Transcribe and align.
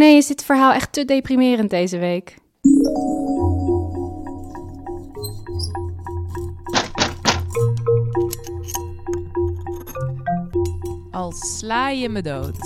nee, 0.00 0.16
is 0.16 0.26
dit 0.26 0.44
verhaal 0.44 0.72
echt 0.72 0.92
te 0.92 1.04
deprimerend 1.04 1.70
deze 1.70 1.98
week? 1.98 2.36
Al 11.10 11.32
sla 11.32 11.88
je 11.88 12.08
me 12.08 12.22
dood. 12.22 12.58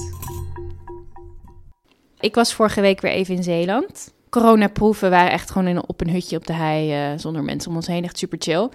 Ik 2.20 2.34
was 2.34 2.54
vorige 2.54 2.80
week 2.80 3.00
weer 3.00 3.10
even 3.10 3.34
in 3.34 3.42
Zeeland. 3.42 4.12
Coronaproeven 4.30 5.10
waren 5.10 5.32
echt 5.32 5.50
gewoon 5.50 5.68
in, 5.68 5.88
op 5.88 6.00
een 6.00 6.10
hutje 6.10 6.36
op 6.36 6.46
de 6.46 6.52
hei 6.52 6.92
eh, 6.92 7.18
zonder 7.18 7.42
mensen 7.42 7.70
om 7.70 7.76
ons 7.76 7.86
heen. 7.86 8.04
Echt 8.04 8.18
super 8.18 8.38
chill. 8.40 8.68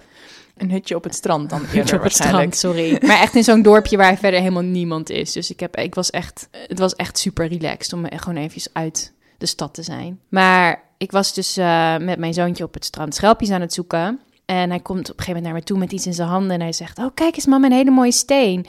Een 0.60 0.70
hutje 0.70 0.96
op 0.96 1.04
het 1.04 1.14
strand 1.14 1.50
dan 1.50 1.62
eerder 1.72 1.96
op 1.96 2.02
het 2.02 2.12
strand, 2.12 2.56
sorry. 2.56 2.98
Maar 3.06 3.20
echt 3.20 3.34
in 3.34 3.44
zo'n 3.44 3.62
dorpje 3.62 3.96
waar 3.96 4.16
verder 4.16 4.40
helemaal 4.40 4.62
niemand 4.62 5.10
is. 5.10 5.32
Dus 5.32 5.50
ik, 5.50 5.60
heb, 5.60 5.76
ik 5.76 5.94
was 5.94 6.10
echt, 6.10 6.48
het 6.66 6.78
was 6.78 6.94
echt 6.94 7.18
super 7.18 7.48
relaxed 7.48 7.92
om 7.92 8.06
gewoon 8.10 8.36
even 8.36 8.70
uit 8.72 9.12
de 9.38 9.46
stad 9.46 9.74
te 9.74 9.82
zijn. 9.82 10.20
Maar 10.28 10.82
ik 10.98 11.10
was 11.10 11.34
dus 11.34 11.56
eh, 11.56 11.96
met 11.96 12.18
mijn 12.18 12.34
zoontje 12.34 12.64
op 12.64 12.74
het 12.74 12.84
strand 12.84 13.14
schelpjes 13.14 13.50
aan 13.50 13.60
het 13.60 13.72
zoeken. 13.72 14.20
En 14.44 14.70
hij 14.70 14.80
komt 14.80 15.10
op 15.10 15.18
een 15.18 15.24
gegeven 15.24 15.42
moment 15.42 15.44
naar 15.44 15.54
me 15.54 15.62
toe 15.62 15.78
met 15.78 15.92
iets 15.92 16.06
in 16.06 16.14
zijn 16.14 16.28
handen. 16.28 16.50
En 16.50 16.60
hij 16.60 16.72
zegt, 16.72 16.98
oh 16.98 17.10
kijk 17.14 17.34
eens 17.34 17.46
mama, 17.46 17.66
een 17.66 17.72
hele 17.72 17.90
mooie 17.90 18.12
steen. 18.12 18.66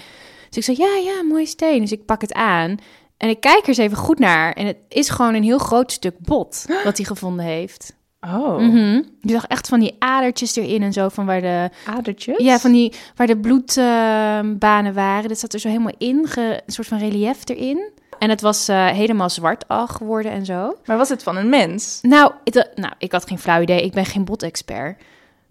Dus 0.50 0.58
ik 0.58 0.64
zeg, 0.64 0.78
ja, 0.78 1.12
ja, 1.12 1.24
mooie 1.24 1.46
steen. 1.46 1.82
Dus 1.82 1.92
ik 1.92 2.06
pak 2.06 2.22
het 2.22 2.34
aan. 2.34 2.78
En 3.18 3.30
ik 3.30 3.40
kijk 3.40 3.62
er 3.62 3.68
eens 3.68 3.78
even 3.78 3.98
goed 3.98 4.20
naar. 4.20 4.54
En 4.54 4.66
het 4.66 4.78
is 4.88 5.10
gewoon 5.10 5.34
een 5.34 5.44
heel 5.44 5.58
groot 5.58 5.92
stuk 5.92 6.20
bot 6.20 6.66
wat 6.84 6.98
hij 6.98 7.06
gevonden 7.06 7.46
heeft. 7.46 7.96
Oh, 8.28 8.58
Mhm. 8.60 9.02
Je 9.22 9.32
zag 9.32 9.46
echt 9.48 9.68
van 9.68 9.80
die 9.80 9.96
adertjes 10.00 10.56
erin 10.56 10.82
en 10.84 10.94
zo, 10.94 11.10
van 11.10 11.26
waar 11.26 11.42
de 11.42 11.70
adertjes? 11.86 12.38
ja, 12.38 12.60
van 12.60 12.72
die 12.72 12.94
waar 13.16 13.28
de 13.28 13.38
bloedbanen 13.38 14.94
waren. 14.94 15.30
Dat 15.30 15.40
zat 15.40 15.54
er 15.54 15.60
zo 15.60 15.68
helemaal 15.68 15.94
in, 15.98 16.28
ge- 16.28 16.62
een 16.66 16.74
soort 16.74 16.88
van 16.88 16.98
relief 16.98 17.50
erin. 17.50 17.90
En 18.20 18.30
het 18.30 18.42
was 18.42 18.68
eh, 18.68 18.88
helemaal 18.88 19.30
zwart 19.30 19.68
al 19.68 19.88
geworden 19.88 20.32
en 20.32 20.46
zo. 20.46 20.76
Maar 20.86 20.98
was 20.98 21.10
het 21.10 21.24
van 21.24 21.38
een 21.38 21.50
mens? 21.50 22.00
Nou, 22.02 22.32
dacht- 22.44 22.70
nou, 22.76 22.94
ik 22.98 23.12
had 23.12 23.28
geen 23.28 23.40
flauw 23.40 23.62
idee. 23.62 23.84
Ik 23.84 23.92
ben 23.94 24.06
geen 24.06 24.26
bot-expert. 24.26 25.02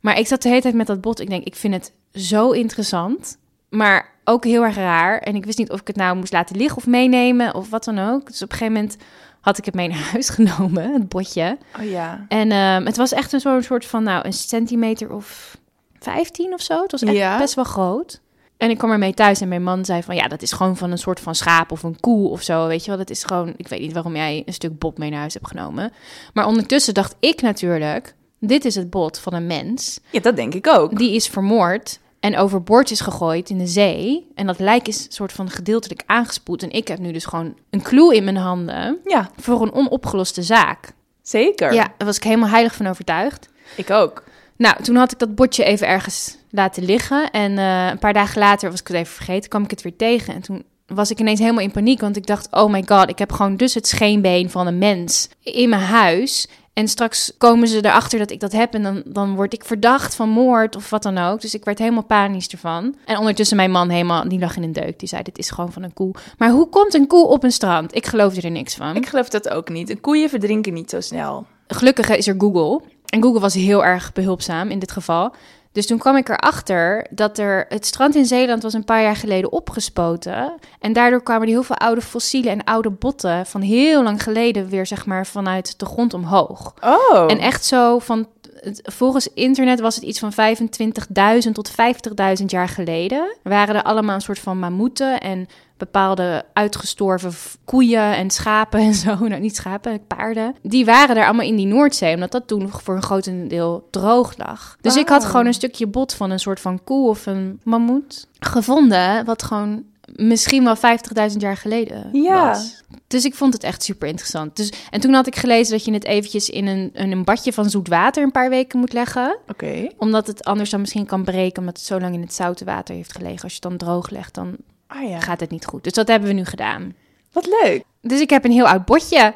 Maar 0.01 0.19
ik 0.19 0.27
zat 0.27 0.43
de 0.43 0.49
hele 0.49 0.61
tijd 0.61 0.75
met 0.75 0.87
dat 0.87 1.01
bot. 1.01 1.21
Ik 1.21 1.29
denk, 1.31 1.45
ik 1.45 1.57
vind 1.57 1.75
het 1.75 1.93
zo 2.25 2.51
interessant. 2.51 3.39
Maar 3.69 4.09
ook 4.25 4.45
heel 4.45 4.63
erg 4.65 4.77
raar. 4.77 5.19
En 5.19 5.35
ik 5.35 5.45
wist 5.45 5.59
niet 5.59 5.71
of 5.71 5.81
ik 5.81 5.87
het 5.87 5.97
nou 5.97 6.17
moest 6.17 6.33
laten 6.33 6.57
liggen 6.57 6.77
of 6.77 6.87
meenemen 6.87 7.55
of 7.55 7.71
wat 7.71 7.85
dan 7.85 7.99
ook. 7.99 8.27
Dus 8.27 8.43
op 8.43 8.51
een 8.53 8.57
gegeven 8.59 8.73
moment 8.81 8.97
had 9.41 9.59
ik 9.59 9.65
het 9.65 9.75
mee 9.75 9.89
naar 9.89 9.99
huis 10.13 10.29
genomen, 10.39 10.93
het 10.93 11.09
botje. 11.09 11.59
Oh 11.79 11.85
ja. 11.91 12.25
En 12.29 12.51
ehm, 12.53 12.85
het 12.85 12.97
was 12.97 13.13
echt 13.13 13.33
een 13.33 13.41
zo'n 13.41 13.63
soort 13.63 13.87
van, 13.87 14.03
nou, 14.03 14.25
een 14.27 14.33
centimeter 14.33 15.13
of 15.15 15.57
15 15.99 16.53
of 16.53 16.61
zo. 16.61 16.83
Het 16.83 16.91
was 16.91 17.03
echt 17.03 17.13
Ja. 17.17 17.39
best 17.39 17.55
wel 17.55 17.65
groot. 17.65 18.21
En 18.57 18.71
ik 18.71 18.79
kwam 18.79 18.91
ermee 18.91 19.15
thuis 19.15 19.41
en 19.41 19.49
mijn 19.49 19.63
man 19.63 19.85
zei 19.85 20.03
van, 20.03 20.15
ja, 20.15 20.29
dat 20.29 20.43
is 20.43 20.53
gewoon 20.53 20.77
van 20.77 20.91
een 20.91 20.99
soort 20.99 21.21
van 21.21 21.35
schaap 21.35 21.73
of 21.73 21.83
een 21.83 22.01
koe 22.01 22.29
of 22.29 22.43
zo, 22.43 22.67
weet 22.67 22.81
je 22.85 22.89
wel. 22.89 22.99
Dat 22.99 23.11
is 23.11 23.25
gewoon, 23.25 23.55
ik 23.57 23.69
weet 23.69 23.81
niet 23.81 23.93
waarom 23.93 24.17
jij 24.17 24.43
een 24.47 24.53
stuk 24.53 24.79
bot 24.79 24.99
mee 24.99 25.11
naar 25.11 25.19
huis 25.19 25.35
hebt 25.35 25.47
genomen. 25.47 25.93
Maar 26.35 26.47
ondertussen 26.47 26.95
dacht 26.95 27.15
ik 27.21 27.43
natuurlijk, 27.43 28.15
dit 28.41 28.65
is 28.65 28.75
het 28.75 28.91
bot 28.91 29.19
van 29.19 29.35
een 29.35 29.47
mens. 29.47 30.01
Ja, 30.11 30.21
dat 30.21 30.37
denk 30.37 30.55
ik 30.55 30.67
ook. 30.67 30.99
Die 30.99 31.15
is 31.15 31.29
vermoord 31.29 31.99
en 32.21 32.37
overboord 32.37 32.91
is 32.91 33.01
gegooid 33.01 33.51
in 33.51 33.59
de 33.59 33.67
zee. 33.67 34.27
En 34.35 34.47
dat 34.47 34.59
lijk 34.59 34.89
is 34.89 35.07
soort 35.09 35.33
van 35.33 35.51
gedeeltelijk 35.51 36.03
aangespoeld. 36.07 36.63
En 36.63 36.71
ik 36.71 36.89
heb 36.89 36.99
nu 36.99 37.13
dus 37.13 37.25
gewoon 37.25 37.55
een 37.71 37.83
clue 37.83 38.15
in 38.17 38.25
mijn 38.25 38.37
handen 38.37 38.99
Ja, 39.05 39.31
voor 39.37 39.63
een 39.63 39.73
onopgeloste 39.73 40.43
zaak. 40.43 40.93
zeker. 41.23 41.73
Ja, 41.75 41.93
daar 41.97 42.07
was 42.07 42.17
ik 42.17 42.23
helemaal 42.23 42.49
heilig 42.49 42.75
van 42.75 42.87
overtuigd. 42.87 43.49
Ik 43.77 43.91
ook. 43.91 44.25
Nou, 44.57 44.83
toen 44.83 44.97
had 44.97 45.13
ik 45.13 45.19
dat 45.19 45.35
bordje 45.35 45.65
even 45.65 45.87
ergens 45.87 46.37
laten 46.51 46.83
liggen. 46.85 47.31
En 47.31 47.59
eh, 47.59 47.87
een 47.91 47.99
paar 47.99 48.13
dagen 48.13 48.39
later 48.39 48.71
was 48.71 48.81
ik 48.81 48.87
het 48.87 48.97
even 48.97 49.15
vergeten, 49.15 49.49
kwam 49.51 49.63
ik 49.65 49.71
het 49.71 49.83
weer 49.83 49.97
tegen. 49.97 50.35
En 50.35 50.41
toen 50.41 50.65
was 50.87 51.11
ik 51.11 51.21
ineens 51.21 51.41
helemaal 51.41 51.63
in 51.65 51.71
paniek, 51.71 52.01
want 52.01 52.17
ik 52.17 52.27
dacht, 52.27 52.49
oh 52.51 52.71
my 52.71 52.83
god, 52.87 53.09
ik 53.09 53.19
heb 53.19 53.33
gewoon 53.33 53.57
dus 53.57 53.75
het 53.75 53.87
scheenbeen 53.87 54.51
van 54.51 54.67
een 54.67 54.79
mens 54.79 55.29
in 55.43 55.69
mijn 55.69 55.83
huis. 55.83 56.49
En 56.81 56.89
straks 56.89 57.33
komen 57.39 57.69
ze 57.69 57.85
erachter 57.85 58.19
dat 58.19 58.31
ik 58.31 58.41
dat 58.41 58.53
heb 58.53 58.75
en 58.75 58.83
dan, 58.83 59.03
dan 59.07 59.35
word 59.35 59.53
ik 59.53 59.65
verdacht 59.65 60.15
van 60.15 60.29
moord 60.29 60.77
of 60.77 60.91
wat 60.91 61.03
dan 61.03 61.19
ook. 61.19 61.41
Dus 61.41 61.55
ik 61.55 61.65
werd 61.65 61.79
helemaal 61.79 62.05
panisch 62.05 62.49
ervan. 62.49 62.95
En 63.05 63.19
ondertussen 63.19 63.57
mijn 63.57 63.71
man 63.71 63.89
helemaal, 63.89 64.29
die 64.29 64.39
lag 64.39 64.57
in 64.57 64.63
een 64.63 64.73
deuk. 64.73 64.99
Die 64.99 65.09
zei, 65.09 65.23
dit 65.23 65.39
is 65.39 65.51
gewoon 65.51 65.73
van 65.73 65.83
een 65.83 65.93
koe. 65.93 66.15
Maar 66.39 66.51
hoe 66.51 66.69
komt 66.69 66.95
een 66.95 67.07
koe 67.07 67.27
op 67.27 67.45
een 67.45 67.53
strand? 67.53 67.95
Ik 67.95 68.07
geloofde 68.07 68.41
er 68.41 68.51
niks 68.51 68.75
van. 68.75 68.97
Ik 68.97 69.07
geloof 69.07 69.29
dat 69.29 69.49
ook 69.49 69.69
niet. 69.69 69.91
Een 69.91 70.01
koeien 70.01 70.29
verdrinken 70.29 70.73
niet 70.73 70.91
zo 70.91 71.01
snel. 71.01 71.47
Gelukkig 71.67 72.09
is 72.09 72.27
er 72.27 72.35
Google. 72.39 72.81
En 73.07 73.23
Google 73.23 73.41
was 73.41 73.55
heel 73.55 73.85
erg 73.85 74.13
behulpzaam 74.13 74.69
in 74.71 74.79
dit 74.79 74.93
geval. 74.93 75.35
Dus 75.73 75.87
toen 75.87 75.99
kwam 75.99 76.17
ik 76.17 76.29
erachter 76.29 77.07
dat 77.11 77.39
er 77.39 77.67
het 77.69 77.87
strand 77.87 78.15
in 78.15 78.27
Zeeland 78.27 78.63
was 78.63 78.73
een 78.73 78.85
paar 78.85 79.03
jaar 79.03 79.17
geleden 79.17 79.53
opgespoten. 79.53 80.55
En 80.81 80.93
daardoor 80.93 81.23
kwamen 81.23 81.43
er 81.43 81.53
heel 81.53 81.63
veel 81.63 81.77
oude 81.77 82.01
fossielen 82.01 82.53
en 82.53 82.65
oude 82.65 82.91
botten 82.91 83.47
van 83.47 83.61
heel 83.61 84.03
lang 84.03 84.23
geleden 84.23 84.69
weer 84.69 84.87
zeg 84.87 85.07
maar 85.07 85.27
vanuit 85.27 85.79
de 85.79 85.87
grond 85.87 86.15
omhoog. 86.15 86.75
Oh. 86.85 87.31
En 87.31 87.39
echt 87.39 87.65
zo 87.65 87.99
van, 87.99 88.27
het- 88.65 88.81
volgens 88.85 89.29
internet 89.35 89.81
was 89.81 89.95
het 89.95 90.05
iets 90.05 90.19
van 90.19 90.33
25.000 90.33 91.55
tot 91.55 91.71
50.000 91.71 92.51
jaar 92.51 92.69
geleden. 92.69 93.37
Waren 93.43 93.75
er 93.75 93.83
allemaal 93.83 94.15
een 94.15 94.21
soort 94.21 94.39
van 94.39 94.59
mammoeten 94.59 95.21
en 95.21 95.47
bepaalde 95.77 96.45
uitgestorven 96.53 97.33
koeien 97.65 98.17
en 98.17 98.31
schapen 98.31 98.81
en 98.81 98.95
zo. 98.95 99.17
Nou, 99.29 99.41
niet 99.41 99.57
schapen, 99.57 100.07
paarden. 100.07 100.55
Die 100.63 100.85
waren 100.85 101.17
er 101.17 101.25
allemaal 101.25 101.47
in 101.47 101.57
die 101.57 101.67
Noordzee, 101.67 102.15
omdat 102.15 102.33
dat 102.33 102.47
toen 102.49 102.69
voor 102.71 102.95
een 102.95 103.03
groot 103.03 103.31
deel 103.49 103.89
droog 103.91 104.35
lag. 104.37 104.77
Dus 104.81 104.97
ik 104.97 105.09
had 105.09 105.23
Oh. 105.23 105.29
gewoon 105.31 105.47
een 105.47 105.55
stukje 105.55 105.87
bot 105.87 106.15
van 106.15 106.31
een 106.31 106.39
soort 106.39 106.61
van 106.61 106.85
koe 106.85 107.09
of 107.09 107.27
een 107.27 107.61
mammoet 107.65 108.27
gevonden, 108.39 109.25
wat 109.25 109.43
gewoon 109.43 109.85
misschien 110.27 110.65
wel 110.65 110.77
50.000 110.77 111.37
jaar 111.39 111.57
geleden 111.57 112.09
Ja. 112.13 112.47
was. 112.49 112.83
Dus 113.07 113.25
ik 113.25 113.35
vond 113.35 113.53
het 113.53 113.63
echt 113.65 113.83
super 113.83 114.09
interessant. 114.09 114.57
Dus, 114.57 114.73
en 114.91 115.01
toen 115.01 115.13
had 115.13 115.27
ik 115.27 115.37
gelezen 115.37 115.73
dat 115.73 115.85
je 115.85 115.93
het 115.93 116.05
eventjes 116.05 116.49
in 116.51 116.67
een, 116.67 116.91
in 116.95 117.13
een 117.13 117.25
badje 117.25 117.53
van 117.53 117.71
zoet 117.71 117.89
water 117.89 118.23
een 118.23 118.31
paar 118.31 118.51
weken 118.51 118.79
moet 118.79 118.93
leggen. 118.93 119.39
Oké. 119.49 119.89
Omdat 119.99 120.27
het 120.27 120.45
anders 120.45 120.71
dan 120.71 120.81
misschien 120.81 121.07
kan 121.07 121.25
breken, 121.25 121.59
omdat 121.61 121.77
het 121.77 121.87
zo 121.87 122.01
lang 122.01 122.15
in 122.15 122.21
het 122.21 122.35
zoute 122.35 122.65
water 122.65 122.95
heeft 122.95 123.13
gelegen. 123.13 123.43
Als 123.43 123.53
je 123.55 123.59
het 123.63 123.69
dan 123.69 123.77
droog 123.77 124.11
legt, 124.11 124.35
dan 124.35 124.57
Ah 124.87 125.09
ja. 125.09 125.21
gaat 125.21 125.41
het 125.41 125.51
niet 125.51 125.65
goed. 125.67 125.85
Dus 125.85 125.93
dat 125.93 126.09
hebben 126.09 126.29
we 126.29 126.35
nu 126.35 126.45
gedaan. 126.45 126.95
Wat 127.33 127.47
leuk. 127.63 127.83
Dus 128.03 128.21
ik 128.21 128.31
heb 128.31 128.45
een 128.45 128.53
heel 128.53 128.69
oud 128.69 128.85
botje. 128.85 129.35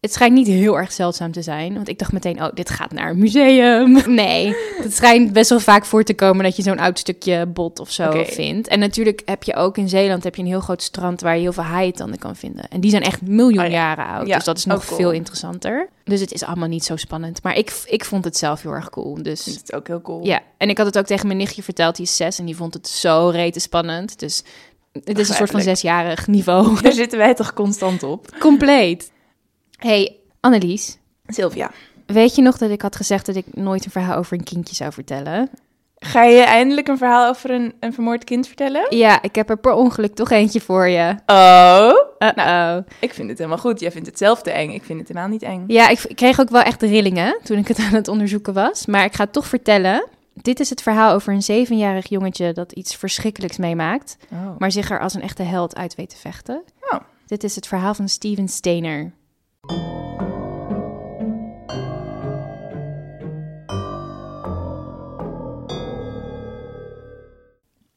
Het 0.00 0.12
schijnt 0.12 0.34
niet 0.34 0.46
heel 0.46 0.78
erg 0.78 0.92
zeldzaam 0.92 1.32
te 1.32 1.42
zijn. 1.42 1.74
Want 1.74 1.88
ik 1.88 1.98
dacht 1.98 2.12
meteen, 2.12 2.42
oh, 2.42 2.48
dit 2.54 2.70
gaat 2.70 2.92
naar 2.92 3.10
een 3.10 3.18
museum. 3.18 4.02
Nee, 4.06 4.56
het 4.82 4.94
schijnt 4.94 5.32
best 5.32 5.50
wel 5.50 5.60
vaak 5.60 5.84
voor 5.84 6.04
te 6.04 6.14
komen 6.14 6.44
dat 6.44 6.56
je 6.56 6.62
zo'n 6.62 6.78
oud 6.78 6.98
stukje 6.98 7.46
bot 7.46 7.78
of 7.78 7.90
zo 7.90 8.24
vindt. 8.26 8.68
En 8.68 8.78
natuurlijk 8.78 9.22
heb 9.24 9.42
je 9.42 9.54
ook 9.54 9.76
in 9.76 9.88
Zeeland 9.88 10.24
heb 10.24 10.34
je 10.34 10.42
een 10.42 10.48
heel 10.48 10.60
groot 10.60 10.82
strand 10.82 11.20
waar 11.20 11.34
je 11.34 11.40
heel 11.40 11.52
veel 11.52 11.62
haaientanden 11.62 12.18
kan 12.18 12.36
vinden. 12.36 12.68
En 12.68 12.80
die 12.80 12.90
zijn 12.90 13.02
echt 13.02 13.22
miljoen 13.22 13.64
Oh 13.64 13.70
ja. 13.70 13.72
jaren 13.72 14.06
oud. 14.06 14.26
Ja, 14.26 14.34
dus 14.34 14.44
dat 14.44 14.58
is 14.58 14.64
nog 14.64 14.76
ook 14.76 14.84
cool. 14.84 14.98
veel 14.98 15.10
interessanter. 15.10 15.88
Dus 16.04 16.20
het 16.20 16.32
is 16.32 16.44
allemaal 16.44 16.68
niet 16.68 16.84
zo 16.84 16.96
spannend. 16.96 17.42
Maar 17.42 17.56
ik, 17.56 17.82
ik 17.84 18.04
vond 18.04 18.24
het 18.24 18.36
zelf 18.36 18.62
heel 18.62 18.72
erg 18.72 18.90
cool. 18.90 19.22
Dus 19.22 19.46
is 19.46 19.72
ook 19.72 19.86
heel 19.86 20.02
cool. 20.02 20.24
ja, 20.24 20.40
en 20.56 20.68
ik 20.68 20.76
had 20.76 20.86
het 20.86 20.98
ook 20.98 21.06
tegen 21.06 21.26
mijn 21.26 21.38
nichtje 21.38 21.62
verteld, 21.62 21.96
die 21.96 22.04
is 22.04 22.16
zes. 22.16 22.38
En 22.38 22.44
die 22.44 22.56
vond 22.56 22.74
het 22.74 22.88
zo 22.88 23.28
rete 23.28 23.60
spannend. 23.60 24.18
Dus 24.18 24.42
het 25.04 25.18
is 25.18 25.28
een 25.28 25.34
soort 25.34 25.50
van 25.50 25.60
zesjarig 25.60 26.26
niveau. 26.26 26.80
Daar 26.82 26.92
zitten 26.92 27.18
wij 27.18 27.34
toch 27.34 27.52
constant 27.52 28.02
op. 28.02 28.36
Compleet. 28.38 29.10
Hey, 29.78 30.16
Annelies. 30.40 30.98
Sylvia, 31.26 31.70
Weet 32.06 32.34
je 32.34 32.42
nog 32.42 32.58
dat 32.58 32.70
ik 32.70 32.82
had 32.82 32.96
gezegd 32.96 33.26
dat 33.26 33.36
ik 33.36 33.46
nooit 33.54 33.84
een 33.84 33.90
verhaal 33.90 34.16
over 34.16 34.38
een 34.38 34.44
kindje 34.44 34.74
zou 34.74 34.92
vertellen? 34.92 35.50
ga 35.98 36.22
je 36.22 36.40
eindelijk 36.40 36.88
een 36.88 36.98
verhaal 36.98 37.28
over 37.28 37.50
een, 37.50 37.74
een 37.80 37.92
vermoord 37.92 38.24
kind 38.24 38.46
vertellen? 38.46 38.96
Ja, 38.96 39.22
ik 39.22 39.34
heb 39.34 39.50
er 39.50 39.58
per 39.58 39.72
ongeluk 39.72 40.14
toch 40.14 40.30
eentje 40.30 40.60
voor 40.60 40.88
je. 40.88 41.14
Oh. 41.26 41.92
Uh-oh. 42.18 42.76
Ik 43.00 43.14
vind 43.14 43.28
het 43.28 43.38
helemaal 43.38 43.58
goed. 43.58 43.80
Jij 43.80 43.92
vindt 43.92 44.06
het 44.06 44.18
zelf 44.18 44.42
te 44.42 44.50
eng. 44.50 44.70
Ik 44.70 44.84
vind 44.84 44.98
het 44.98 45.08
helemaal 45.08 45.28
niet 45.28 45.42
eng. 45.42 45.64
Ja, 45.66 45.88
ik, 45.88 46.00
ik 46.00 46.16
kreeg 46.16 46.40
ook 46.40 46.50
wel 46.50 46.62
echt 46.62 46.82
rillingen 46.82 47.38
toen 47.42 47.58
ik 47.58 47.68
het 47.68 47.78
aan 47.86 47.94
het 47.94 48.08
onderzoeken 48.08 48.54
was. 48.54 48.86
Maar 48.86 49.04
ik 49.04 49.14
ga 49.14 49.24
het 49.24 49.32
toch 49.32 49.46
vertellen. 49.46 50.06
Dit 50.34 50.60
is 50.60 50.70
het 50.70 50.82
verhaal 50.82 51.14
over 51.14 51.32
een 51.32 51.42
zevenjarig 51.42 52.08
jongetje 52.08 52.52
dat 52.52 52.72
iets 52.72 52.96
verschrikkelijks 52.96 53.56
meemaakt. 53.56 54.16
Oh. 54.32 54.58
Maar 54.58 54.72
zich 54.72 54.90
er 54.90 55.00
als 55.00 55.14
een 55.14 55.22
echte 55.22 55.42
held 55.42 55.76
uit 55.76 55.94
weet 55.94 56.10
te 56.10 56.16
vechten. 56.16 56.62
Oh. 56.90 57.00
Dit 57.26 57.44
is 57.44 57.54
het 57.54 57.66
verhaal 57.66 57.94
van 57.94 58.08
Steven 58.08 58.48
Steiner. 58.48 59.12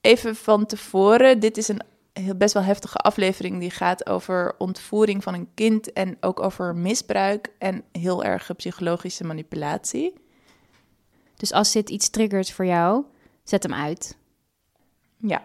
Even 0.01 0.35
van 0.35 0.65
tevoren, 0.65 1.39
dit 1.39 1.57
is 1.57 1.68
een 1.68 1.81
best 2.38 2.53
wel 2.53 2.63
heftige 2.63 2.97
aflevering 2.97 3.59
die 3.59 3.71
gaat 3.71 4.06
over 4.06 4.56
ontvoering 4.57 5.23
van 5.23 5.33
een 5.33 5.50
kind 5.53 5.94
en 5.94 6.18
ook 6.19 6.39
over 6.39 6.75
misbruik 6.75 7.53
en 7.57 7.83
heel 7.91 8.23
erge 8.23 8.53
psychologische 8.53 9.23
manipulatie. 9.23 10.13
Dus 11.35 11.51
als 11.51 11.71
dit 11.71 11.89
iets 11.89 12.09
triggert 12.09 12.51
voor 12.51 12.65
jou, 12.65 13.03
zet 13.44 13.63
hem 13.63 13.73
uit. 13.73 14.18
Ja. 15.18 15.44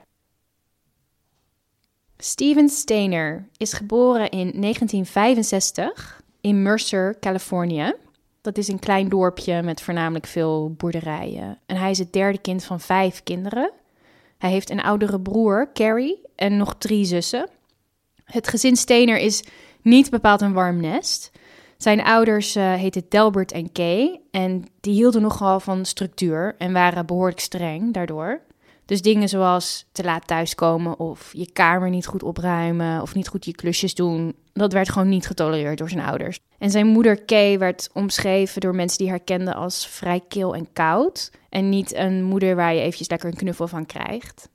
Steven 2.18 2.68
Steiner 2.68 3.48
is 3.56 3.72
geboren 3.72 4.30
in 4.30 4.60
1965 4.60 6.15
in 6.46 6.62
Mercer, 6.62 7.16
Californië. 7.20 7.94
Dat 8.40 8.58
is 8.58 8.68
een 8.68 8.78
klein 8.78 9.08
dorpje 9.08 9.62
met 9.62 9.80
voornamelijk 9.80 10.26
veel 10.26 10.74
boerderijen. 10.76 11.58
En 11.66 11.76
hij 11.76 11.90
is 11.90 11.98
het 11.98 12.12
derde 12.12 12.38
kind 12.38 12.64
van 12.64 12.80
vijf 12.80 13.22
kinderen. 13.22 13.70
Hij 14.38 14.50
heeft 14.50 14.70
een 14.70 14.82
oudere 14.82 15.20
broer, 15.20 15.70
Carrie, 15.72 16.22
en 16.34 16.56
nog 16.56 16.74
drie 16.78 17.04
zussen. 17.04 17.48
Het 18.24 18.48
gezin 18.48 18.76
Steiner 18.76 19.18
is 19.18 19.44
niet 19.82 20.10
bepaald 20.10 20.40
een 20.40 20.52
warm 20.52 20.80
nest. 20.80 21.30
Zijn 21.76 22.02
ouders 22.02 22.56
uh, 22.56 22.74
heten 22.74 23.06
Delbert 23.08 23.52
en 23.52 23.72
Kay 23.72 24.20
en 24.30 24.64
die 24.80 24.92
hielden 24.92 25.22
nogal 25.22 25.60
van 25.60 25.84
structuur 25.84 26.54
en 26.58 26.72
waren 26.72 27.06
behoorlijk 27.06 27.40
streng 27.40 27.92
daardoor. 27.92 28.40
Dus 28.86 29.02
dingen 29.02 29.28
zoals 29.28 29.86
te 29.92 30.04
laat 30.04 30.26
thuiskomen 30.26 30.98
of 30.98 31.30
je 31.32 31.52
kamer 31.52 31.90
niet 31.90 32.06
goed 32.06 32.22
opruimen 32.22 33.02
of 33.02 33.14
niet 33.14 33.28
goed 33.28 33.44
je 33.44 33.54
klusjes 33.54 33.94
doen, 33.94 34.34
dat 34.52 34.72
werd 34.72 34.90
gewoon 34.90 35.08
niet 35.08 35.26
getolereerd 35.26 35.78
door 35.78 35.88
zijn 35.88 36.06
ouders. 36.06 36.38
En 36.58 36.70
zijn 36.70 36.86
moeder 36.86 37.24
Kay 37.24 37.58
werd 37.58 37.90
omschreven 37.92 38.60
door 38.60 38.74
mensen 38.74 38.98
die 38.98 39.08
haar 39.08 39.20
kenden 39.20 39.54
als 39.54 39.86
vrij 39.86 40.20
kil 40.28 40.54
en 40.54 40.72
koud 40.72 41.30
en 41.48 41.68
niet 41.68 41.94
een 41.94 42.24
moeder 42.24 42.56
waar 42.56 42.74
je 42.74 42.80
eventjes 42.80 43.08
lekker 43.08 43.28
een 43.28 43.36
knuffel 43.36 43.68
van 43.68 43.86
krijgt. 43.86 44.48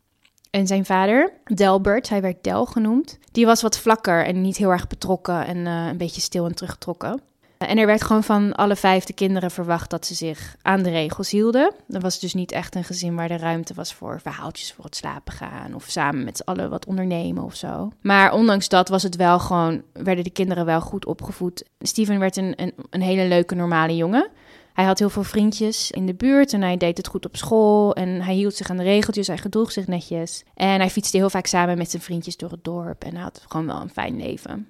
En 0.52 0.68
zijn 0.68 0.86
vader, 0.86 1.34
Delbert, 1.44 2.10
hij 2.10 2.22
werd 2.22 2.44
Del 2.44 2.66
genoemd, 2.66 3.20
die 3.32 3.46
was 3.46 3.62
wat 3.62 3.78
vlakker 3.78 4.26
en 4.26 4.42
niet 4.42 4.58
heel 4.58 4.72
erg 4.72 4.88
betrokken 4.88 5.46
en 5.46 5.58
uh, 5.58 5.88
een 5.88 5.98
beetje 5.98 6.22
stil 6.22 6.46
en 6.46 6.56
teruggetrokken. 6.56 7.22
En 7.68 7.78
er 7.78 7.86
werd 7.86 8.04
gewoon 8.04 8.24
van 8.24 8.54
alle 8.54 8.76
vijf 8.76 9.04
de 9.04 9.14
kinderen 9.14 9.52
verwacht 9.52 9.90
dat 9.90 10.06
ze 10.06 10.14
zich 10.14 10.56
aan 10.62 10.84
de 10.84 10.90
regels 10.90 11.32
hielden. 11.32 11.74
Dat 11.88 12.02
was 12.02 12.20
dus 12.20 12.34
niet 12.34 12.52
echt 12.52 12.76
een 12.76 12.84
gezin 12.84 13.16
waar 13.16 13.28
de 13.28 13.38
ruimte 13.38 13.74
was 13.74 13.94
voor 13.94 14.20
verhaaltjes 14.22 14.74
voor 14.74 14.86
het 14.86 14.96
slapen 14.96 15.34
gaan 15.34 15.74
of 15.74 15.86
samen 15.88 16.24
met 16.24 16.38
z'n 16.38 16.50
allen 16.50 16.70
wat 16.70 16.86
ondernemen 16.86 17.44
of 17.44 17.56
zo. 17.56 17.92
Maar 18.02 18.34
ondanks 18.34 18.70
dat 18.70 18.90
was 18.90 19.04
het 19.04 19.16
wel 19.16 19.40
gewoon, 19.40 19.82
werden 19.94 20.24
de 20.24 20.30
kinderen 20.30 20.66
wel 20.66 20.82
goed 20.82 21.06
opgevoed. 21.06 21.64
Steven 21.80 22.20
werd 22.20 22.38
een, 22.38 22.54
een, 22.56 22.74
een 22.90 23.02
hele 23.02 23.28
leuke 23.28 23.56
normale 23.56 23.96
jongen. 23.96 24.30
Hij 24.74 24.86
had 24.86 25.00
heel 25.00 25.10
veel 25.10 25.24
vriendjes 25.24 25.92
in 25.92 26.06
de 26.06 26.14
buurt 26.14 26.54
en 26.54 26.62
hij 26.62 26.78
deed 26.78 26.98
het 26.98 27.08
goed 27.08 27.26
op 27.26 27.36
school. 27.36 27.96
En 27.96 28.22
hij 28.22 28.36
hield 28.36 28.56
zich 28.56 28.70
aan 28.70 28.78
de 28.78 28.84
regeltjes, 28.84 29.28
hij 29.28 29.38
gedroeg 29.38 29.72
zich 29.72 29.88
netjes. 29.88 30.44
En 30.54 30.80
hij 30.80 30.90
fietste 30.90 31.18
heel 31.18 31.30
vaak 31.30 31.46
samen 31.46 31.78
met 31.78 31.90
zijn 31.90 32.02
vriendjes 32.02 32.38
door 32.38 32.52
het 32.52 32.64
dorp 32.64 33.04
en 33.04 33.14
hij 33.14 33.22
had 33.22 33.46
gewoon 33.48 33.66
wel 33.66 33.82
een 33.82 33.90
fijn 33.90 34.18
leven. 34.18 34.68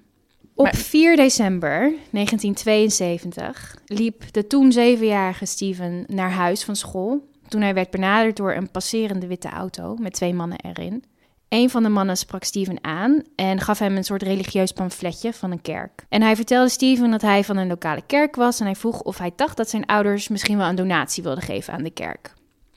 Op 0.54 0.76
4 0.76 1.16
december 1.16 1.80
1972 2.10 3.76
liep 3.86 4.32
de 4.32 4.46
toen 4.46 4.72
zevenjarige 4.72 5.46
Steven 5.46 6.04
naar 6.06 6.30
huis 6.30 6.64
van 6.64 6.76
school 6.76 7.30
toen 7.48 7.60
hij 7.60 7.74
werd 7.74 7.90
benaderd 7.90 8.36
door 8.36 8.54
een 8.54 8.70
passerende 8.70 9.26
witte 9.26 9.48
auto 9.48 9.96
met 10.00 10.12
twee 10.12 10.34
mannen 10.34 10.58
erin. 10.60 11.04
Een 11.48 11.70
van 11.70 11.82
de 11.82 11.88
mannen 11.88 12.16
sprak 12.16 12.44
Steven 12.44 12.84
aan 12.84 13.22
en 13.36 13.60
gaf 13.60 13.78
hem 13.78 13.96
een 13.96 14.04
soort 14.04 14.22
religieus 14.22 14.72
pamfletje 14.72 15.32
van 15.32 15.50
een 15.50 15.62
kerk. 15.62 16.04
En 16.08 16.22
hij 16.22 16.36
vertelde 16.36 16.68
Steven 16.68 17.10
dat 17.10 17.22
hij 17.22 17.44
van 17.44 17.56
een 17.56 17.68
lokale 17.68 18.02
kerk 18.06 18.36
was 18.36 18.60
en 18.60 18.66
hij 18.66 18.74
vroeg 18.74 19.00
of 19.02 19.18
hij 19.18 19.32
dacht 19.36 19.56
dat 19.56 19.70
zijn 19.70 19.86
ouders 19.86 20.28
misschien 20.28 20.58
wel 20.58 20.68
een 20.68 20.74
donatie 20.74 21.22
wilden 21.22 21.42
geven 21.42 21.72
aan 21.72 21.82
de 21.82 21.90
kerk. 21.90 22.32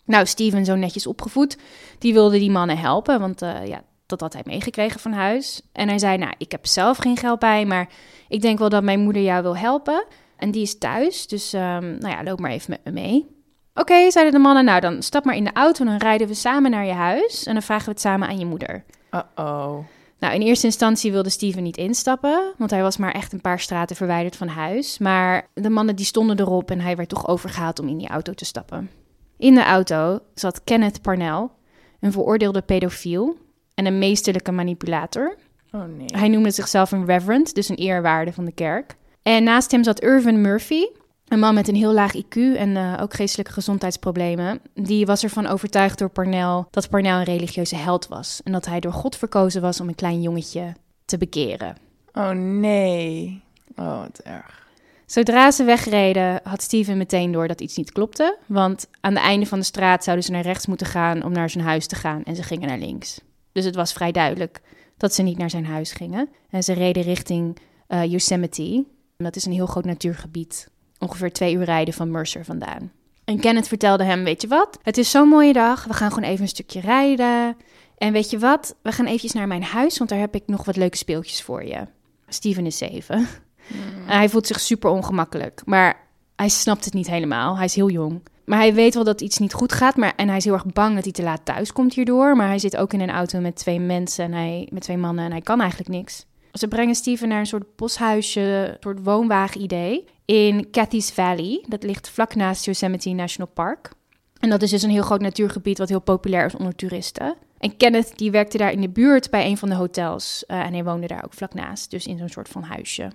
Nou, 0.06 0.26
Steven, 0.26 0.66
zo 0.66 0.76
netjes 0.76 1.08
opgevoed, 1.08 1.58
die 2.00 2.14
wilde 2.14 2.40
die 2.40 2.52
mannen 2.52 2.78
helpen, 2.78 3.20
want 3.20 3.42
uh, 3.42 3.68
ja, 3.68 3.84
dat 4.06 4.22
had 4.22 4.34
hij 4.34 4.42
meegekregen 4.46 5.00
van 5.00 5.12
huis. 5.12 5.62
En 5.72 5.88
hij 5.88 6.00
zei, 6.00 6.18
nou, 6.18 6.34
ik 6.38 6.52
heb 6.52 6.66
zelf 6.66 6.98
geen 6.98 7.18
geld 7.18 7.40
bij, 7.40 7.66
maar 7.66 7.90
ik 8.28 8.42
denk 8.42 8.60
wel 8.60 8.70
dat 8.70 8.84
mijn 8.84 9.00
moeder 9.00 9.22
jou 9.22 9.42
wil 9.42 9.58
helpen. 9.58 10.06
En 10.38 10.52
die 10.52 10.62
is 10.62 10.78
thuis, 10.78 11.28
dus 11.28 11.54
um, 11.54 11.60
nou 11.98 12.08
ja, 12.08 12.24
loop 12.24 12.40
maar 12.40 12.52
even 12.52 12.72
met 12.72 12.84
me 12.84 12.92
mee. 12.92 13.26
Oké, 13.74 14.12
zeiden 14.12 14.34
de 14.34 14.40
mannen, 14.40 14.66
nou 14.66 14.80
dan 14.80 15.04
stap 15.04 15.26
maar 15.26 15.36
in 15.36 15.44
de 15.44 15.54
auto 15.54 15.84
en 15.84 15.90
dan 15.90 15.98
rijden 15.98 16.28
we 16.28 16.34
samen 16.34 16.72
naar 16.72 16.86
je 16.86 16.94
huis. 16.94 17.46
En 17.46 17.54
dan 17.54 17.62
vragen 17.62 17.86
we 17.86 17.92
het 17.92 18.00
samen 18.00 18.28
aan 18.28 18.40
je 18.40 18.46
moeder. 18.46 18.84
Uh-oh. 19.12 19.78
Nou, 20.20 20.34
in 20.34 20.42
eerste 20.42 20.66
instantie 20.66 21.12
wilde 21.12 21.30
Steven 21.30 21.64
niet 21.64 21.78
instappen, 21.78 22.54
want 22.58 22.72
hij 22.72 22.82
was 22.82 22.98
maar 22.98 23.12
echt 23.12 23.34
een 23.34 23.42
paar 23.42 23.60
straten 23.60 23.96
verwijderd 23.96 24.36
van 24.36 24.48
huis. 24.48 24.98
Maar 24.98 25.48
de 25.54 25.70
mannen 25.70 25.96
die 25.96 26.06
stonden 26.06 26.40
erop 26.40 26.72
en 26.72 26.80
hij 26.80 26.96
werd 26.96 27.10
toch 27.10 27.28
overgehaald 27.28 27.80
om 27.80 27.88
in 27.88 27.98
die 27.98 28.08
auto 28.08 28.34
te 28.34 28.46
stappen. 28.46 28.90
In 29.38 29.56
de 29.56 29.64
auto 29.64 30.20
zat 30.34 30.64
Kenneth 30.64 31.02
Parnell, 31.02 31.48
een 32.00 32.12
veroordeelde 32.12 32.62
pedofiel 32.62 33.38
en 33.76 33.86
een 33.86 34.00
meesterlijke 34.00 34.52
manipulator. 34.52 35.36
Oh 35.72 35.84
nee. 35.98 36.08
Hij 36.14 36.28
noemde 36.28 36.52
zichzelf 36.52 36.92
een 36.92 37.06
reverend, 37.06 37.56
dus 37.56 37.70
een 37.70 37.76
eerwaarde 37.76 38.34
van 38.34 38.46
de 38.46 38.52
kerk. 38.52 38.96
En 39.22 39.44
naast 39.44 39.72
hem 39.72 39.84
zat 39.84 40.02
Irvin 40.02 40.42
Murphy, 40.42 40.84
een 41.28 41.40
man 41.40 41.54
met 41.54 41.68
een 41.68 41.76
heel 41.76 41.94
laag 41.94 42.16
IQ 42.16 42.36
en 42.36 42.70
uh, 42.70 42.98
ook 43.02 43.14
geestelijke 43.14 43.52
gezondheidsproblemen. 43.52 44.60
Die 44.74 45.06
was 45.06 45.24
ervan 45.24 45.48
overtuigd 45.48 46.00
door 46.00 46.10
Parnell 46.10 46.64
dat 46.72 46.90
Parnell 46.90 47.18
een 47.18 47.24
religieuze 47.24 47.76
held 47.76 48.08
was. 48.08 48.42
En 48.44 48.52
dat 48.52 48.66
hij 48.66 48.80
door 48.80 48.94
God 48.94 49.16
verkozen 49.16 49.62
was 49.62 49.80
om 49.82 49.88
een 49.88 49.96
klein 49.96 50.22
jongetje 50.22 50.74
te 51.06 51.18
bekeren. 51.18 51.76
Oh 52.14 52.30
nee. 52.30 53.42
Oh, 53.76 54.02
wat 54.02 54.20
erg. 54.24 54.64
Zodra 55.06 55.52
ze 55.52 55.64
wegreden, 55.64 56.40
had 56.44 56.62
Steven 56.62 56.98
meteen 56.98 57.32
door 57.32 57.48
dat 57.48 57.62
iets 57.62 57.78
niet 57.78 57.92
klopte. 57.92 58.38
Want 58.46 58.88
aan 59.02 59.14
het 59.14 59.24
einde 59.24 59.46
van 59.46 59.60
de 59.60 59.66
straat 59.66 60.04
zouden 60.04 60.26
ze 60.26 60.32
naar 60.32 60.42
rechts 60.42 60.66
moeten 60.66 60.88
gaan 60.88 61.24
om 61.24 61.32
naar 61.32 61.50
zijn 61.50 61.64
huis 61.64 61.88
te 61.88 61.96
gaan. 61.96 62.24
En 62.24 62.36
ze 62.36 62.44
gingen 62.44 62.68
naar 62.68 62.78
links. 62.78 63.20
Dus 63.56 63.66
het 63.66 63.76
was 63.76 63.94
vrij 63.94 64.12
duidelijk 64.12 64.62
dat 64.98 65.14
ze 65.14 65.22
niet 65.22 65.38
naar 65.38 65.50
zijn 65.50 65.66
huis 65.66 65.92
gingen. 65.92 66.30
En 66.50 66.64
ze 66.64 66.74
reden 66.74 67.04
richting 67.04 67.58
uh, 67.88 68.04
Yosemite. 68.04 68.86
Dat 69.18 69.36
is 69.36 69.46
een 69.46 69.52
heel 69.52 69.66
groot 69.66 69.86
natuurgebied, 69.86 70.70
ongeveer 71.00 71.34
twee 71.34 71.54
uur 71.56 71.64
rijden 71.64 71.94
van 71.94 72.12
Mercer 72.12 72.46
vandaan. 72.46 72.92
En 73.26 73.40
Kenneth 73.40 73.68
vertelde 73.68 74.04
hem, 74.04 74.24
weet 74.24 74.42
je 74.42 74.48
wat, 74.48 74.80
het 74.84 74.98
is 74.98 75.12
zo'n 75.12 75.28
mooie 75.28 75.54
dag, 75.54 75.86
we 75.86 75.94
gaan 75.94 76.12
gewoon 76.12 76.30
even 76.30 76.42
een 76.42 76.48
stukje 76.48 76.80
rijden. 76.80 77.58
En 77.98 78.14
weet 78.14 78.30
je 78.30 78.40
wat, 78.40 78.76
we 78.82 78.92
gaan 78.92 79.06
eventjes 79.06 79.32
naar 79.32 79.48
mijn 79.48 79.64
huis, 79.64 79.98
want 79.98 80.10
daar 80.10 80.20
heb 80.20 80.36
ik 80.36 80.44
nog 80.46 80.66
wat 80.66 80.76
leuke 80.76 80.98
speeltjes 80.98 81.42
voor 81.42 81.64
je. 81.64 81.88
Steven 82.28 82.66
is 82.66 82.78
zeven. 82.78 83.18
Mm. 83.18 84.08
En 84.08 84.18
hij 84.18 84.30
voelt 84.30 84.48
zich 84.48 84.60
super 84.60 84.90
ongemakkelijk, 84.90 85.62
maar 85.66 86.08
hij 86.36 86.50
snapt 86.50 86.86
het 86.86 86.94
niet 86.94 87.08
helemaal. 87.08 87.56
Hij 87.56 87.66
is 87.66 87.76
heel 87.76 87.90
jong. 87.90 88.22
Maar 88.46 88.60
hij 88.60 88.74
weet 88.74 88.94
wel 88.94 89.04
dat 89.04 89.22
iets 89.22 89.38
niet 89.38 89.54
goed 89.54 89.74
gaat. 89.74 89.96
Maar, 89.96 90.14
en 90.16 90.28
hij 90.28 90.38
is 90.38 90.44
heel 90.44 90.54
erg 90.54 90.66
bang 90.66 90.96
dat 90.96 91.04
hij 91.04 91.14
te 91.14 91.24
laat 91.24 91.46
thuis 91.46 91.74
komt 91.74 91.94
hierdoor. 91.94 92.36
Maar 92.36 92.48
hij 92.48 92.60
zit 92.60 92.78
ook 92.78 92.94
in 92.94 93.02
een 93.02 93.10
auto 93.10 93.40
met 93.40 93.56
twee 93.56 93.80
mensen 93.80 94.26
en 94.26 94.34
hij, 94.34 94.68
met 94.72 94.82
twee 94.82 94.98
mannen 94.98 95.26
en 95.26 95.32
hij 95.32 95.42
kan 95.42 95.60
eigenlijk 95.60 95.90
niks. 95.90 96.26
Ze 96.52 96.68
brengen 96.68 96.96
Steven 96.96 97.28
naar 97.28 97.40
een 97.40 97.46
soort 97.46 97.76
boshuisje, 97.76 98.42
een 98.42 98.78
soort 98.80 99.00
woonwagen-idee 99.04 100.06
in 100.26 100.70
Cathy's 100.72 101.12
Valley. 101.12 101.64
Dat 101.68 101.84
ligt 101.84 102.10
vlak 102.10 102.36
naast 102.36 102.66
Yosemite 102.66 103.10
National 103.10 103.52
Park. 103.54 103.92
En 104.40 104.50
dat 104.50 104.62
is 104.62 104.70
dus 104.70 104.84
een 104.84 104.90
heel 104.90 105.04
groot 105.04 105.22
natuurgebied 105.22 105.78
wat 105.78 105.90
heel 105.90 106.02
populair 106.02 106.46
is 106.46 106.56
onder 106.56 106.76
toeristen. 106.76 107.36
En 107.58 107.78
Kenneth 107.78 108.18
die 108.18 108.32
werkte 108.32 108.58
daar 108.58 108.72
in 108.72 108.82
de 108.82 108.90
buurt 108.90 109.30
bij 109.30 109.46
een 109.46 109.58
van 109.58 109.70
de 109.70 109.76
hotels. 109.76 110.44
Uh, 110.48 110.60
en 110.60 110.74
hij 110.74 110.84
woonde 110.84 111.08
daar 111.08 111.24
ook 111.26 111.34
vlak 111.34 111.54
naast, 111.54 111.92
dus 111.92 112.08
in 112.08 112.18
zo'n 112.18 112.30
soort 112.30 112.50
van 112.50 112.64
huisje. 112.64 113.12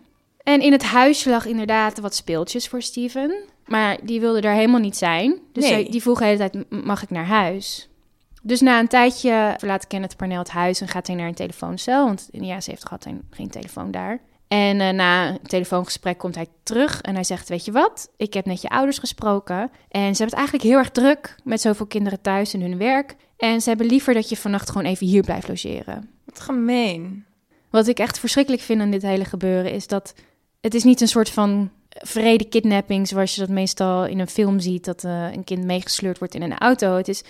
En 0.53 0.61
in 0.61 0.73
het 0.73 0.83
huisje 0.85 1.31
lag 1.31 1.47
inderdaad 1.47 1.99
wat 1.99 2.15
speeltjes 2.15 2.69
voor 2.69 2.83
Steven. 2.83 3.35
Maar 3.67 3.99
die 4.03 4.21
wilde 4.21 4.41
daar 4.41 4.55
helemaal 4.55 4.81
niet 4.81 4.97
zijn. 4.97 5.39
Dus 5.53 5.65
Nee. 5.65 5.73
hij, 5.73 5.91
die 5.91 6.03
vroeg 6.03 6.19
de 6.19 6.25
hele 6.25 6.37
tijd, 6.37 6.55
"M- 6.71 6.77
mag 6.85 7.03
ik 7.03 7.11
naar 7.11 7.27
huis? 7.27 7.89
Dus 8.43 8.61
na 8.61 8.79
een 8.79 8.89
tijdje 8.89 9.55
verlaat 9.59 9.87
Kenneth 9.87 10.17
Parnell 10.17 10.39
het 10.39 10.51
huis 10.51 10.81
en 10.81 10.89
gaat 10.89 11.07
hij 11.07 11.17
naar 11.17 11.27
een 11.29 11.35
telefooncel. 11.35 12.05
Want 12.05 12.29
in 12.31 12.41
de 12.41 12.47
jaren 12.47 12.63
70 12.63 12.91
had 12.91 13.05
hij 13.05 13.19
geen 13.31 13.49
telefoon 13.51 13.91
daar. 13.91 14.21
En 14.49 14.81
eh, 14.81 14.89
na 14.93 15.29
een 15.29 15.39
telefoongesprek 15.43 16.19
komt 16.19 16.35
hij 16.35 16.47
terug 16.63 17.01
en 17.01 17.15
hij 17.15 17.25
zegt, 17.25 17.49
weet 17.49 17.65
je 17.65 17.73
wat? 17.73 18.11
Ik 18.17 18.35
heb 18.35 18.45
net 18.47 18.63
je 18.63 18.69
ouders 18.69 18.99
gesproken. 18.99 19.59
En 19.89 20.01
ze 20.01 20.23
hebben 20.23 20.25
het 20.27 20.35
eigenlijk 20.35 20.65
heel 20.65 20.79
erg 20.79 20.91
druk 20.91 21.37
met 21.45 21.61
zoveel 21.61 21.87
kinderen 21.87 22.21
thuis 22.21 22.55
en 22.55 22.61
hun 22.61 22.79
werk. 22.79 23.17
En 23.37 23.61
ze 23.61 23.69
hebben 23.69 23.87
liever 23.87 24.15
dat 24.15 24.29
je 24.29 24.37
vannacht 24.37 24.71
gewoon 24.71 24.87
even 24.87 25.07
hier 25.07 25.23
blijft 25.23 25.49
logeren. 25.49 26.11
Wat 26.25 26.41
gemeen. 26.41 27.25
Wat 27.71 27.87
ik 27.87 27.99
echt 27.99 28.19
verschrikkelijk 28.19 28.63
vind 28.63 28.81
aan 28.81 28.91
dit 28.91 29.03
hele 29.03 29.25
gebeuren 29.25 29.73
is 29.73 29.87
dat 29.87 30.15
het 30.61 30.75
is 30.75 30.85
niet 30.85 31.01
een 31.01 31.09
soort 31.09 31.31
van 31.31 31.71
vrede 31.89 32.45
kidnapping 32.45 33.09
zoals 33.09 33.35
je 33.35 33.41
dat 33.41 33.49
meestal 33.49 34.07
in 34.07 34.19
een 34.19 34.29
film 34.29 34.61
ziet, 34.61 34.85
dat 34.85 35.05
eh, 35.05 35.33
een 35.33 35.45
kind 35.45 35.65
meegesleurd 35.65 36.19
wordt 36.19 36.35
in 36.35 36.43
een 36.43 36.59
auto. 36.59 36.97
Het 36.97 37.09
is 37.09 37.23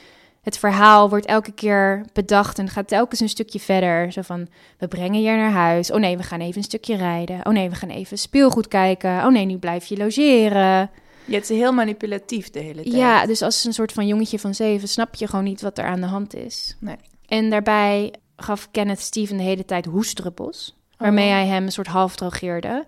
het 0.42 0.58
verhaal 0.58 1.08
wordt 1.08 1.26
elke 1.26 1.52
keer 1.52 2.04
bedacht 2.12 2.58
en 2.58 2.68
gaat 2.68 2.88
telkens 2.88 3.20
een 3.20 3.28
stukje 3.28 3.60
verder. 3.60 4.12
Zo 4.12 4.22
van, 4.22 4.48
we 4.78 4.88
brengen 4.88 5.22
je 5.22 5.30
naar 5.30 5.50
huis. 5.50 5.90
Oh 5.92 5.98
nee, 6.00 6.16
we 6.16 6.22
gaan 6.22 6.40
even 6.40 6.56
een 6.56 6.62
stukje 6.64 6.96
rijden. 6.96 7.46
Oh 7.46 7.52
nee, 7.52 7.68
we 7.70 7.74
gaan 7.76 7.88
even 7.88 8.18
speelgoed 8.18 8.68
kijken. 8.68 9.24
Oh 9.24 9.32
nee, 9.32 9.44
nu 9.44 9.56
blijf 9.58 9.86
je 9.86 9.96
logeren. 9.96 10.90
Je 11.24 11.34
het 11.34 11.50
is 11.50 11.56
heel 11.58 11.72
manipulatief 11.72 12.50
de 12.50 12.58
hele 12.58 12.82
tijd. 12.82 12.94
Ja, 12.94 13.26
dus 13.26 13.42
als 13.42 13.64
een 13.64 13.72
soort 13.72 13.92
van 13.92 14.06
jongetje 14.06 14.38
van 14.38 14.54
zeven 14.54 14.88
snap 14.88 15.14
je 15.14 15.26
gewoon 15.26 15.44
niet 15.44 15.60
wat 15.60 15.78
er 15.78 15.84
aan 15.84 16.00
de 16.00 16.06
hand 16.06 16.34
is. 16.34 16.76
Nee. 16.78 16.96
En 17.26 17.50
daarbij 17.50 18.14
gaf 18.36 18.68
Kenneth 18.70 19.00
Steven 19.00 19.36
de 19.36 19.42
hele 19.42 19.64
tijd 19.64 19.84
hoestdruppels, 19.86 20.76
waarmee 20.96 21.26
Oh. 21.28 21.32
hij 21.32 21.46
hem 21.46 21.64
een 21.64 21.72
soort 21.72 21.86
half 21.86 22.16
drogeerde. 22.16 22.84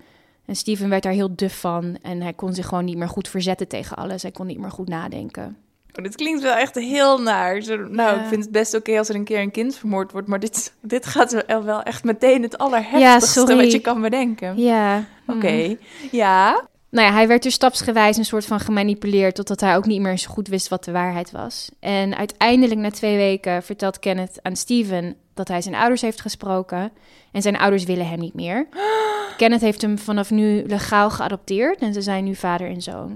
En 0.47 0.57
Steven 0.57 0.89
werd 0.89 1.03
daar 1.03 1.13
heel 1.13 1.37
duf 1.37 1.61
van 1.61 1.99
en 2.03 2.21
hij 2.21 2.33
kon 2.33 2.55
zich 2.55 2.67
gewoon 2.67 2.85
niet 2.85 2.97
meer 2.97 3.09
goed 3.09 3.29
verzetten 3.29 3.69
tegen 3.69 3.97
alles. 3.97 4.23
Hij 4.23 4.31
kon 4.31 4.47
niet 4.47 4.59
meer 4.59 4.71
goed 4.71 4.89
nadenken. 4.89 5.57
Oh, 5.99 6.05
dit 6.05 6.17
klinkt 6.17 6.43
wel 6.43 6.55
echt 6.55 6.75
heel 6.75 7.19
naar. 7.19 7.61
Zo, 7.61 7.77
nou, 7.77 8.17
Ja. 8.17 8.23
ik 8.23 8.29
vind 8.29 8.43
het 8.43 8.53
best 8.53 8.75
oké 8.75 8.99
als 8.99 9.09
er 9.09 9.15
een 9.15 9.25
keer 9.25 9.41
een 9.41 9.51
kind 9.51 9.77
vermoord 9.77 10.13
wordt, 10.13 10.29
maar 10.29 10.41
dit, 10.41 10.73
dit 10.81 11.07
gaat 11.07 11.45
wel, 11.47 11.83
echt 11.83 12.05
meteen 12.05 12.43
het 12.43 12.59
allerheftigste 12.59 13.57
wat 13.57 13.73
je 13.73 13.79
kan 13.79 14.01
bedenken. 14.01 14.59
Ja. 14.59 15.05
Oké, 15.27 15.53
mm. 15.53 15.79
ja. 16.11 16.71
Nou 16.91 17.07
ja, 17.07 17.13
hij 17.13 17.29
werd 17.29 17.43
dus 17.43 17.55
stapsgewijs 17.55 18.17
een 18.17 18.25
soort 18.25 18.45
van 18.45 18.61
gemanipuleerd... 18.61 19.35
totdat 19.35 19.61
hij 19.61 19.77
ook 19.77 19.87
niet 19.87 20.01
meer 20.01 20.19
zo 20.19 20.31
goed 20.31 20.49
wist 20.49 20.69
wat 20.69 20.85
de 20.85 20.93
waarheid 20.93 21.31
was. 21.31 21.71
En 21.81 22.17
uiteindelijk 22.17 22.81
na 22.81 22.91
twee 22.91 23.17
weken 23.17 23.63
vertelt 23.63 23.99
Kenneth 23.99 24.39
aan 24.43 24.57
Steven... 24.57 25.17
dat 25.35 25.49
hij 25.49 25.63
zijn 25.63 25.75
ouders 25.75 26.01
heeft 26.01 26.21
gesproken. 26.21 26.93
En 27.33 27.43
zijn 27.43 27.59
ouders 27.59 27.85
willen 27.85 28.09
hem 28.09 28.19
niet 28.19 28.35
meer. 28.35 28.69
Kenneth 29.37 29.61
heeft 29.61 29.83
hem 29.83 29.99
vanaf 29.99 30.31
nu 30.31 30.63
legaal 30.67 31.11
geadopteerd... 31.11 31.79
en 31.81 31.93
ze 31.93 32.01
zijn 32.03 32.25
nu 32.25 32.35
vader 32.35 32.69
en 32.69 32.83
zoon. 32.83 33.11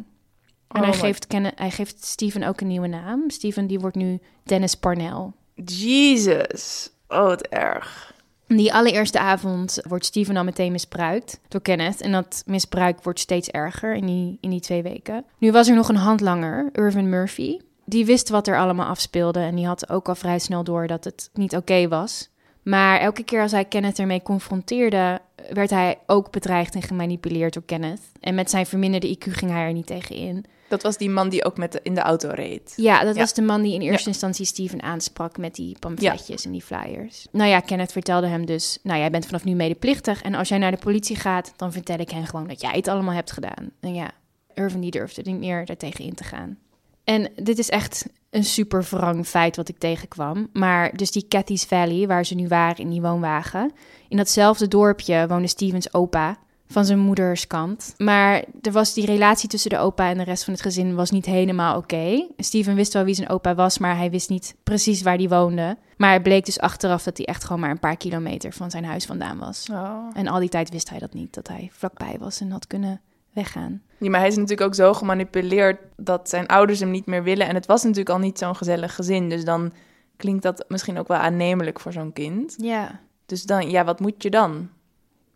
En 0.68 0.80
Oh 0.80 0.88
hij, 0.88 0.90
my- 0.90 0.96
geeft 0.96 1.26
Kenneth, 1.26 1.58
hij 1.58 1.70
geeft 1.70 2.04
Steven 2.04 2.42
ook 2.42 2.61
een 2.61 2.66
nieuwe 2.66 2.87
naam. 2.87 3.30
Steven 3.30 3.66
die 3.66 3.78
wordt 3.80 3.96
nu 3.96 4.18
Dennis 4.44 4.75
Parnell. 4.75 5.30
Jesus. 5.54 6.90
Oh, 7.08 7.25
wat 7.25 7.42
erg. 7.42 8.14
Die 8.46 8.75
allereerste 8.75 9.18
avond 9.18 9.78
wordt 9.88 10.04
Steven 10.04 10.37
al 10.37 10.44
meteen 10.44 10.73
misbruikt 10.73 11.40
door 11.49 11.61
Kenneth. 11.62 12.00
En 12.00 12.12
dat 12.12 12.42
misbruik 12.46 13.02
wordt 13.02 13.20
steeds 13.20 13.49
erger 13.49 13.94
in 13.94 14.06
die, 14.06 14.38
in 14.40 14.50
die 14.50 14.61
twee 14.61 14.82
weken. 14.82 15.25
Nu 15.38 15.52
was 15.52 15.68
er 15.68 15.75
nog 15.75 15.88
een 15.88 15.96
handlanger, 15.96 16.68
Irvin 16.73 17.08
Murphy. 17.08 17.58
Die 17.85 18.04
wist 18.06 18.28
wat 18.28 18.46
er 18.46 18.58
allemaal 18.58 18.87
afspeelde. 18.87 19.40
En 19.40 19.54
die 19.54 19.66
had 19.66 19.90
ook 19.90 20.08
al 20.08 20.14
vrij 20.14 20.38
snel 20.38 20.64
door 20.64 20.87
dat 20.87 21.04
het 21.04 21.30
niet 21.32 21.56
oké 21.56 21.88
was. 21.88 22.28
Maar 22.62 23.00
elke 23.00 23.23
keer 23.23 23.42
als 23.42 23.52
hij 23.52 23.64
Kenneth 23.64 23.99
ermee 23.99 24.23
confronteerde, 24.23 25.20
werd 25.53 25.71
hij 25.71 25.99
ook 26.07 26.31
bedreigd 26.31 26.75
en 26.75 26.83
gemanipuleerd 26.83 27.55
door 27.55 27.62
Kenneth. 27.67 28.00
En 28.21 28.35
met 28.35 28.50
zijn 28.50 28.67
verminderde 28.67 29.17
IQ 29.17 29.31
ging 29.31 29.50
hij 29.50 29.61
er 29.67 29.73
niet 29.73 29.87
tegen 29.87 30.17
in. 30.17 30.45
Dat 30.69 30.83
was 30.83 30.97
die 30.97 31.11
man 31.11 31.29
die 31.29 31.45
ook 31.45 31.57
met 31.57 31.73
de, 31.73 31.81
in 31.83 31.95
de 31.95 32.00
auto 32.00 32.29
reed. 32.35 32.73
Ja, 32.76 33.05
dat 33.05 33.15
Ja. 33.15 33.21
was 33.21 33.35
de 33.35 33.43
man 33.43 33.62
die 33.62 33.75
in 33.75 33.81
eerste 33.81 34.09
instantie 34.09 34.47
Steven 34.47 34.83
aansprak 34.83 35.38
met 35.38 35.55
die 35.55 35.76
pamfletjes 35.79 36.45
en 36.45 36.53
die 36.53 36.62
flyers. 36.62 37.26
Nou 37.33 37.50
ja, 37.50 37.61
Kenneth 37.61 37.93
vertelde 37.93 38.26
hem 38.26 38.47
dus, 38.47 38.79
nou 38.83 38.99
jij 38.99 39.11
bent 39.11 39.26
vanaf 39.26 39.45
nu 39.45 39.55
medeplichtig 39.55 40.23
en 40.23 40.35
als 40.35 40.49
jij 40.49 40.59
naar 40.59 40.71
de 40.71 40.76
politie 40.76 41.17
gaat, 41.17 41.53
dan 41.57 41.73
vertel 41.73 41.99
ik 41.99 42.11
hen 42.11 42.26
gewoon 42.26 42.47
dat 42.47 42.61
jij 42.61 42.73
het 42.73 42.88
allemaal 42.88 43.15
hebt 43.15 43.33
gedaan. 43.33 43.71
En 43.81 43.95
ja, 43.95 44.11
Irvin 44.55 44.81
die 44.81 44.91
durfde 44.91 45.23
niet 45.25 45.38
meer 45.38 45.65
daartegen 45.67 46.05
in 46.05 46.15
te 46.15 46.25
gaan. 46.25 46.59
En 47.06 47.32
dit 47.42 47.58
is 47.58 47.68
echt 47.68 48.06
een 48.30 48.44
super 48.44 48.86
wrang 48.90 49.26
feit 49.26 49.56
wat 49.56 49.68
ik 49.68 49.78
tegenkwam. 49.78 50.48
Maar 50.52 50.96
dus 50.96 51.10
die 51.10 51.28
Cathy's 51.28 51.64
Valley, 51.64 52.06
waar 52.06 52.25
ze 52.25 52.34
nu 52.34 52.48
waren 52.48 52.84
in 52.84 52.90
die 52.90 53.00
woonwagen. 53.00 53.72
In 54.08 54.16
datzelfde 54.16 54.68
dorpje 54.68 55.26
woonde 55.28 55.46
Stevens 55.46 55.94
opa 55.94 56.36
van 56.66 56.84
zijn 56.84 56.98
moeders 56.98 57.46
kant. 57.46 57.94
Maar 57.96 58.44
er 58.62 58.72
was 58.72 58.94
die 58.94 59.06
relatie 59.06 59.48
tussen 59.48 59.70
de 59.70 59.78
opa 59.78 60.10
en 60.10 60.18
de 60.18 60.25
rest 60.25 60.44
van 60.44 60.52
het 60.52 60.62
gezin 60.62 60.94
was 60.94 61.10
niet 61.10 61.26
helemaal 61.26 61.76
oké. 61.76 62.28
Steven 62.36 62.75
wist 62.75 62.92
wel 62.92 63.04
wie 63.04 63.14
zijn 63.14 63.28
opa 63.28 63.54
was, 63.54 63.78
maar 63.78 63.96
hij 63.96 64.10
wist 64.10 64.28
niet 64.28 64.54
precies 64.62 65.02
waar 65.02 65.18
die 65.18 65.28
woonde. 65.28 65.76
Maar 65.96 66.12
het 66.12 66.22
bleek 66.22 66.44
dus 66.44 66.60
achteraf 66.60 67.02
dat 67.02 67.16
hij 67.16 67.26
echt 67.26 67.44
gewoon 67.44 67.60
maar 67.60 67.70
een 67.70 67.78
paar 67.78 67.96
kilometer 67.96 68.52
van 68.52 68.70
zijn 68.70 68.84
huis 68.84 69.04
vandaan 69.04 69.38
was. 69.38 69.66
Oh. 69.70 70.10
En 70.14 70.28
al 70.28 70.40
die 70.40 70.48
tijd 70.48 70.70
wist 70.70 70.90
hij 70.90 70.98
dat 70.98 71.14
niet, 71.14 71.34
dat 71.34 71.48
hij 71.48 71.68
vlakbij 71.72 72.16
was 72.18 72.40
en 72.40 72.50
had 72.50 72.66
kunnen 72.66 73.00
weggaan. 73.37 73.83
Ja, 73.99 74.11
maar 74.11 74.21
hij 74.21 74.28
is 74.28 74.35
natuurlijk 74.37 74.69
ook 74.69 74.75
zo 74.75 74.93
gemanipuleerd 74.95 75.78
dat 75.97 76.28
zijn 76.28 76.47
ouders 76.47 76.81
hem 76.81 76.90
niet 76.90 77.07
meer 77.07 77.23
willen. 77.23 77.49
En 77.49 77.55
het 77.55 77.66
was 77.66 77.83
natuurlijk 77.83 78.11
al 78.11 78.19
niet 78.19 78.38
zo'n 78.38 78.57
gezellig 78.57 78.95
gezin. 78.95 79.28
Dus 79.28 79.45
dan 79.45 79.73
klinkt 80.16 80.43
dat 80.43 80.64
misschien 80.69 80.99
ook 80.99 81.09
wel 81.09 81.16
aannemelijk 81.16 81.81
voor 81.81 81.93
zo'n 81.93 82.12
kind. 82.12 82.55
Ja, 82.59 83.00
Dus 83.26 83.43
dan, 83.43 83.71
ja, 83.71 83.85
wat 83.85 84.00
moet 84.00 84.23
je 84.23 84.31
dan? 84.31 84.69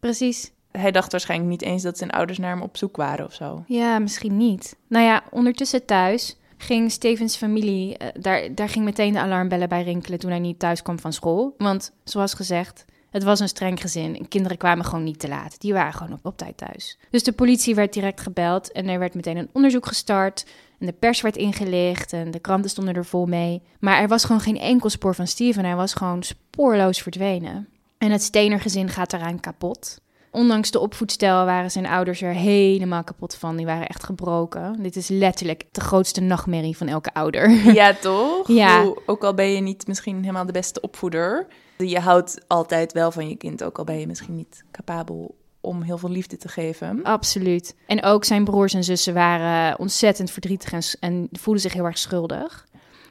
precies. 0.01 0.53
Hij 0.71 0.91
dacht 0.91 1.13
waarschijnlijk 1.13 1.51
niet 1.51 1.63
eens 1.63 1.83
dat 1.83 1.99
zijn 1.99 2.11
ouders 2.11 2.39
naar 2.39 2.51
hem 2.51 2.63
op 2.63 2.77
zoek 2.77 2.97
waren 2.97 3.27
of 3.27 3.35
zo. 3.35 3.65
Ja, 3.67 3.99
misschien 3.99 4.37
niet. 4.37 4.77
Nou 4.89 5.05
ja, 5.05 5.23
ondertussen 5.31 5.85
thuis 5.85 6.37
ging 6.57 6.91
Stevens 6.91 7.37
familie, 7.37 7.97
eh, 7.97 8.09
daar, 8.23 8.55
daar 8.55 8.69
ging 8.69 8.85
meteen 8.85 9.13
de 9.13 9.21
alarmbellen 9.21 9.69
bij 9.69 9.83
rinkelen 9.83 10.19
toen 10.19 10.31
hij 10.31 10.39
niet 10.39 10.59
thuis 10.59 10.83
kwam 10.83 10.99
van 10.99 11.13
school. 11.13 11.55
Want 11.59 11.93
zoals 12.05 12.35
gezegd, 12.35 12.85
het 13.11 13.23
was 13.23 13.41
een 13.41 13.49
streng 13.49 13.81
gezin 13.81 14.19
en 14.19 14.29
kinderen 14.29 14.57
kwamen 14.57 14.85
gewoon 14.85 15.05
niet 15.05 15.19
te 15.19 15.29
laat. 15.29 15.61
Die 15.61 15.73
waren 15.73 15.93
gewoon 15.93 16.13
op, 16.13 16.27
op 16.27 16.37
tijd 16.39 16.57
thuis. 16.57 16.99
Dus 17.11 17.23
de 17.23 17.33
politie 17.33 17.75
werd 17.75 17.93
direct 17.93 18.21
gebeld 18.21 18.73
en 18.73 18.89
er 18.89 18.99
werd 18.99 19.15
meteen 19.15 19.37
een 19.37 19.51
onderzoek 19.53 19.87
gestart. 19.87 20.47
En 20.79 20.87
de 20.87 20.93
pers 20.93 21.21
werd 21.21 21.37
ingelicht 21.37 22.13
en 22.13 22.31
de 22.31 22.39
kranten 22.39 22.71
stonden 22.71 22.95
er 22.95 23.05
vol 23.05 23.27
mee. 23.27 23.63
Maar 23.81 24.01
er 24.01 24.09
was 24.09 24.25
gewoon 24.25 24.41
geen 24.41 24.59
enkel 24.59 24.89
spoor 24.91 25.15
van 25.15 25.27
Steven. 25.27 25.65
Hij 25.65 25.77
was 25.77 25.95
gewoon 25.95 26.23
spoorloos 26.23 27.03
verdwenen. 27.03 27.69
En 27.99 28.11
het 28.11 28.23
Stener-gezin 28.23 28.89
gaat 28.89 29.13
eraan 29.13 29.41
kapot. 29.41 30.01
Ondanks 30.33 30.71
de 30.71 30.79
opvoedstijl 30.79 31.45
waren 31.45 31.71
zijn 31.71 31.87
ouders 31.87 32.23
er 32.23 32.33
helemaal 32.33 33.05
kapot 33.05 33.35
van. 33.35 33.57
Die 33.57 33.67
waren 33.67 33.87
echt 33.87 34.05
gebroken. 34.05 34.83
Dit 34.83 34.97
is 34.97 35.09
letterlijk 35.09 35.65
de 35.73 35.81
grootste 35.81 36.21
nachtmerrie 36.21 36.77
van 36.77 36.89
elke 36.89 37.15
ouder. 37.15 37.73
Ja, 37.73 37.95
toch? 37.95 38.49
Ja. 38.63 38.83
Hoe- 38.83 38.99
ook 39.07 39.25
al 39.25 39.35
ben 39.35 39.51
je 39.53 39.61
niet 39.61 39.87
misschien 39.87 40.21
helemaal 40.21 40.47
de 40.47 40.53
beste 40.53 40.81
opvoeder. 40.81 41.47
Je 41.89 42.01
houdt 42.01 42.39
altijd 42.47 42.93
wel 42.93 43.11
van 43.11 43.29
je 43.29 43.37
kind, 43.37 43.65
ook 43.65 43.79
al 43.79 43.85
ben 43.85 43.99
je 43.99 44.07
misschien 44.07 44.37
niet 44.37 44.65
capabel 44.71 45.35
om 45.61 45.83
heel 45.83 45.99
veel 45.99 46.11
liefde 46.11 46.37
te 46.37 46.49
geven. 46.49 47.03
Absoluut. 47.03 47.77
En 47.87 48.03
ook 48.03 48.25
zijn 48.25 48.45
broers 48.45 48.75
en 48.75 48.85
zussen 48.85 49.15
waren 49.15 49.79
ontzettend 49.79 50.31
verdrietig 50.31 50.73
en, 50.73 50.83
en 51.01 51.29
voelden 51.33 51.63
zich 51.63 51.73
heel 51.73 51.85
erg 51.85 51.99
schuldig. 51.99 52.67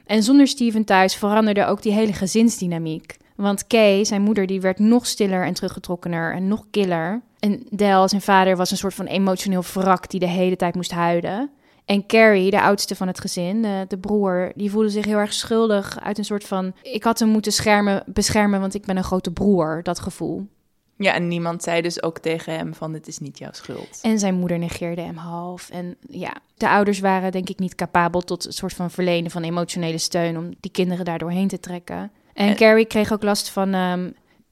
En 0.06 0.22
zonder 0.22 0.46
Steven 0.46 0.84
thuis 0.84 1.14
veranderde 1.14 1.66
ook 1.66 1.82
die 1.82 1.92
hele 1.92 2.12
gezinsdynamiek. 2.12 3.16
Want 3.36 3.66
Kay, 3.66 4.04
zijn 4.04 4.22
moeder, 4.22 4.46
die 4.46 4.60
werd 4.60 4.78
nog 4.78 5.06
stiller 5.06 5.44
en 5.44 5.54
teruggetrokkener 5.54 6.34
en 6.34 6.48
nog 6.48 6.64
killer. 6.70 7.20
En 7.38 7.66
Del, 7.70 8.08
zijn 8.08 8.20
vader, 8.20 8.56
was 8.56 8.70
een 8.70 8.76
soort 8.76 8.94
van 8.94 9.06
emotioneel 9.06 9.62
wrak 9.72 10.10
die 10.10 10.20
de 10.20 10.28
hele 10.28 10.56
tijd 10.56 10.74
moest 10.74 10.90
huilen. 10.90 11.50
En 11.84 12.06
Carrie, 12.06 12.50
de 12.50 12.60
oudste 12.60 12.96
van 12.96 13.06
het 13.06 13.20
gezin, 13.20 13.62
de, 13.62 13.84
de 13.88 13.98
broer, 13.98 14.52
die 14.54 14.70
voelde 14.70 14.90
zich 14.90 15.04
heel 15.04 15.18
erg 15.18 15.32
schuldig 15.32 16.00
uit 16.00 16.18
een 16.18 16.24
soort 16.24 16.44
van... 16.44 16.72
Ik 16.82 17.04
had 17.04 17.18
hem 17.18 17.28
moeten 17.28 17.52
schermen, 17.52 18.02
beschermen, 18.06 18.60
want 18.60 18.74
ik 18.74 18.84
ben 18.84 18.96
een 18.96 19.04
grote 19.04 19.30
broer, 19.30 19.80
dat 19.82 20.00
gevoel. 20.00 20.46
Ja, 20.96 21.14
en 21.14 21.28
niemand 21.28 21.62
zei 21.62 21.82
dus 21.82 22.02
ook 22.02 22.18
tegen 22.18 22.54
hem 22.54 22.74
van 22.74 22.92
dit 22.92 23.06
is 23.06 23.18
niet 23.18 23.38
jouw 23.38 23.52
schuld. 23.52 23.98
En 24.02 24.18
zijn 24.18 24.34
moeder 24.34 24.58
negeerde 24.58 25.00
hem 25.00 25.16
half. 25.16 25.70
En 25.70 25.96
ja, 26.08 26.32
de 26.54 26.68
ouders 26.68 26.98
waren 26.98 27.32
denk 27.32 27.48
ik 27.48 27.58
niet 27.58 27.74
capabel 27.74 28.20
tot 28.20 28.46
een 28.46 28.52
soort 28.52 28.72
van 28.72 28.90
verlenen 28.90 29.30
van 29.30 29.42
emotionele 29.42 29.98
steun 29.98 30.38
om 30.38 30.50
die 30.60 30.70
kinderen 30.70 31.04
daar 31.04 31.18
doorheen 31.18 31.48
te 31.48 31.60
trekken. 31.60 32.12
En 32.32 32.48
En- 32.48 32.56
Carrie 32.56 32.86
kreeg 32.86 33.12
ook 33.12 33.22
last 33.22 33.48
van 33.48 33.74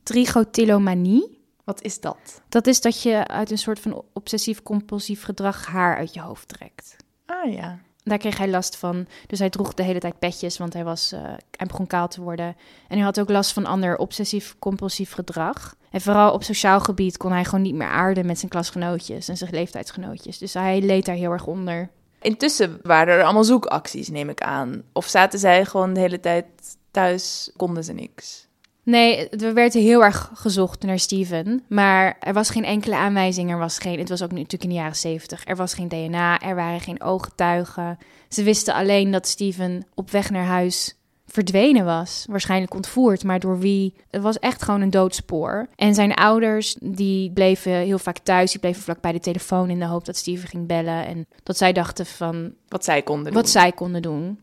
trigotillomanie. 0.03 1.37
Wat 1.65 1.83
is 1.83 2.01
dat? 2.01 2.43
Dat 2.49 2.67
is 2.67 2.81
dat 2.81 3.03
je 3.03 3.27
uit 3.27 3.51
een 3.51 3.59
soort 3.59 3.81
van 3.81 4.03
obsessief-compulsief 4.13 5.23
gedrag 5.23 5.67
haar 5.67 5.97
uit 5.97 6.15
je 6.15 6.21
hoofd 6.21 6.49
trekt. 6.49 6.97
Ah 7.29 7.53
ja. 7.53 7.79
Daar 8.03 8.19
kreeg 8.19 8.39
hij 8.39 8.49
last 8.49 8.77
van. 8.77 9.07
Dus 9.27 9.39
hij 9.39 9.51
droeg 9.51 9.75
de 9.75 9.83
hele 9.83 9.99
tijd 9.99 10.19
petjes, 10.19 10.59
want 10.59 10.73
hij, 10.73 10.85
was, 10.85 11.13
eh, 11.13 11.21
hij 11.57 11.67
begon 11.67 11.87
kaal 11.87 12.09
te 12.09 12.21
worden. 12.21 12.57
En 12.89 12.97
hij 12.97 13.01
had 13.01 13.21
ook 13.21 13.29
last 13.29 13.53
van 13.53 13.67
ander 13.67 13.97
obsessief-compulsief 13.97 15.13
gedrag. 15.13 15.75
En 15.91 16.01
vooral 16.01 16.33
op 16.33 16.43
sociaal 16.43 16.81
gebied 16.81 17.17
kon 17.17 17.33
hij 17.33 17.45
gewoon 17.45 17.63
niet 17.63 17.75
meer 17.75 17.89
aarden 17.89 18.27
met 18.27 18.39
zijn 18.39 18.51
klasgenootjes 18.51 19.29
en 19.29 19.37
zijn 19.37 19.51
leeftijdsgenootjes. 19.51 20.39
Dus 20.39 20.55
hij 20.55 20.81
leed 20.81 21.05
daar 21.05 21.15
heel 21.15 21.33
erg 21.33 21.47
onder. 21.47 21.91
Intussen 22.21 22.79
waren 22.83 23.15
er 23.15 23.25
allemaal 23.25 23.45
zoekacties, 23.45 24.09
neem 24.09 24.29
ik 24.29 24.41
aan. 24.41 24.83
Of 24.93 25.07
zaten 25.07 25.39
zij 25.39 25.65
gewoon 25.65 25.93
de 25.95 26.01
hele 26.01 26.21
tijd 26.21 26.47
thuis, 26.91 27.51
konden 27.57 27.85
ze 27.85 27.93
niks. 27.93 28.48
Nee, 28.89 29.29
er 29.29 29.55
werd 29.55 29.73
heel 29.73 30.05
erg 30.05 30.31
gezocht 30.35 30.83
naar 30.83 30.99
Steven. 30.99 31.65
Maar 31.69 32.17
er 32.21 32.33
was 32.33 32.51
geen 32.51 32.65
enkele 32.65 32.97
aanwijzing. 32.97 33.51
Er 33.51 33.59
was 33.59 33.79
geen, 33.79 33.99
het 33.99 34.09
was 34.09 34.23
ook 34.23 34.31
natuurlijk 34.31 34.63
in 34.63 34.69
de 34.69 34.75
jaren 34.75 34.97
zeventig. 34.97 35.47
Er 35.47 35.57
was 35.57 35.75
geen 35.75 35.89
DNA, 35.89 36.41
er 36.41 36.55
waren 36.55 36.81
geen 36.81 37.03
ooggetuigen. 37.03 37.99
Ze 38.29 38.43
wisten 38.43 38.75
alleen 38.75 39.11
dat 39.11 39.27
Steven 39.27 39.87
op 39.95 40.11
weg 40.11 40.31
naar 40.31 40.45
huis 40.45 40.97
verdwenen 41.27 41.85
was. 41.85 42.25
Waarschijnlijk 42.31 42.75
ontvoerd, 42.75 43.25
maar 43.25 43.41
door 43.41 43.59
wie? 43.59 43.95
Het 44.11 44.23
was 44.23 44.39
echt 44.39 44.63
gewoon 44.63 44.81
een 44.81 44.91
doodspoor. 44.91 45.69
En 45.77 45.95
zijn 45.95 46.15
ouders, 46.15 46.77
die 46.81 47.33
bleven 47.33 47.73
heel 47.73 47.99
vaak 47.99 48.19
thuis. 48.19 48.51
Die 48.51 48.61
bleven 48.61 48.83
vlak 48.83 49.01
bij 49.01 49.13
de 49.13 49.21
telefoon 49.21 49.71
in 49.71 49.79
de 49.79 49.87
hoop 49.87 50.05
dat 50.05 50.17
Steven 50.17 50.49
ging 50.49 50.67
bellen. 50.67 51.07
En 51.07 51.27
dat 51.43 51.57
zij 51.57 51.73
dachten 51.73 52.07
van, 52.07 52.53
Wat 52.69 52.85
zij 52.85 53.03
konden 53.03 53.33
wat 53.33 53.43
doen. 53.43 53.53
zij 53.53 53.73
konden 53.73 54.03
doen. 54.03 54.39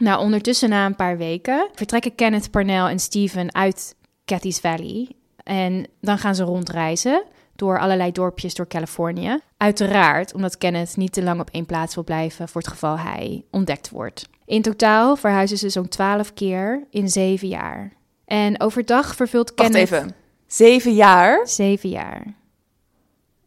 Nou, 0.00 0.20
ondertussen 0.20 0.68
na 0.68 0.86
een 0.86 0.96
paar 0.96 1.16
weken 1.16 1.68
vertrekken 1.74 2.14
Kenneth 2.14 2.50
Parnell 2.50 2.86
en 2.86 2.98
Steven 2.98 3.54
uit 3.54 3.94
Cathy's 4.24 4.60
Valley. 4.60 5.08
En 5.42 5.86
dan 6.00 6.18
gaan 6.18 6.34
ze 6.34 6.42
rondreizen 6.42 7.24
door 7.56 7.78
allerlei 7.78 8.12
dorpjes 8.12 8.54
door 8.54 8.66
Californië. 8.66 9.38
Uiteraard 9.56 10.34
omdat 10.34 10.58
Kenneth 10.58 10.96
niet 10.96 11.12
te 11.12 11.22
lang 11.22 11.40
op 11.40 11.50
één 11.50 11.66
plaats 11.66 11.94
wil 11.94 12.04
blijven 12.04 12.48
voor 12.48 12.60
het 12.60 12.70
geval 12.70 12.98
hij 12.98 13.44
ontdekt 13.50 13.90
wordt. 13.90 14.28
In 14.44 14.62
totaal 14.62 15.16
verhuizen 15.16 15.58
ze 15.58 15.68
zo'n 15.68 15.88
twaalf 15.88 16.34
keer 16.34 16.86
in 16.90 17.08
zeven 17.08 17.48
jaar. 17.48 17.92
En 18.24 18.60
overdag 18.60 19.14
vervult 19.14 19.52
Wacht 19.54 19.70
Kenneth... 19.70 19.92
even. 19.92 20.14
Zeven 20.46 20.94
jaar? 20.94 21.48
Zeven 21.48 21.88
jaar. 21.88 22.34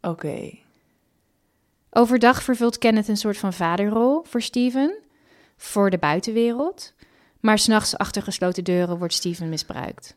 Oké. 0.01 0.51
Overdag 1.89 2.43
vervult 2.43 2.77
Kenneth 2.77 3.07
een 3.07 3.17
soort 3.17 3.37
van 3.37 3.53
vaderrol 3.53 4.23
voor 4.27 4.41
Steven, 4.41 5.02
voor 5.57 5.89
de 5.89 5.97
buitenwereld. 5.97 6.93
Maar 7.39 7.59
s'nachts 7.59 7.97
achter 7.97 8.21
gesloten 8.21 8.63
deuren 8.63 8.97
wordt 8.97 9.13
Steven 9.13 9.49
misbruikt. 9.49 10.15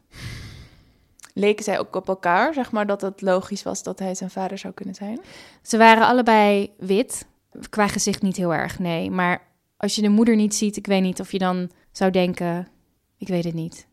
Leken 1.35 1.65
zij 1.65 1.79
ook 1.79 1.97
op 1.97 2.09
elkaar, 2.09 2.55
zeg 2.55 2.73
maar, 2.73 2.87
dat 2.87 3.01
het 3.01 3.21
logisch 3.21 3.63
was 3.63 3.83
dat 3.83 3.99
hij 3.99 4.15
zijn 4.15 4.31
vader 4.31 4.59
zou 4.59 4.75
kunnen 4.75 4.95
zijn? 4.95 5.21
Ze 5.63 5.77
waren 5.79 6.07
allebei 6.07 6.71
wit, 6.79 7.27
qua 7.71 7.89
gezicht 7.89 8.23
niet 8.23 8.37
heel 8.37 8.55
erg, 8.55 8.79
nee. 8.79 9.11
Maar 9.11 9.43
als 9.77 9.95
je 9.95 10.03
de 10.03 10.09
moeder 10.09 10.37
niet 10.37 10.55
ziet, 10.55 10.77
ik 10.77 10.87
weet 10.87 11.03
niet 11.03 11.21
of 11.21 11.33
je 11.33 11.39
dan 11.39 11.71
zou 11.93 12.11
denken, 12.11 12.69
ik 13.19 13.29
weet 13.29 13.45
het 13.45 13.55
niet. 13.55 13.87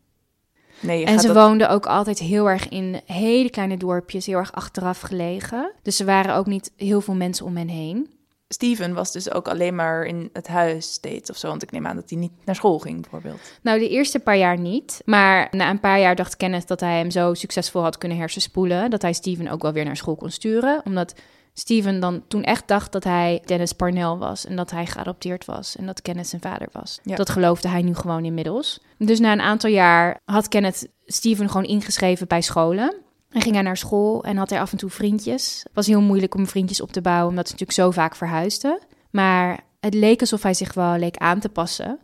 Nee, 0.80 1.04
En 1.04 1.20
ze 1.20 1.26
dat- 1.26 1.36
woonden 1.36 1.68
ook 1.70 1.86
altijd 1.86 2.18
heel 2.18 2.50
erg 2.50 2.68
in 2.68 3.00
hele 3.06 3.50
kleine 3.50 3.76
dorpjes, 3.76 4.26
heel 4.26 4.38
erg 4.38 4.52
achteraf 4.52 5.00
gelegen. 5.00 5.72
Dus 5.82 6.00
er 6.00 6.06
waren 6.06 6.34
ook 6.34 6.46
niet 6.46 6.72
heel 6.76 7.00
veel 7.00 7.14
mensen 7.14 7.46
om 7.46 7.56
hen 7.56 7.68
heen. 7.68 8.10
Steven 8.48 8.94
was 8.94 9.12
dus 9.12 9.30
ook 9.30 9.48
alleen 9.48 9.74
maar 9.74 10.04
in 10.04 10.30
het 10.32 10.48
huis 10.48 10.92
steeds 10.92 11.30
of 11.30 11.36
zo. 11.36 11.48
Want 11.48 11.62
ik 11.62 11.70
neem 11.70 11.86
aan 11.86 11.96
dat 11.96 12.10
hij 12.10 12.18
niet 12.18 12.32
naar 12.44 12.54
school 12.54 12.78
ging, 12.78 13.00
bijvoorbeeld. 13.00 13.40
Nou, 13.62 13.78
de 13.78 13.88
eerste 13.88 14.20
paar 14.20 14.36
jaar 14.36 14.58
niet. 14.58 15.02
Maar 15.04 15.48
na 15.50 15.70
een 15.70 15.80
paar 15.80 16.00
jaar 16.00 16.14
dacht 16.14 16.36
Kenneth 16.36 16.68
dat 16.68 16.80
hij 16.80 16.98
hem 16.98 17.10
zo 17.10 17.34
succesvol 17.34 17.82
had 17.82 17.98
kunnen 17.98 18.18
hersenspoelen. 18.18 18.90
Dat 18.90 19.02
hij 19.02 19.12
Steven 19.12 19.48
ook 19.48 19.62
wel 19.62 19.72
weer 19.72 19.84
naar 19.84 19.96
school 19.96 20.16
kon 20.16 20.30
sturen. 20.30 20.82
Omdat 20.84 21.14
Steven 21.52 22.00
dan 22.00 22.22
toen 22.28 22.42
echt 22.42 22.68
dacht 22.68 22.92
dat 22.92 23.04
hij 23.04 23.42
Dennis 23.44 23.72
Parnell 23.72 24.16
was 24.16 24.46
en 24.46 24.56
dat 24.56 24.70
hij 24.70 24.86
geadopteerd 24.86 25.44
was 25.44 25.76
en 25.76 25.86
dat 25.86 26.02
Kenneth 26.02 26.26
zijn 26.26 26.42
vader 26.42 26.68
was. 26.72 27.00
Ja. 27.02 27.16
Dat 27.16 27.30
geloofde 27.30 27.68
hij 27.68 27.82
nu 27.82 27.94
gewoon 27.94 28.24
inmiddels. 28.24 28.80
Dus 28.98 29.20
na 29.20 29.32
een 29.32 29.40
aantal 29.40 29.70
jaar 29.70 30.20
had 30.24 30.48
Kenneth 30.48 30.88
Steven 31.04 31.48
gewoon 31.48 31.66
ingeschreven 31.66 32.26
bij 32.26 32.40
scholen. 32.40 32.96
En 33.34 33.40
ging 33.40 33.54
hij 33.54 33.64
naar 33.64 33.76
school 33.76 34.24
en 34.24 34.36
had 34.36 34.50
hij 34.50 34.60
af 34.60 34.72
en 34.72 34.78
toe 34.78 34.90
vriendjes. 34.90 35.60
Het 35.62 35.74
was 35.74 35.86
heel 35.86 36.00
moeilijk 36.00 36.34
om 36.34 36.46
vriendjes 36.46 36.80
op 36.80 36.92
te 36.92 37.00
bouwen, 37.00 37.28
omdat 37.28 37.46
ze 37.46 37.52
natuurlijk 37.52 37.78
zo 37.78 37.90
vaak 37.90 38.16
verhuisden. 38.16 38.78
Maar 39.10 39.60
het 39.80 39.94
leek 39.94 40.20
alsof 40.20 40.42
hij 40.42 40.54
zich 40.54 40.74
wel 40.74 40.98
leek 40.98 41.16
aan 41.16 41.40
te 41.40 41.48
passen. 41.48 41.98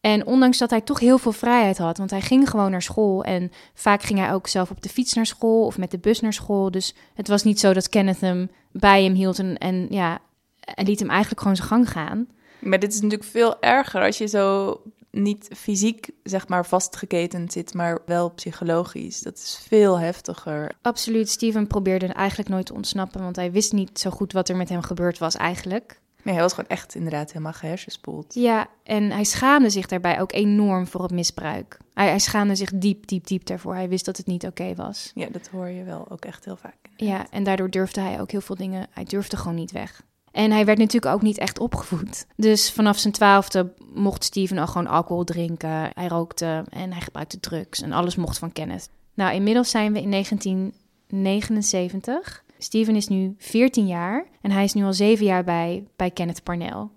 En 0.00 0.26
ondanks 0.26 0.58
dat 0.58 0.70
hij 0.70 0.80
toch 0.80 1.00
heel 1.00 1.18
veel 1.18 1.32
vrijheid 1.32 1.78
had, 1.78 1.98
want 1.98 2.10
hij 2.10 2.20
ging 2.20 2.50
gewoon 2.50 2.70
naar 2.70 2.82
school 2.82 3.24
en 3.24 3.52
vaak 3.74 4.02
ging 4.02 4.18
hij 4.18 4.32
ook 4.32 4.48
zelf 4.48 4.70
op 4.70 4.82
de 4.82 4.88
fiets 4.88 5.14
naar 5.14 5.26
school 5.26 5.66
of 5.66 5.78
met 5.78 5.90
de 5.90 5.98
bus 5.98 6.20
naar 6.20 6.32
school. 6.32 6.70
Dus 6.70 6.94
het 7.14 7.28
was 7.28 7.42
niet 7.42 7.60
zo 7.60 7.72
dat 7.72 7.88
Kenneth 7.88 8.20
hem 8.20 8.50
bij 8.72 9.04
hem 9.04 9.14
hield 9.14 9.38
en, 9.38 9.58
en 9.58 9.86
ja, 9.90 10.18
en 10.60 10.86
liet 10.86 10.98
hem 10.98 11.10
eigenlijk 11.10 11.40
gewoon 11.40 11.56
zijn 11.56 11.68
gang 11.68 11.90
gaan. 11.90 12.28
Maar 12.60 12.78
dit 12.78 12.92
is 12.92 13.00
natuurlijk 13.00 13.30
veel 13.30 13.60
erger 13.60 14.02
als 14.02 14.18
je 14.18 14.26
zo 14.26 14.76
niet 15.12 15.48
fysiek, 15.56 16.10
zeg 16.22 16.48
maar, 16.48 16.66
vastgeketend 16.66 17.52
zit, 17.52 17.74
maar 17.74 17.98
wel 18.06 18.30
psychologisch. 18.30 19.20
Dat 19.20 19.36
is 19.36 19.62
veel 19.68 19.98
heftiger. 19.98 20.72
Absoluut, 20.82 21.28
Steven 21.28 21.66
probeerde 21.66 22.06
eigenlijk 22.06 22.48
nooit 22.48 22.66
te 22.66 22.74
ontsnappen, 22.74 23.22
want 23.22 23.36
hij 23.36 23.52
wist 23.52 23.72
niet 23.72 23.98
zo 23.98 24.10
goed 24.10 24.32
wat 24.32 24.48
er 24.48 24.56
met 24.56 24.68
hem 24.68 24.82
gebeurd 24.82 25.18
was 25.18 25.36
eigenlijk. 25.36 26.00
Nee, 26.22 26.34
hij 26.34 26.42
was 26.42 26.52
gewoon 26.52 26.70
echt 26.70 26.94
inderdaad 26.94 27.32
helemaal 27.32 27.52
gehersenspoeld. 27.52 28.34
Ja, 28.34 28.66
en 28.82 29.10
hij 29.10 29.24
schaamde 29.24 29.70
zich 29.70 29.86
daarbij 29.86 30.20
ook 30.20 30.32
enorm 30.32 30.86
voor 30.86 31.02
het 31.02 31.10
misbruik. 31.10 31.78
Hij, 31.94 32.08
hij 32.08 32.18
schaamde 32.18 32.54
zich 32.54 32.70
diep, 32.74 33.06
diep, 33.06 33.26
diep 33.26 33.46
daarvoor. 33.46 33.74
Hij 33.74 33.88
wist 33.88 34.04
dat 34.04 34.16
het 34.16 34.26
niet 34.26 34.46
oké 34.46 34.74
was. 34.74 35.10
Ja, 35.14 35.28
dat 35.30 35.48
hoor 35.48 35.68
je 35.68 35.84
wel 35.84 36.10
ook 36.10 36.24
echt 36.24 36.44
heel 36.44 36.56
vaak. 36.56 36.76
Ja, 36.96 37.26
en 37.30 37.44
daardoor 37.44 37.70
durfde 37.70 38.00
hij 38.00 38.20
ook 38.20 38.30
heel 38.30 38.40
veel 38.40 38.56
dingen. 38.56 38.86
Hij 38.90 39.04
durfde 39.04 39.36
gewoon 39.36 39.54
niet 39.54 39.72
weg. 39.72 40.02
En 40.32 40.50
hij 40.50 40.64
werd 40.64 40.78
natuurlijk 40.78 41.14
ook 41.14 41.22
niet 41.22 41.38
echt 41.38 41.58
opgevoed. 41.58 42.26
Dus 42.36 42.70
vanaf 42.70 42.98
zijn 42.98 43.12
twaalfde 43.12 43.72
mocht 43.94 44.24
Steven 44.24 44.58
al 44.58 44.66
gewoon 44.66 44.86
alcohol 44.86 45.24
drinken. 45.24 45.90
Hij 45.94 46.08
rookte 46.08 46.64
en 46.68 46.92
hij 46.92 47.00
gebruikte 47.00 47.40
drugs. 47.40 47.82
En 47.82 47.92
alles 47.92 48.16
mocht 48.16 48.38
van 48.38 48.52
Kenneth. 48.52 48.88
Nou, 49.14 49.34
inmiddels 49.34 49.70
zijn 49.70 49.92
we 49.92 50.00
in 50.00 50.10
1979. 50.10 52.44
Steven 52.58 52.96
is 52.96 53.08
nu 53.08 53.34
14 53.38 53.86
jaar 53.86 54.26
en 54.40 54.50
hij 54.50 54.64
is 54.64 54.72
nu 54.72 54.84
al 54.84 54.92
7 54.92 55.24
jaar 55.24 55.44
bij, 55.44 55.86
bij 55.96 56.10
Kenneth 56.10 56.42
Parnell. 56.42 56.88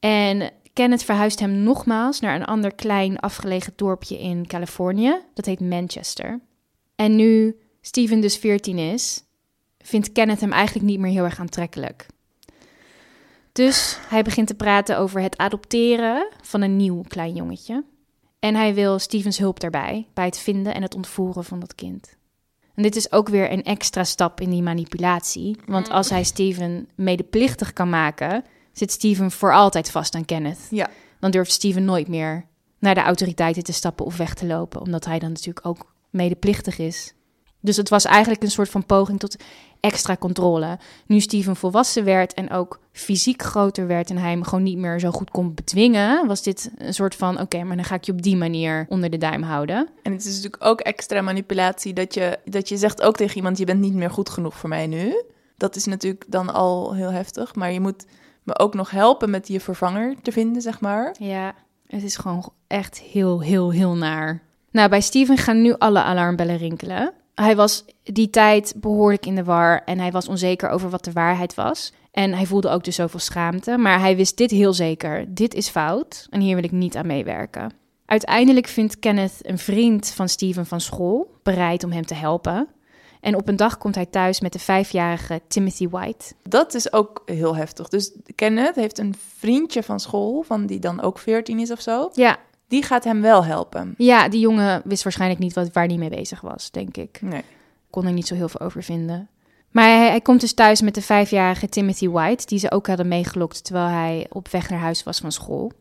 En 0.00 0.50
Kenneth 0.72 1.04
verhuist 1.04 1.40
hem 1.40 1.62
nogmaals 1.62 2.20
naar 2.20 2.34
een 2.34 2.44
ander 2.44 2.74
klein 2.74 3.18
afgelegen 3.18 3.72
dorpje 3.76 4.18
in 4.18 4.46
Californië. 4.46 5.20
Dat 5.34 5.44
heet 5.44 5.60
Manchester. 5.60 6.40
En 6.96 7.16
nu 7.16 7.56
Steven 7.80 8.20
dus 8.20 8.36
14 8.36 8.78
is, 8.78 9.22
vindt 9.78 10.12
Kenneth 10.12 10.40
hem 10.40 10.52
eigenlijk 10.52 10.86
niet 10.86 10.98
meer 10.98 11.10
heel 11.10 11.24
erg 11.24 11.38
aantrekkelijk. 11.38 12.06
Dus 13.54 13.98
hij 14.08 14.22
begint 14.22 14.46
te 14.46 14.54
praten 14.54 14.98
over 14.98 15.20
het 15.20 15.36
adopteren 15.36 16.28
van 16.42 16.62
een 16.62 16.76
nieuw 16.76 17.02
klein 17.08 17.34
jongetje. 17.34 17.84
En 18.38 18.54
hij 18.54 18.74
wil 18.74 18.98
Stevens 18.98 19.38
hulp 19.38 19.60
daarbij, 19.60 20.06
bij 20.14 20.24
het 20.24 20.38
vinden 20.38 20.74
en 20.74 20.82
het 20.82 20.94
ontvoeren 20.94 21.44
van 21.44 21.60
dat 21.60 21.74
kind. 21.74 22.16
En 22.74 22.82
dit 22.82 22.96
is 22.96 23.12
ook 23.12 23.28
weer 23.28 23.52
een 23.52 23.62
extra 23.62 24.04
stap 24.04 24.40
in 24.40 24.50
die 24.50 24.62
manipulatie. 24.62 25.56
Want 25.66 25.90
als 25.90 26.10
hij 26.10 26.24
Steven 26.24 26.88
medeplichtig 26.94 27.72
kan 27.72 27.88
maken, 27.88 28.44
zit 28.72 28.92
Steven 28.92 29.30
voor 29.30 29.54
altijd 29.54 29.90
vast 29.90 30.14
aan 30.14 30.24
Kenneth. 30.24 30.66
Ja. 30.70 30.90
Dan 31.20 31.30
durft 31.30 31.52
Steven 31.52 31.84
nooit 31.84 32.08
meer 32.08 32.46
naar 32.78 32.94
de 32.94 33.00
autoriteiten 33.00 33.62
te 33.62 33.72
stappen 33.72 34.06
of 34.06 34.16
weg 34.16 34.34
te 34.34 34.46
lopen, 34.46 34.80
omdat 34.80 35.04
hij 35.04 35.18
dan 35.18 35.28
natuurlijk 35.28 35.66
ook 35.66 35.94
medeplichtig 36.10 36.78
is. 36.78 37.14
Dus 37.64 37.76
het 37.76 37.88
was 37.88 38.04
eigenlijk 38.04 38.42
een 38.42 38.50
soort 38.50 38.68
van 38.68 38.86
poging 38.86 39.18
tot 39.18 39.36
extra 39.80 40.16
controle. 40.16 40.78
Nu 41.06 41.20
Steven 41.20 41.56
volwassen 41.56 42.04
werd 42.04 42.34
en 42.34 42.50
ook 42.50 42.80
fysiek 42.92 43.42
groter 43.42 43.86
werd 43.86 44.10
en 44.10 44.16
hij 44.16 44.30
hem 44.30 44.42
gewoon 44.42 44.64
niet 44.64 44.78
meer 44.78 45.00
zo 45.00 45.10
goed 45.10 45.30
kon 45.30 45.54
bedwingen, 45.54 46.26
was 46.26 46.42
dit 46.42 46.70
een 46.78 46.94
soort 46.94 47.14
van: 47.14 47.40
oké, 47.40 47.62
maar 47.62 47.76
dan 47.76 47.84
ga 47.84 47.94
ik 47.94 48.04
je 48.04 48.12
op 48.12 48.22
die 48.22 48.36
manier 48.36 48.86
onder 48.88 49.10
de 49.10 49.18
duim 49.18 49.42
houden. 49.42 49.88
En 50.02 50.12
het 50.12 50.24
is 50.24 50.34
natuurlijk 50.34 50.64
ook 50.64 50.80
extra 50.80 51.20
manipulatie 51.20 51.92
dat 51.92 52.14
je, 52.14 52.38
dat 52.44 52.68
je 52.68 52.76
zegt 52.76 53.02
ook 53.02 53.16
tegen 53.16 53.36
iemand: 53.36 53.58
je 53.58 53.64
bent 53.64 53.80
niet 53.80 53.94
meer 53.94 54.10
goed 54.10 54.28
genoeg 54.28 54.54
voor 54.54 54.68
mij 54.68 54.86
nu. 54.86 55.22
Dat 55.56 55.76
is 55.76 55.84
natuurlijk 55.84 56.24
dan 56.28 56.52
al 56.52 56.94
heel 56.94 57.10
heftig. 57.10 57.54
Maar 57.54 57.72
je 57.72 57.80
moet 57.80 58.06
me 58.42 58.58
ook 58.58 58.74
nog 58.74 58.90
helpen 58.90 59.30
met 59.30 59.48
je 59.48 59.60
vervanger 59.60 60.14
te 60.22 60.32
vinden, 60.32 60.62
zeg 60.62 60.80
maar. 60.80 61.14
Ja, 61.18 61.54
het 61.86 62.02
is 62.02 62.16
gewoon 62.16 62.52
echt 62.66 63.00
heel, 63.00 63.42
heel, 63.42 63.70
heel 63.72 63.96
naar. 63.96 64.42
Nou, 64.70 64.88
bij 64.88 65.00
Steven 65.00 65.36
gaan 65.36 65.62
nu 65.62 65.74
alle 65.78 66.02
alarmbellen 66.02 66.56
rinkelen. 66.56 67.12
Hij 67.34 67.56
was 67.56 67.84
die 68.02 68.30
tijd 68.30 68.74
behoorlijk 68.76 69.26
in 69.26 69.34
de 69.34 69.44
war 69.44 69.82
en 69.84 69.98
hij 69.98 70.10
was 70.10 70.28
onzeker 70.28 70.68
over 70.68 70.90
wat 70.90 71.04
de 71.04 71.12
waarheid 71.12 71.54
was. 71.54 71.92
En 72.10 72.32
hij 72.32 72.46
voelde 72.46 72.68
ook 72.68 72.84
dus 72.84 72.94
zoveel 72.94 73.20
schaamte, 73.20 73.76
maar 73.76 74.00
hij 74.00 74.16
wist 74.16 74.36
dit 74.36 74.50
heel 74.50 74.72
zeker. 74.72 75.34
Dit 75.34 75.54
is 75.54 75.68
fout 75.68 76.26
en 76.30 76.40
hier 76.40 76.54
wil 76.54 76.64
ik 76.64 76.72
niet 76.72 76.96
aan 76.96 77.06
meewerken. 77.06 77.72
Uiteindelijk 78.06 78.66
vindt 78.66 78.98
Kenneth 78.98 79.38
een 79.40 79.58
vriend 79.58 80.08
van 80.08 80.28
Steven 80.28 80.66
van 80.66 80.80
school 80.80 81.36
bereid 81.42 81.84
om 81.84 81.92
hem 81.92 82.06
te 82.06 82.14
helpen. 82.14 82.68
En 83.20 83.36
op 83.36 83.48
een 83.48 83.56
dag 83.56 83.78
komt 83.78 83.94
hij 83.94 84.06
thuis 84.06 84.40
met 84.40 84.52
de 84.52 84.58
vijfjarige 84.58 85.40
Timothy 85.48 85.88
White. 85.88 86.34
Dat 86.42 86.74
is 86.74 86.92
ook 86.92 87.22
heel 87.24 87.56
heftig. 87.56 87.88
Dus 87.88 88.12
Kenneth 88.34 88.74
heeft 88.74 88.98
een 88.98 89.14
vriendje 89.38 89.82
van 89.82 90.00
school, 90.00 90.42
van 90.42 90.66
die 90.66 90.78
dan 90.78 91.00
ook 91.00 91.18
14 91.18 91.58
is 91.58 91.70
of 91.70 91.80
zo. 91.80 92.10
Ja, 92.12 92.38
Die 92.74 92.82
gaat 92.82 93.04
hem 93.04 93.20
wel 93.20 93.44
helpen. 93.44 93.94
ja 93.96 94.28
die 94.28 94.40
jongen 94.40 94.82
wist 94.84 95.02
waarschijnlijk 95.02 95.40
niet 95.40 95.52
wat, 95.52 95.72
waar 95.72 95.86
hij 95.86 95.96
mee 95.96 96.08
bezig 96.08 96.40
was, 96.40 96.70
denk 96.70 96.96
ik. 96.96 97.18
Nee. 97.22 97.42
kon 97.90 98.06
er 98.06 98.12
niet 98.12 98.26
zo 98.26 98.34
heel 98.34 98.48
veel 98.48 98.60
over 98.60 98.82
vinden. 98.82 99.28
Maar 99.70 99.84
hij, 99.84 100.08
hij 100.08 100.20
komt 100.20 100.40
dus 100.40 100.54
thuis 100.54 100.80
met 100.80 100.94
de 100.94 101.02
vijfjarige 101.02 101.68
Timothy 101.68 102.08
White, 102.08 102.46
die 102.46 102.58
ze 102.58 102.70
ook 102.70 102.86
hadden 102.86 103.08
meegelokt 103.08 103.64
terwijl 103.64 103.86
hij 103.86 104.26
op 104.30 104.48
weg 104.48 104.70
naar 104.70 104.78
huis 104.78 105.02
was 105.02 105.18
van 105.18 105.32
school. 105.32 105.72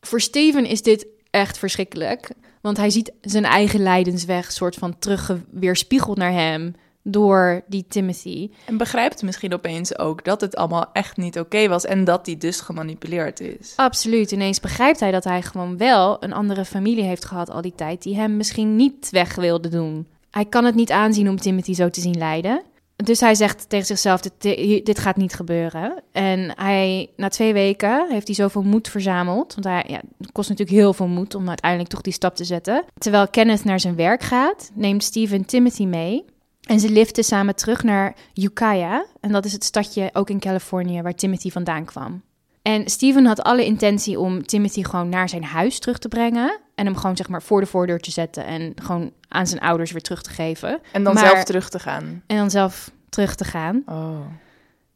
Voor 0.00 0.20
Steven 0.20 0.66
is 0.66 0.82
dit 0.82 1.06
echt 1.30 1.58
verschrikkelijk, 1.58 2.30
want 2.60 2.76
hij 2.76 2.90
ziet 2.90 3.12
zijn 3.20 3.44
eigen 3.44 3.82
lijdensweg 3.82 4.52
soort 4.52 4.74
van 4.74 4.98
terugweerspiegeld 4.98 6.16
naar 6.16 6.32
hem 6.32 6.74
door 7.10 7.62
die 7.66 7.84
Timothy. 7.88 8.50
En 8.64 8.76
begrijpt 8.76 9.22
misschien 9.22 9.54
opeens 9.54 9.98
ook 9.98 10.24
dat 10.24 10.40
het 10.40 10.56
allemaal 10.56 10.86
echt 10.92 11.16
niet 11.16 11.38
oké 11.38 11.68
was 11.68 11.84
en 11.84 12.04
dat 12.04 12.26
hij 12.26 12.36
dus 12.36 12.60
gemanipuleerd 12.60 13.40
is. 13.40 13.72
Absoluut, 13.76 14.32
ineens 14.32 14.60
begrijpt 14.60 15.00
hij 15.00 15.10
dat 15.10 15.24
hij 15.24 15.42
gewoon 15.42 15.76
wel 15.76 16.24
een 16.24 16.32
andere 16.32 16.64
familie 16.64 17.04
heeft 17.04 17.24
gehad 17.24 17.50
al 17.50 17.62
die 17.62 17.74
tijd, 17.74 18.02
die 18.02 18.16
hem 18.16 18.36
misschien 18.36 18.76
niet 18.76 19.10
weg 19.10 19.34
wilde 19.34 19.68
doen. 19.68 20.06
Hij 20.30 20.44
kan 20.44 20.64
het 20.64 20.74
niet 20.74 20.90
aanzien 20.90 21.28
om 21.28 21.36
Timothy 21.36 21.74
zo 21.74 21.90
te 21.90 22.00
zien 22.00 22.18
lijden. 22.18 22.62
Dus 23.04 23.20
hij 23.20 23.34
zegt 23.34 23.68
tegen 23.68 23.86
zichzelf, 23.86 24.20
dit, 24.20 24.42
dit 24.86 24.98
gaat 24.98 25.16
niet 25.16 25.34
gebeuren. 25.34 26.02
En 26.12 26.52
hij, 26.56 27.10
na 27.16 27.28
twee 27.28 27.52
weken 27.52 28.06
heeft 28.10 28.26
hij 28.26 28.36
zoveel 28.36 28.62
moed 28.62 28.88
verzameld. 28.88 29.54
Want 29.54 29.66
hij, 29.66 29.84
ja, 29.86 30.00
het 30.18 30.32
kost 30.32 30.48
natuurlijk 30.48 30.78
heel 30.78 30.92
veel 30.92 31.06
moed 31.06 31.34
om 31.34 31.48
uiteindelijk 31.48 31.90
toch 31.90 32.00
die 32.00 32.12
stap 32.12 32.36
te 32.36 32.44
zetten. 32.44 32.84
Terwijl 32.98 33.28
Kenneth 33.28 33.64
naar 33.64 33.80
zijn 33.80 33.96
werk 33.96 34.22
gaat, 34.22 34.70
neemt 34.74 35.04
Steven 35.04 35.44
Timothy 35.44 35.84
mee. 35.84 36.24
En 36.68 36.80
ze 36.80 36.90
liften 36.90 37.24
samen 37.24 37.54
terug 37.56 37.82
naar 37.82 38.14
Ukiah. 38.34 39.00
En 39.20 39.32
dat 39.32 39.44
is 39.44 39.52
het 39.52 39.64
stadje 39.64 40.10
ook 40.12 40.30
in 40.30 40.38
Californië 40.40 41.02
waar 41.02 41.14
Timothy 41.14 41.50
vandaan 41.50 41.84
kwam. 41.84 42.22
En 42.62 42.88
Steven 42.90 43.26
had 43.26 43.42
alle 43.42 43.64
intentie 43.64 44.18
om 44.20 44.46
Timothy 44.46 44.82
gewoon 44.82 45.08
naar 45.08 45.28
zijn 45.28 45.44
huis 45.44 45.78
terug 45.78 45.98
te 45.98 46.08
brengen. 46.08 46.58
En 46.74 46.86
hem 46.86 46.96
gewoon 46.96 47.16
zeg 47.16 47.28
maar 47.28 47.42
voor 47.42 47.60
de 47.60 47.66
voordeur 47.66 48.00
te 48.00 48.10
zetten. 48.10 48.44
En 48.44 48.72
gewoon 48.82 49.12
aan 49.28 49.46
zijn 49.46 49.60
ouders 49.60 49.92
weer 49.92 50.00
terug 50.02 50.22
te 50.22 50.30
geven. 50.30 50.80
En 50.92 51.04
dan 51.04 51.14
Maar- 51.14 51.26
zelf 51.26 51.44
terug 51.44 51.68
te 51.68 51.78
gaan. 51.78 52.22
En 52.26 52.36
dan 52.36 52.50
zelf 52.50 52.90
terug 53.08 53.34
te 53.34 53.44
gaan. 53.44 53.82
Oh. 53.86 54.20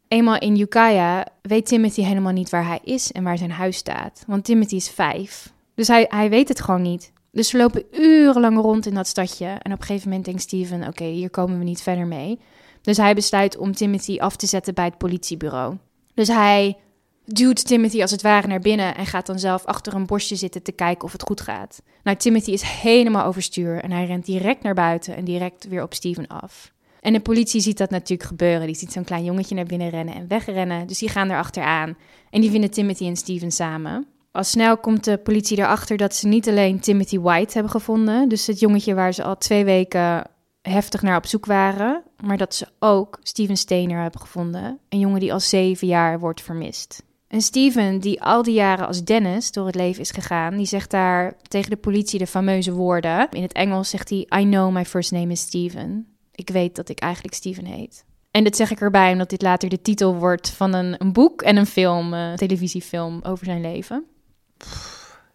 Eenmaal 0.09 0.39
in 0.39 0.61
Ukiah 0.61 1.21
weet 1.43 1.67
Timothy 1.67 2.03
helemaal 2.03 2.33
niet 2.33 2.51
waar 2.51 2.67
hij 2.67 2.81
is 2.85 3.13
en 3.13 3.23
waar 3.23 3.39
zijn 3.39 3.51
huis 3.51 3.77
staat. 3.77 4.25
Want 4.27 4.45
Timothy 4.45 4.75
is 4.75 4.91
vijf. 4.91 5.53
Dus 5.75 5.89
hij, 5.89 6.05
hij 6.09 6.31
weet 6.31 6.49
het 6.49 6.61
gewoon 6.61 6.83
niet. 6.83 7.13
Dus 7.33 7.49
ze 7.49 7.57
lopen 7.57 7.85
urenlang 7.91 8.59
rond 8.59 8.87
in 8.87 8.95
dat 8.95 9.07
stadje. 9.07 9.47
En 9.47 9.73
op 9.73 9.81
een 9.81 9.87
gegeven 9.87 10.09
moment 10.09 10.25
denkt 10.25 10.43
Steven, 10.43 10.87
oké, 10.87 11.05
hier 11.05 11.31
komen 11.31 11.59
we 11.59 11.65
niet 11.65 11.83
verder 11.83 12.07
mee. 12.07 12.39
Dus 12.83 12.97
hij 12.97 13.15
besluit 13.15 13.57
om 13.57 13.75
Timothy 13.75 14.19
af 14.19 14.37
te 14.37 14.47
zetten 14.47 14.75
bij 14.75 14.85
het 14.85 14.99
politiebureau. 14.99 15.77
Dus 16.15 16.29
hij 16.29 16.77
duwt 17.25 17.67
Timothy 17.67 18.01
als 18.01 18.11
het 18.11 18.23
ware 18.23 18.47
naar 18.47 18.61
binnen 18.61 18.95
en 18.95 19.07
gaat 19.07 19.27
dan 19.27 19.39
zelf 19.39 19.65
achter 19.65 19.95
een 19.95 20.07
bosje 20.07 20.37
zitten 20.37 20.63
te 20.63 20.73
kijken 20.73 21.05
of 21.05 21.13
het 21.13 21.23
goed 21.23 21.41
gaat. 21.41 21.83
Nou, 22.03 22.17
Timothy 22.17 22.51
is 22.51 22.63
helemaal 22.63 23.27
overstuur 23.27 23.83
en 23.83 23.91
hij 23.91 24.07
rent 24.07 24.27
direct 24.27 24.63
naar 24.63 24.75
buiten 24.75 25.17
en 25.17 25.25
direct 25.25 25.69
weer 25.69 25.83
op 25.83 25.95
Steven 25.95 26.27
af. 26.27 26.73
En 27.01 27.13
de 27.13 27.21
politie 27.21 27.61
ziet 27.61 27.79
dat 27.79 27.91
natuurlijk 27.91 28.29
gebeuren. 28.29 28.67
Die 28.67 28.77
ziet 28.77 28.93
zo'n 28.93 29.05
klein 29.05 29.25
jongetje 29.25 29.55
naar 29.55 29.65
binnen 29.65 29.91
rennen 29.91 30.15
en 30.15 30.29
wegrennen. 30.29 30.87
Dus 30.87 30.99
die 30.99 31.09
gaan 31.09 31.31
er 31.31 31.39
achteraan. 31.39 31.97
En 32.31 32.41
die 32.41 32.51
vinden 32.51 32.71
Timothy 32.71 33.07
en 33.07 33.17
Steven 33.17 33.53
samen. 33.53 34.07
Al 34.33 34.45
snel 34.45 34.77
komt 34.77 35.05
de 35.05 35.19
politie 35.19 35.59
erachter 35.59 35.97
dat 35.97 36.15
ze 36.15 36.27
niet 36.27 36.49
alleen 36.49 36.81
Timothy 36.81 37.19
White 37.19 37.53
hebben 37.53 37.73
gevonden. 37.73 38.29
Dus 38.29 38.47
het 38.47 38.61
jongetje 38.61 38.95
waar 38.95 39.13
ze 39.15 39.23
al 39.23 39.39
twee 39.39 39.65
weken 39.65 40.25
heftig 40.63 41.03
naar 41.03 41.17
op 41.17 41.27
zoek 41.27 41.47
waren. 41.47 42.03
Maar 42.25 42.37
dat 42.37 42.55
ze 42.55 42.67
ook 42.79 43.19
Steven 43.23 43.57
Steiner 43.57 44.03
hebben 44.03 44.21
gevonden. 44.21 44.79
Een 44.89 44.99
jongen 44.99 45.21
die 45.21 45.33
al 45.33 45.41
zeven 45.41 45.87
jaar 45.87 46.21
wordt 46.21 46.43
vermist. 46.43 47.03
En 47.29 47.41
Steven, 47.41 47.99
die 47.99 48.23
al 48.23 48.43
die 48.43 48.55
jaren 48.55 48.87
als 48.87 49.05
Dennis 49.05 49.51
door 49.51 49.67
het 49.67 49.75
leven 49.75 50.01
is 50.01 50.11
gegaan, 50.11 50.57
die 50.57 50.67
zegt 50.67 50.91
daar 50.91 51.37
tegen 51.49 51.71
de 51.71 51.77
politie 51.77 52.19
de 52.19 52.27
fameuze 52.27 52.73
woorden. 52.73 53.29
In 53.31 53.43
het 53.43 53.53
Engels 53.53 53.91
zegt 53.91 54.09
hij: 54.09 54.19
I 54.19 54.45
know 54.45 54.73
my 54.73 54.85
first 54.85 55.13
name 55.13 55.33
is 55.33 55.41
Steven. 55.41 56.07
Ik 56.33 56.51
weet 56.51 56.77
dat 56.77 56.89
ik 56.89 56.99
eigenlijk 56.99 57.35
Steven 57.35 57.65
heet. 57.65 58.05
En 58.31 58.45
dit 58.45 58.57
zeg 58.57 58.71
ik 58.71 58.81
erbij 58.81 59.13
omdat 59.13 59.31
dit 59.31 59.43
later 59.43 59.69
de 59.69 59.83
titel 59.83 60.15
wordt 60.15 60.51
van 60.51 60.75
een, 60.75 60.95
een 60.99 61.13
boek 61.13 61.43
en 61.43 61.57
een 61.57 61.67
film, 61.67 62.13
een 62.13 62.37
televisiefilm 62.37 63.21
over 63.23 63.45
zijn 63.45 63.61
leven. 63.61 64.05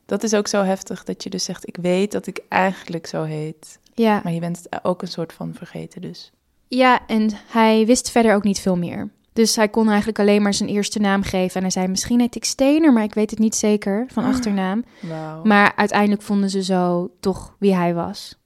Dat 0.06 0.24
is 0.24 0.34
ook 0.34 0.48
zo 0.48 0.64
heftig 0.64 1.04
dat 1.04 1.24
je 1.24 1.30
dus 1.30 1.44
zegt: 1.44 1.68
Ik 1.68 1.78
weet 1.82 2.12
dat 2.12 2.28
ik 2.28 2.40
eigenlijk 2.50 3.08
zo 3.08 3.24
heet. 3.24 3.80
Ja. 3.94 4.22
Maar 4.24 4.34
je 4.34 4.40
bent 4.40 4.58
het 4.58 4.84
ook 4.84 5.02
een 5.02 5.08
soort 5.08 5.34
van 5.34 5.54
vergeten, 5.54 6.02
dus. 6.02 6.32
Ja, 6.68 7.08
en 7.08 7.30
hij 7.48 7.86
wist 7.86 8.12
verder 8.12 8.36
ook 8.36 8.44
niet 8.44 8.60
veel 8.60 8.78
meer. 8.78 9.10
Dus 9.34 9.56
hij 9.56 9.70
kon 9.70 9.88
eigenlijk 9.88 10.20
alleen 10.20 10.42
maar 10.42 10.54
zijn 10.54 10.70
eerste 10.70 11.00
naam 11.00 11.24
geven. 11.24 11.56
En 11.56 11.62
hij 11.62 11.72
zei, 11.72 11.88
misschien 11.88 12.20
heet 12.20 12.36
ik 12.36 12.46
Stener, 12.46 12.94
maar 12.94 13.04
ik 13.04 13.14
weet 13.14 13.30
het 13.30 13.40
niet 13.40 13.56
zeker 13.56 14.06
van 14.08 14.24
achternaam. 14.24 14.84
Wauw. 15.00 15.44
Maar 15.44 15.74
uiteindelijk 15.76 16.22
vonden 16.22 16.50
ze 16.50 16.64
zo 16.64 17.12
toch 17.20 17.56
wie 17.60 17.76
hij 17.76 17.94
was. 17.94 18.38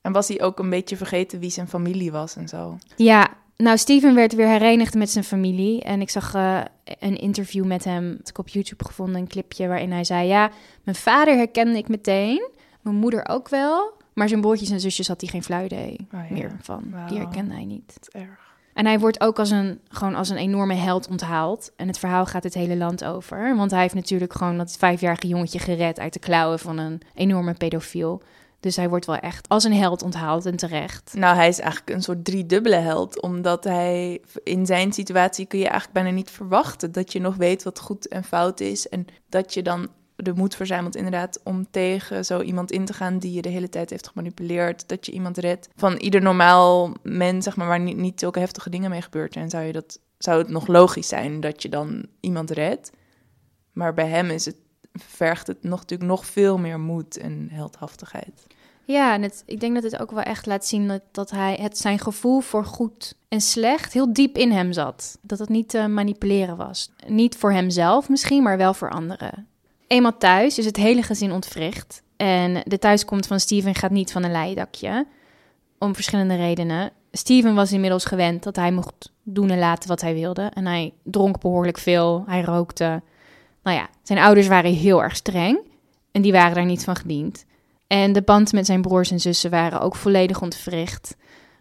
En 0.00 0.12
was 0.12 0.28
hij 0.28 0.42
ook 0.42 0.58
een 0.58 0.70
beetje 0.70 0.96
vergeten 0.96 1.38
wie 1.38 1.50
zijn 1.50 1.68
familie 1.68 2.12
was 2.12 2.36
en 2.36 2.48
zo? 2.48 2.78
Ja, 2.96 3.28
nou, 3.56 3.78
Steven 3.78 4.14
werd 4.14 4.34
weer 4.34 4.48
herenigd 4.48 4.94
met 4.94 5.10
zijn 5.10 5.24
familie. 5.24 5.82
En 5.82 6.00
ik 6.00 6.10
zag 6.10 6.34
eh, 6.34 6.60
een 6.98 7.16
interview 7.16 7.64
met 7.64 7.84
hem, 7.84 8.16
dat 8.18 8.28
ik 8.28 8.38
op 8.38 8.48
YouTube 8.48 8.84
gevonden, 8.84 9.16
een 9.16 9.28
clipje 9.28 9.68
waarin 9.68 9.92
hij 9.92 10.04
zei... 10.04 10.28
Ja, 10.28 10.50
mijn 10.82 10.96
vader 10.96 11.36
herkende 11.36 11.78
ik 11.78 11.88
meteen, 11.88 12.48
mijn 12.80 12.96
moeder 12.96 13.28
ook 13.28 13.48
wel... 13.48 14.02
Maar 14.14 14.28
zijn 14.28 14.40
broertjes 14.40 14.70
en 14.70 14.80
zusjes 14.80 15.08
had 15.08 15.20
hij 15.20 15.30
geen 15.30 15.42
flauw 15.42 15.64
idee 15.64 15.96
Oh 16.14 16.20
ja. 16.28 16.34
meer 16.34 16.56
van. 16.60 16.94
Die 17.08 17.18
herkende 17.18 17.54
hij 17.54 17.64
niet. 17.64 17.86
Dat 17.86 18.08
is 18.12 18.20
erg. 18.20 18.44
En 18.74 18.86
hij 18.86 18.98
wordt 18.98 19.20
ook 19.20 19.38
als 19.38 19.50
een, 19.50 19.80
gewoon 19.88 20.14
als 20.14 20.28
een 20.28 20.36
enorme 20.36 20.74
held 20.74 21.08
onthaald. 21.08 21.72
En 21.76 21.86
het 21.86 21.98
verhaal 21.98 22.26
gaat 22.26 22.42
het 22.42 22.54
hele 22.54 22.76
land 22.76 23.04
over. 23.04 23.56
Want 23.56 23.70
hij 23.70 23.80
heeft 23.80 23.94
natuurlijk 23.94 24.32
gewoon 24.32 24.58
dat 24.58 24.76
vijfjarige 24.78 25.28
jongetje 25.28 25.58
gered 25.58 26.00
uit 26.00 26.12
de 26.12 26.18
klauwen 26.18 26.58
van 26.58 26.78
een 26.78 27.00
enorme 27.14 27.54
pedofiel. 27.54 28.22
Dus 28.64 28.76
hij 28.76 28.88
wordt 28.88 29.06
wel 29.06 29.16
echt 29.16 29.48
als 29.48 29.64
een 29.64 29.74
held 29.74 30.02
onthaald 30.02 30.46
en 30.46 30.56
terecht. 30.56 31.14
Nou, 31.14 31.36
hij 31.36 31.48
is 31.48 31.58
eigenlijk 31.58 31.90
een 31.90 32.02
soort 32.02 32.24
driedubbele 32.24 32.76
held. 32.76 33.22
Omdat 33.22 33.64
hij 33.64 34.20
in 34.44 34.66
zijn 34.66 34.92
situatie 34.92 35.46
kun 35.46 35.58
je 35.58 35.64
eigenlijk 35.64 35.94
bijna 35.94 36.10
niet 36.10 36.30
verwachten 36.30 36.92
dat 36.92 37.12
je 37.12 37.20
nog 37.20 37.36
weet 37.36 37.62
wat 37.62 37.78
goed 37.78 38.08
en 38.08 38.24
fout 38.24 38.60
is. 38.60 38.88
En 38.88 39.06
dat 39.28 39.54
je 39.54 39.62
dan 39.62 39.88
de 40.16 40.32
moed 40.32 40.56
verzamelt 40.56 40.96
inderdaad 40.96 41.40
om 41.42 41.70
tegen 41.70 42.24
zo 42.24 42.40
iemand 42.40 42.70
in 42.70 42.84
te 42.84 42.92
gaan 42.92 43.18
die 43.18 43.32
je 43.32 43.42
de 43.42 43.48
hele 43.48 43.68
tijd 43.68 43.90
heeft 43.90 44.08
gemanipuleerd. 44.08 44.88
Dat 44.88 45.06
je 45.06 45.12
iemand 45.12 45.38
redt. 45.38 45.68
Van 45.76 45.96
ieder 45.96 46.22
normaal 46.22 46.94
mens, 47.02 47.44
zeg 47.44 47.56
maar, 47.56 47.68
waar 47.68 47.80
niet, 47.80 47.96
niet 47.96 48.20
zulke 48.20 48.38
heftige 48.38 48.70
dingen 48.70 48.90
mee 48.90 49.02
gebeurd 49.02 49.32
zijn, 49.32 49.50
zou, 49.50 49.64
je 49.64 49.72
dat, 49.72 49.98
zou 50.18 50.38
het 50.38 50.48
nog 50.48 50.66
logisch 50.66 51.08
zijn 51.08 51.40
dat 51.40 51.62
je 51.62 51.68
dan 51.68 52.06
iemand 52.20 52.50
redt. 52.50 52.90
Maar 53.72 53.94
bij 53.94 54.08
hem 54.08 54.30
is 54.30 54.44
het, 54.44 54.56
vergt 54.92 55.46
het 55.46 55.62
nog, 55.62 55.80
natuurlijk 55.80 56.10
nog 56.10 56.26
veel 56.26 56.58
meer 56.58 56.80
moed 56.80 57.16
en 57.16 57.48
heldhaftigheid. 57.50 58.46
Ja, 58.84 59.14
en 59.14 59.22
het, 59.22 59.42
ik 59.46 59.60
denk 59.60 59.74
dat 59.74 59.82
het 59.82 60.00
ook 60.00 60.10
wel 60.10 60.22
echt 60.22 60.46
laat 60.46 60.66
zien 60.66 61.00
dat, 61.12 61.30
hij 61.30 61.58
het, 61.60 61.78
zijn 61.78 61.98
gevoel 61.98 62.40
voor 62.40 62.64
goed 62.64 63.14
en 63.28 63.40
slecht 63.40 63.92
heel 63.92 64.12
diep 64.12 64.36
in 64.36 64.52
hem 64.52 64.72
zat. 64.72 65.18
Dat 65.22 65.38
het 65.38 65.48
niet 65.48 65.68
te 65.68 65.88
manipuleren 65.88 66.56
was. 66.56 66.90
Niet 67.06 67.36
voor 67.36 67.52
hemzelf 67.52 68.08
misschien, 68.08 68.42
maar 68.42 68.56
wel 68.56 68.74
voor 68.74 68.90
anderen. 68.90 69.46
Eenmaal 69.86 70.18
thuis 70.18 70.58
is 70.58 70.64
het 70.64 70.76
hele 70.76 71.02
gezin 71.02 71.32
ontwricht. 71.32 72.02
En 72.16 72.62
de 72.64 72.78
thuiskomst 72.78 73.26
van 73.26 73.40
Steven 73.40 73.74
gaat 73.74 73.90
niet 73.90 74.12
van 74.12 74.22
een 74.22 74.30
leidakje. 74.30 75.06
Om 75.78 75.94
verschillende 75.94 76.36
redenen. 76.36 76.90
Steven 77.12 77.54
was 77.54 77.72
inmiddels 77.72 78.04
gewend 78.04 78.42
dat 78.42 78.56
hij 78.56 78.72
mocht 78.72 79.12
doen 79.22 79.50
en 79.50 79.58
laten 79.58 79.88
wat 79.88 80.00
hij 80.00 80.14
wilde. 80.14 80.50
En 80.54 80.66
hij 80.66 80.92
dronk 81.02 81.40
behoorlijk 81.40 81.78
veel. 81.78 82.24
Hij 82.26 82.42
rookte. 82.42 83.02
Nou 83.62 83.76
ja, 83.76 83.88
zijn 84.02 84.18
ouders 84.18 84.46
waren 84.46 84.74
heel 84.74 85.02
erg 85.02 85.16
streng. 85.16 85.58
En 86.12 86.22
die 86.22 86.32
waren 86.32 86.54
daar 86.54 86.64
niet 86.64 86.84
van 86.84 86.96
gediend. 86.96 87.44
En 87.94 88.12
de 88.12 88.22
band 88.22 88.52
met 88.52 88.66
zijn 88.66 88.82
broers 88.82 89.10
en 89.10 89.20
zussen 89.20 89.50
waren 89.50 89.80
ook 89.80 89.96
volledig 89.96 90.42
ontwricht. 90.42 91.16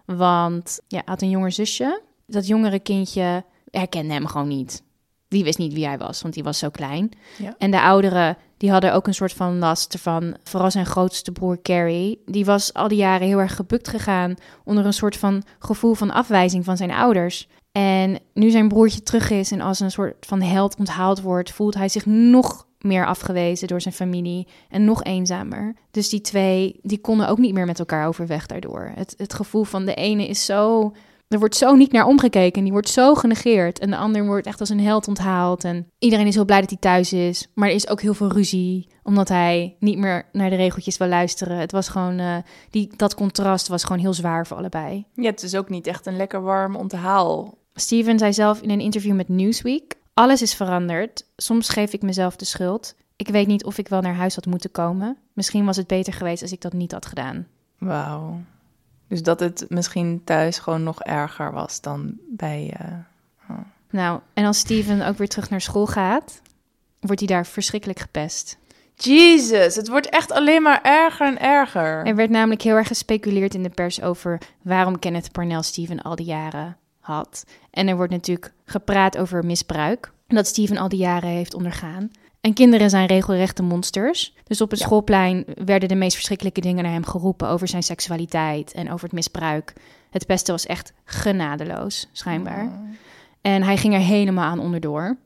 Want 0.06 0.80
ja, 0.88 0.98
hij 0.98 1.06
had 1.06 1.22
een 1.22 1.30
jonger 1.30 1.52
zusje. 1.52 2.02
Dat 2.28 2.48
jongere 2.48 2.80
kindje 2.80 3.44
herkende 3.72 4.14
hem 4.14 4.28
gewoon 4.28 4.48
niet. 4.48 4.84
Die 5.28 5.44
wist 5.44 5.58
niet 5.58 5.74
wie 5.74 5.86
hij 5.86 5.98
was, 5.98 6.22
want 6.22 6.34
die 6.34 6.44
was 6.44 6.60
zo 6.60 6.70
klein. 6.70 7.12
Ja. 7.38 7.56
En 7.58 7.72
de 7.72 7.82
ouderen, 7.82 8.38
die 8.58 8.72
hadden 8.72 8.94
ook 8.94 9.08
een 9.08 9.14
soort 9.14 9.34
van 9.34 9.60
last 9.60 9.94
ervan. 9.94 10.38
Vooral 10.44 10.72
zijn 10.72 10.86
grootste 10.86 11.32
broer 11.32 11.62
Carrie. 11.62 12.22
Die 12.26 12.46
was 12.46 12.74
al 12.74 12.88
die 12.88 12.98
jaren 12.98 13.28
heel 13.28 13.40
erg 13.40 13.56
gebukt 13.56 13.88
gegaan 13.88 14.36
onder 14.64 14.86
een 14.86 14.94
soort 14.94 15.18
van 15.18 15.44
gevoel 15.60 15.94
van 15.94 16.12
afwijzing 16.12 16.66
van 16.66 16.78
zijn 16.78 16.92
ouders. 16.92 17.48
En 17.72 18.20
nu 18.34 18.50
zijn 18.50 18.68
broertje 18.68 19.04
terug 19.04 19.30
is 19.30 19.52
en 19.52 19.62
als 19.62 19.80
een 19.80 19.92
soort 19.92 20.26
van 20.26 20.42
held 20.42 20.76
onthaald 20.78 21.22
wordt, 21.22 21.52
voelt 21.52 21.74
hij 21.74 21.90
zich 21.90 22.06
nog 22.06 22.66
meer 22.84 23.06
afgewezen 23.06 23.68
door 23.68 23.82
zijn 23.82 23.94
familie 23.94 24.48
en 24.70 24.86
nog 24.86 25.04
eenzamer. 25.04 25.76
Dus 25.92 26.10
die 26.10 26.22
twee, 26.22 26.80
die 26.82 27.02
konden 27.02 27.28
ook 27.28 27.38
niet 27.38 27.54
meer 27.54 27.66
met 27.66 27.80
elkaar 27.80 28.08
overweg 28.08 28.46
daardoor. 28.46 28.92
Het, 28.96 29.14
het 29.18 29.34
gevoel 29.34 29.64
van 29.64 29.86
de 29.86 29.94
ene 29.94 30.28
is 30.28 30.46
zo... 30.46 30.92
Er 31.28 31.40
wordt 31.40 31.56
zo 31.56 31.76
niet 31.76 31.92
naar 31.92 32.06
omgekeken, 32.06 32.64
die 32.64 32.72
wordt 32.72 32.90
zo 32.90 33.14
genegeerd. 33.14 33.80
En 33.80 33.90
de 33.90 33.98
ander 33.98 34.26
wordt 34.26 34.48
echt 34.48 34.60
als 34.60 34.70
een 34.70 34.80
held 34.80 35.08
onthaald. 35.08 35.64
En 35.64 35.88
iedereen 36.00 36.28
is 36.28 36.36
heel 36.36 36.46
blij 36.46 36.60
dat 36.60 36.70
hij 36.70 36.80
thuis 36.80 37.14
is. 37.14 37.48
Maar 37.54 37.68
er 37.68 37.76
is 37.76 37.88
ook 37.88 38.02
heel 38.02 38.14
veel 38.14 38.32
ruzie, 38.32 38.88
omdat 39.04 39.30
hij 39.30 39.76
niet 39.80 39.98
meer 39.98 40.26
naar 40.32 40.50
de 40.50 40.56
regeltjes 40.56 40.98
wil 40.98 41.08
luisteren. 41.08 41.58
Het 41.58 41.72
was 41.72 41.88
gewoon, 41.88 42.20
eh, 42.20 42.36
die, 42.70 42.90
dat 42.96 43.16
contrast 43.16 43.68
was 43.68 43.84
gewoon 43.84 44.02
heel 44.02 44.14
zwaar 44.14 44.48
voor 44.48 44.58
allebei. 44.58 45.06
Ja, 45.14 45.30
het 45.30 45.44
is 45.44 45.56
ook 45.56 45.70
niet 45.70 45.88
echt 45.88 46.06
een 46.06 46.18
lekker 46.18 46.42
warm 46.42 46.76
onthaal. 46.76 47.58
Steven 47.74 48.20
zei 48.20 48.34
zelf 48.34 48.62
in 48.62 48.70
een 48.70 48.80
interview 48.80 49.16
met 49.16 49.30
Newsweek: 49.30 49.96
Alles 50.14 50.42
is 50.42 50.54
veranderd. 50.54 51.26
Soms 51.36 51.70
geef 51.70 51.94
ik 51.94 52.02
mezelf 52.02 52.36
de 52.36 52.46
schuld. 52.46 52.96
Ik 53.16 53.28
weet 53.28 53.48
niet 53.48 53.64
of 53.64 53.78
ik 53.78 53.88
wel 53.88 54.02
naar 54.02 54.16
huis 54.16 54.36
had 54.36 54.46
moeten 54.46 54.72
komen. 54.72 55.18
Misschien 55.34 55.66
was 55.66 55.78
het 55.78 55.88
beter 55.88 56.14
geweest 56.14 56.42
als 56.42 56.52
ik 56.52 56.62
dat 56.62 56.74
niet 56.74 56.92
had 56.92 57.06
gedaan. 57.06 57.48
Wauw. 57.78 58.42
Dus 59.08 59.24
dat 59.24 59.40
het 59.40 59.66
misschien 59.70 60.22
thuis 60.24 60.60
gewoon 60.60 60.84
nog 60.84 61.02
erger 61.02 61.52
was 61.52 61.82
dan 61.82 62.18
bij... 62.30 62.74
eh, 62.78 63.56
Nou, 63.90 64.20
en 64.34 64.46
als 64.46 64.58
Steven 64.58 65.08
ook 65.08 65.18
weer 65.18 65.28
terug 65.28 65.50
naar 65.50 65.62
school 65.62 65.86
gaat, 65.88 66.42
wordt 67.00 67.20
hij 67.20 67.28
daar 67.30 67.46
verschrikkelijk 67.46 68.00
gepest. 68.00 68.58
Jezus, 68.96 69.76
het 69.76 69.88
wordt 69.88 70.10
echt 70.10 70.32
alleen 70.32 70.62
maar 70.62 70.82
erger 70.82 71.28
en 71.28 71.40
erger. 71.40 72.06
Er 72.06 72.16
werd 72.16 72.30
namelijk 72.30 72.62
heel 72.62 72.76
erg 72.76 72.88
gespeculeerd 72.88 73.54
in 73.54 73.64
de 73.64 73.70
pers 73.70 74.02
over 74.02 74.42
waarom 74.62 75.00
Kenneth 75.00 75.32
Parnell 75.32 75.62
Steven 75.62 76.02
al 76.02 76.16
die 76.16 76.26
jaren 76.26 76.78
had. 77.04 77.46
En 77.72 77.88
er 77.88 77.96
wordt 77.96 78.12
natuurlijk 78.12 78.54
gepraat 78.66 79.18
over 79.18 79.46
misbruik 79.46 80.12
dat 80.28 80.48
Steven 80.48 80.78
al 80.78 80.90
die 80.90 81.00
jaren 81.00 81.30
heeft 81.30 81.54
ondergaan. 81.54 82.12
En 82.42 82.54
kinderen 82.54 82.90
zijn 82.90 83.08
regelrechte 83.08 83.64
monsters. 83.64 84.36
Dus 84.44 84.62
op 84.62 84.70
het 84.70 84.80
Ja. 84.80 84.86
schoolplein 84.86 85.46
werden 85.66 85.90
de 85.90 85.96
meest 85.96 86.16
verschrikkelijke 86.16 86.62
dingen 86.62 86.84
naar 86.84 86.92
hem 86.94 87.06
geroepen 87.06 87.48
over 87.48 87.68
zijn 87.68 87.84
seksualiteit 87.84 88.72
en 88.72 88.92
over 88.92 89.06
het 89.06 89.14
misbruik. 89.14 89.74
Het 90.10 90.26
pesten 90.26 90.54
was 90.54 90.66
echt 90.66 90.94
genadeloos, 91.06 92.10
schijnbaar. 92.12 92.72
En 93.42 93.64
hij 93.64 93.78
ging 93.78 93.94
er 93.94 94.00
helemaal 94.00 94.44
aan 94.44 94.60
onderdoor. 94.60 95.18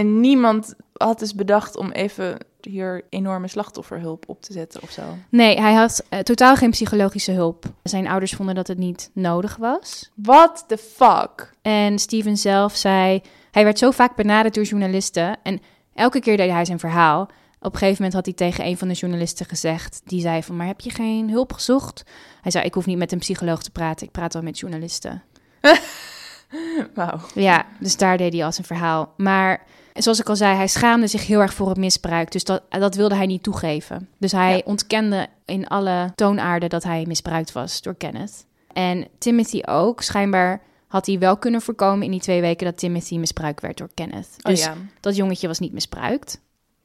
En 0.00 0.20
niemand 0.20 0.74
had 0.92 1.18
dus 1.18 1.34
bedacht 1.34 1.76
om 1.76 1.90
even 1.90 2.38
hier 2.60 3.04
enorme 3.08 3.48
slachtofferhulp 3.48 4.24
op 4.28 4.42
te 4.42 4.52
zetten 4.52 4.82
of 4.82 4.90
zo. 4.90 5.02
Nee, 5.28 5.60
hij 5.60 5.74
had 5.74 6.04
eh, 6.08 6.18
totaal 6.18 6.56
geen 6.56 6.70
psychologische 6.70 7.32
hulp. 7.32 7.64
Zijn 7.82 8.08
ouders 8.08 8.32
vonden 8.32 8.54
dat 8.54 8.66
het 8.66 8.78
niet 8.78 9.10
nodig 9.14 9.56
was. 9.56 10.10
What 10.14 10.64
the 10.66 10.78
fuck? 10.78 11.52
En 11.62 11.98
Steven 11.98 12.36
zelf 12.36 12.76
zei, 12.76 13.22
hij 13.50 13.64
werd 13.64 13.78
zo 13.78 13.90
vaak 13.90 14.16
benaderd 14.16 14.54
door 14.54 14.64
journalisten. 14.64 15.38
En 15.42 15.60
elke 15.94 16.20
keer 16.20 16.36
deed 16.36 16.50
hij 16.50 16.64
zijn 16.64 16.78
verhaal. 16.78 17.22
Op 17.60 17.72
een 17.72 17.78
gegeven 17.78 17.96
moment 17.96 18.14
had 18.14 18.24
hij 18.24 18.34
tegen 18.34 18.66
een 18.66 18.78
van 18.78 18.88
de 18.88 18.94
journalisten 18.94 19.46
gezegd, 19.46 20.00
die 20.04 20.20
zei 20.20 20.42
van, 20.42 20.56
maar 20.56 20.66
heb 20.66 20.80
je 20.80 20.90
geen 20.90 21.30
hulp 21.30 21.52
gezocht? 21.52 22.02
Hij 22.40 22.50
zei, 22.50 22.64
ik 22.64 22.74
hoef 22.74 22.86
niet 22.86 22.98
met 22.98 23.12
een 23.12 23.18
psycholoog 23.18 23.62
te 23.62 23.70
praten, 23.70 24.06
ik 24.06 24.12
praat 24.12 24.32
wel 24.32 24.42
met 24.42 24.58
journalisten. 24.58 25.22
Wauw. 26.94 27.20
Ja, 27.34 27.66
dus 27.80 27.96
daar 27.96 28.16
deed 28.16 28.32
hij 28.32 28.44
al 28.44 28.52
zijn 28.52 28.66
verhaal. 28.66 29.12
Maar 29.16 29.66
zoals 29.94 30.20
ik 30.20 30.28
al 30.28 30.36
zei, 30.36 30.56
hij 30.56 30.68
schaamde 30.68 31.06
zich 31.06 31.26
heel 31.26 31.40
erg 31.40 31.54
voor 31.54 31.68
het 31.68 31.76
misbruik. 31.78 32.32
Dus 32.32 32.44
dat, 32.44 32.62
dat 32.68 32.94
wilde 32.94 33.14
hij 33.14 33.26
niet 33.26 33.42
toegeven. 33.42 34.08
Dus 34.18 34.32
hij 34.32 34.56
Ja. 34.56 34.62
ontkende 34.64 35.26
in 35.44 35.66
alle 35.68 36.12
toonaarden 36.14 36.68
dat 36.68 36.82
hij 36.82 37.04
misbruikt 37.06 37.52
was 37.52 37.82
door 37.82 37.94
Kenneth. 37.94 38.46
En 38.72 39.08
Timothy 39.18 39.60
ook. 39.64 40.02
Schijnbaar 40.02 40.62
had 40.86 41.06
hij 41.06 41.18
wel 41.18 41.36
kunnen 41.36 41.62
voorkomen 41.62 42.04
in 42.04 42.10
die 42.10 42.20
twee 42.20 42.40
weken 42.40 42.66
dat 42.66 42.78
Timothy 42.78 43.16
misbruikt 43.18 43.60
werd 43.60 43.78
door 43.78 43.90
Kenneth. 43.94 44.28
Oh 44.38 44.50
Dus 44.50 44.60
ja, 44.64 44.74
dat 45.00 45.16
jongetje 45.16 45.46
was 45.46 45.58
niet 45.58 45.72
misbruikt. 45.72 46.40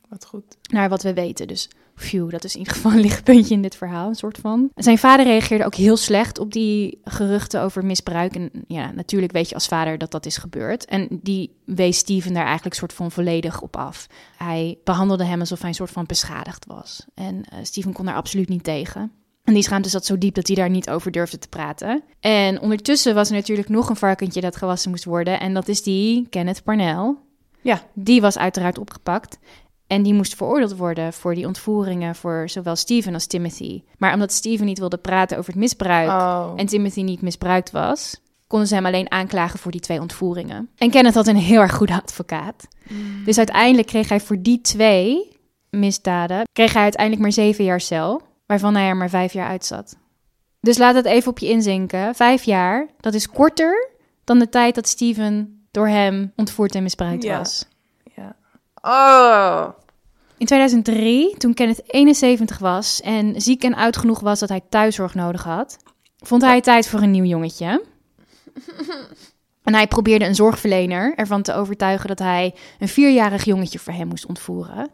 wat 0.10 0.26
goed. 0.26 0.58
Naar 0.72 0.89
wat 0.89 1.04
we 1.04 1.13
weten. 1.13 1.48
Dus 1.48 1.70
phew, 1.95 2.29
dat 2.29 2.43
is 2.43 2.53
in 2.53 2.60
ieder 2.60 2.73
geval 2.73 2.91
een 2.91 2.99
lichtpuntje 2.99 3.53
in 3.53 3.62
dit 3.62 3.75
verhaal, 3.75 4.08
een 4.08 4.15
soort 4.15 4.38
van. 4.38 4.69
Zijn 4.75 4.97
vader 4.97 5.25
reageerde 5.25 5.65
ook 5.65 5.75
heel 5.75 5.97
slecht 5.97 6.39
op 6.39 6.53
die 6.53 6.99
geruchten 7.03 7.62
over 7.62 7.86
misbruik. 7.86 8.36
En 8.36 8.51
ja, 8.67 8.91
natuurlijk 8.91 9.31
weet 9.31 9.49
je 9.49 9.55
als 9.55 9.67
vader 9.67 9.97
dat 9.97 10.12
dat 10.12 10.25
is 10.25 10.38
gebeurd. 10.38 10.86
En 10.86 11.08
die 11.21 11.55
wees 11.65 11.97
Steven 11.97 12.34
daar 12.34 12.45
eigenlijk 12.45 12.75
soort 12.75 12.93
van 12.93 13.12
volledig 13.12 13.62
op 13.62 13.75
af. 13.77 14.08
Hij 14.38 14.77
behandelde 14.84 15.25
hem 15.25 15.39
alsof 15.39 15.60
hij 15.60 15.69
een 15.69 15.75
soort 15.75 15.91
van 15.91 16.05
beschadigd 16.05 16.65
was. 16.65 17.05
En 17.13 17.43
eh, 17.43 17.60
Steven 17.62 17.93
kon 17.93 18.05
daar 18.05 18.15
absoluut 18.15 18.49
niet 18.49 18.63
tegen. 18.63 19.12
En 19.43 19.53
die 19.53 19.63
schaamte 19.63 19.89
zat 19.89 20.05
zo 20.05 20.17
diep 20.17 20.36
dat 20.36 20.47
hij 20.47 20.55
daar 20.55 20.69
niet 20.69 20.89
over 20.89 21.12
durfde 21.12 21.38
te 21.38 21.47
praten. 21.47 22.03
En 22.19 22.62
ondertussen 22.62 23.15
was 23.15 23.29
er 23.29 23.36
natuurlijk 23.36 23.69
nog 23.69 23.89
een 23.89 23.95
varkentje 23.95 24.41
dat 24.41 24.55
gewassen 24.55 24.89
moest 24.89 25.05
worden. 25.05 25.39
En 25.39 25.53
dat 25.53 25.67
is 25.67 25.84
die 25.84 26.27
Kenneth 26.29 26.63
Parnell. 26.63 27.15
Ja. 27.62 27.81
Die 27.93 28.21
was 28.21 28.38
uiteraard 28.38 28.77
opgepakt. 28.77 29.38
En 29.88 30.04
die 30.04 30.13
moest 30.13 30.36
veroordeeld 30.36 30.76
worden 30.78 31.13
voor 31.13 31.36
die 31.36 31.48
ontvoeringen 31.48 32.15
voor 32.15 32.50
zowel 32.50 32.76
Steven 32.76 33.13
als 33.13 33.26
Timothy. 33.28 33.84
Maar 33.98 34.13
omdat 34.13 34.32
Steven 34.32 34.65
niet 34.65 34.80
wilde 34.80 34.98
praten 34.98 35.38
over 35.38 35.52
het 35.52 35.60
misbruik 35.62 36.10
Oh. 36.10 36.54
en 36.56 36.65
Timothy 36.65 37.02
niet 37.02 37.21
misbruikt 37.21 37.71
was, 37.71 38.21
konden 38.48 38.67
ze 38.67 38.76
hem 38.76 38.86
alleen 38.86 39.12
aanklagen 39.12 39.60
voor 39.60 39.71
die 39.71 39.82
twee 39.82 40.00
ontvoeringen. 40.02 40.69
En 40.78 40.89
Kenneth 40.89 41.13
had 41.13 41.28
een 41.28 41.36
heel 41.36 41.62
erg 41.62 41.74
goede 41.76 41.93
advocaat. 41.93 42.67
Dus 43.26 43.38
uiteindelijk 43.38 43.88
kreeg 43.88 44.10
hij 44.10 44.19
voor 44.19 44.41
die 44.41 44.62
twee 44.62 45.38
misdaden, 45.69 46.43
kreeg 46.54 46.74
hij 46.74 46.84
uiteindelijk 46.84 47.21
maar 47.21 47.32
zeven 47.32 47.63
jaar 47.63 47.82
cel, 47.82 48.21
waarvan 48.45 48.76
hij 48.76 48.88
er 48.88 48.98
maar 48.98 49.10
vijf 49.10 49.34
jaar 49.34 49.48
uit 49.48 49.65
zat. 49.65 49.98
Dus 50.60 50.78
laat 50.78 50.95
het 50.95 51.06
even 51.06 51.32
op 51.32 51.39
je 51.39 51.50
inzinken. 51.50 52.15
Vijf 52.15 52.43
jaar, 52.43 52.88
dat 53.00 53.13
is 53.13 53.30
korter 53.30 53.89
dan 54.24 54.39
de 54.39 54.50
tijd 54.50 54.76
dat 54.76 54.88
Steven 54.88 55.65
door 55.71 55.88
hem 55.88 56.32
ontvoerd 56.36 56.76
en 56.76 56.84
misbruikt 56.84 57.24
Ja. 57.24 57.38
was. 57.38 57.65
Oh. 58.88 59.67
In 60.38 60.45
2003, 60.45 61.36
toen 61.38 61.54
Kenneth 61.54 61.82
71 61.93 62.58
was 62.58 63.02
en 63.02 63.41
ziek 63.41 63.63
en 63.63 63.76
oud 63.76 63.98
genoeg 63.98 64.19
was 64.19 64.39
dat 64.39 64.50
hij 64.50 64.62
thuiszorg 64.69 65.15
nodig 65.15 65.43
had, 65.43 65.78
vond 66.17 66.41
hij 66.41 66.62
tijd 66.62 66.88
voor 66.88 67.02
een 67.02 67.12
nieuw 67.12 67.24
jongetje. 67.24 67.84
En 69.63 69.74
hij 69.74 69.88
probeerde 69.88 70.26
een 70.26 70.36
zorgverlener 70.36 71.13
ervan 71.15 71.41
te 71.41 71.54
overtuigen 71.54 72.08
dat 72.08 72.19
hij 72.19 72.56
een 72.80 72.88
vierjarig 72.88 73.43
jongetje 73.43 73.80
voor 73.80 73.93
hem 73.93 74.08
moest 74.08 74.26
ontvoeren. 74.26 74.89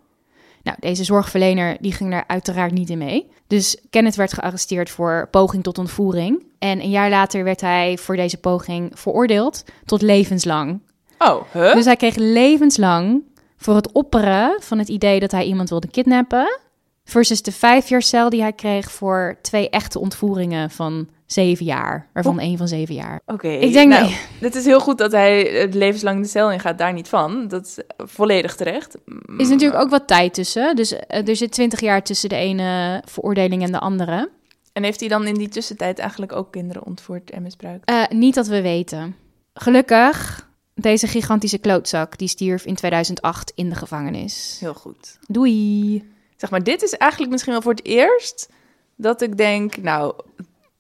Nou, 0.64 0.78
deze 0.80 1.04
zorgverlener 1.04 1.78
die 1.80 1.94
ging 1.94 2.12
daar 2.12 2.24
uiteraard 2.28 2.72
niet 2.72 2.90
in 2.90 2.98
mee. 2.98 3.32
Dus 3.48 3.78
Kenneth 3.90 4.16
werd 4.16 4.34
gearresteerd 4.34 4.90
voor 4.90 5.28
poging 5.32 5.64
tot 5.64 5.78
ontvoering. 5.78 6.44
En 6.60 6.82
een 6.82 6.90
jaar 6.90 7.10
later 7.10 7.44
werd 7.44 7.62
hij 7.62 7.98
voor 7.98 8.16
deze 8.16 8.38
poging 8.38 8.92
veroordeeld 8.94 9.64
tot 9.86 10.02
levenslang. 10.02 10.82
Oh, 11.18 11.44
huh? 11.52 11.74
Dus 11.74 11.86
hij 11.86 11.96
kreeg 11.96 12.16
levenslang 12.16 13.24
voor 13.62 13.76
het 13.76 13.92
opperen 13.92 14.56
van 14.62 14.80
het 14.80 14.88
idee 14.90 15.20
dat 15.20 15.32
hij 15.32 15.46
iemand 15.46 15.70
wilde 15.70 15.88
kidnappen. 15.88 16.60
Versus 17.04 17.42
de 17.42 17.52
vijf 17.52 17.90
jaar 17.90 18.02
cel 18.02 18.30
die 18.30 18.42
hij 18.42 18.54
kreeg 18.54 18.92
voor 18.92 19.38
twee 19.42 19.70
echte 19.70 20.00
ontvoeringen 20.00 20.70
van 20.70 21.08
zeven 21.26 21.66
jaar. 21.66 22.08
Waarvan 22.14 22.40
één 22.40 22.58
van 22.58 22.68
zeven 22.68 22.96
jaar. 22.96 23.22
Oké. 23.26 23.48
Ik 23.48 23.74
denk 23.74 23.90
nou, 23.92 24.04
dat- 24.04 24.14
Het 24.40 24.56
is 24.56 24.66
heel 24.66 24.80
goed 24.80 24.98
dat 24.98 25.12
hij 25.12 25.62
eh, 25.62 25.74
levenslang 25.74 26.22
de 26.22 26.28
cel 26.28 26.52
in 26.52 26.60
gaat, 26.60 26.78
daar 26.78 26.94
niet 26.94 27.08
van. 27.08 27.48
Dat 27.48 27.66
is 27.66 27.78
volledig 27.98 28.56
terecht. 28.56 28.98
is 29.38 29.50
natuurlijk 29.50 29.82
ook 29.82 29.90
wat 29.90 30.08
tijd 30.08 30.34
tussen. 30.34 30.76
Dus 30.76 30.94
eh, 30.94 31.28
er 31.28 31.36
zit 31.36 31.52
twintig 31.52 31.80
jaar 31.80 32.04
tussen 32.04 32.30
de 32.30 32.36
ene 32.36 33.02
veroordeling 33.06 33.64
en 33.64 33.72
de 33.72 33.80
andere. 33.80 34.30
En 34.74 34.84
heeft 34.84 35.00
hij 35.00 35.10
dan 35.10 35.28
in 35.28 35.34
die 35.36 35.50
tussentijd 35.50 36.00
eigenlijk 36.00 36.32
ook 36.32 36.52
kinderen 36.52 36.86
ontvoerd 36.86 37.32
en 37.32 37.42
misbruikt? 37.42 37.86
Eh, 37.90 38.04
niet 38.10 38.36
dat 38.36 38.48
we 38.48 38.62
weten. 38.62 39.16
Gelukkig, 39.54 40.50
deze 40.74 41.08
gigantische 41.08 41.58
klootzak 41.58 42.18
die 42.18 42.28
stierf 42.28 42.66
in 42.66 42.76
2008 42.76 43.52
in 43.56 43.70
de 43.70 43.76
gevangenis. 43.76 44.58
Heel 44.60 44.74
goed. 44.74 45.18
Doei. 45.28 46.10
Zeg 46.38 46.50
maar, 46.50 46.64
dit 46.64 46.82
is 46.82 46.94
eigenlijk 46.94 47.32
misschien 47.32 47.54
wel 47.54 47.62
voor 47.62 47.74
het 47.74 47.86
eerst 47.86 48.50
dat 48.96 49.22
ik 49.22 49.38
denk, 49.38 49.78
nou, 49.78 50.14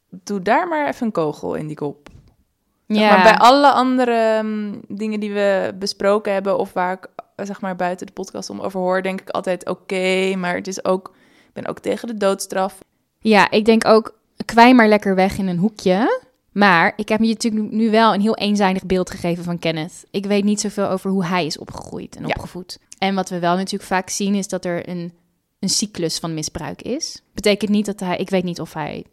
doe 0.10 0.42
daar 0.42 0.68
maar 0.68 0.88
even 0.88 1.06
een 1.06 1.12
kogel 1.12 1.56
in 1.56 1.68
die 1.68 1.76
kop. 1.76 2.10
Zeg 2.88 3.10
Maar 3.10 3.24
bij 3.24 3.38
alle 3.38 3.72
andere 3.72 4.44
mm, 4.44 4.82
dingen 4.88 5.20
die 5.20 5.34
we 5.34 5.74
besproken 5.80 6.34
hebben 6.34 6.58
of 6.58 6.74
waar 6.74 6.94
ik 6.94 7.08
eh, 7.36 7.46
zeg 7.46 7.62
maar 7.62 7.76
buiten 7.76 8.08
de 8.08 8.14
podcast 8.14 8.50
om 8.50 8.60
over 8.60 8.80
hoor, 8.80 9.02
denk 9.02 9.22
ik 9.22 9.30
altijd 9.30 9.70
oké, 9.70 10.36
maar 10.36 10.56
het 10.56 10.68
is 10.68 10.86
ook, 10.86 11.12
ik 11.48 11.54
ben 11.54 11.68
ook 11.68 11.80
tegen 11.80 12.08
de 12.08 12.18
doodstraf. 12.18 12.80
Ja, 13.20 13.52
ik 13.52 13.66
denk 13.66 13.86
ook, 13.86 14.18
kwij 14.46 14.74
maar 14.74 14.88
lekker 14.88 15.16
weg 15.16 15.38
in 15.38 15.48
een 15.48 15.58
hoekje. 15.58 16.22
Maar 16.52 16.94
ik 16.96 17.10
heb 17.10 17.20
je 17.22 17.28
natuurlijk 17.28 17.72
nu 17.72 17.90
wel 17.92 18.14
een 18.14 18.22
heel 18.22 18.36
eenzijdig 18.38 18.86
beeld 18.86 19.10
gegeven 19.10 19.44
van 19.44 19.60
Kenneth. 19.60 20.04
Ik 20.12 20.26
weet 20.26 20.44
niet 20.44 20.60
zoveel 20.62 20.90
over 20.90 21.10
hoe 21.12 21.26
hij 21.26 21.46
is 21.46 21.58
opgegroeid 21.58 22.16
en 22.16 22.22
Ja. 22.22 22.28
opgevoed. 22.28 22.80
En 22.98 23.16
wat 23.16 23.30
we 23.30 23.40
wel 23.40 23.56
natuurlijk 23.56 23.84
vaak 23.84 24.10
zien 24.10 24.36
is 24.36 24.48
dat 24.48 24.66
er 24.66 24.90
een, 24.90 25.14
een 25.60 25.70
cyclus 25.70 26.18
van 26.20 26.34
misbruik 26.34 26.82
is. 26.82 27.22
Betekent 27.34 27.72
niet 27.72 27.86
dat 27.86 28.00
hij, 28.00 28.18
ik 28.18 28.30
weet 28.30 28.44
niet 28.44 28.60
of 28.62 28.74
hij, 28.74 29.04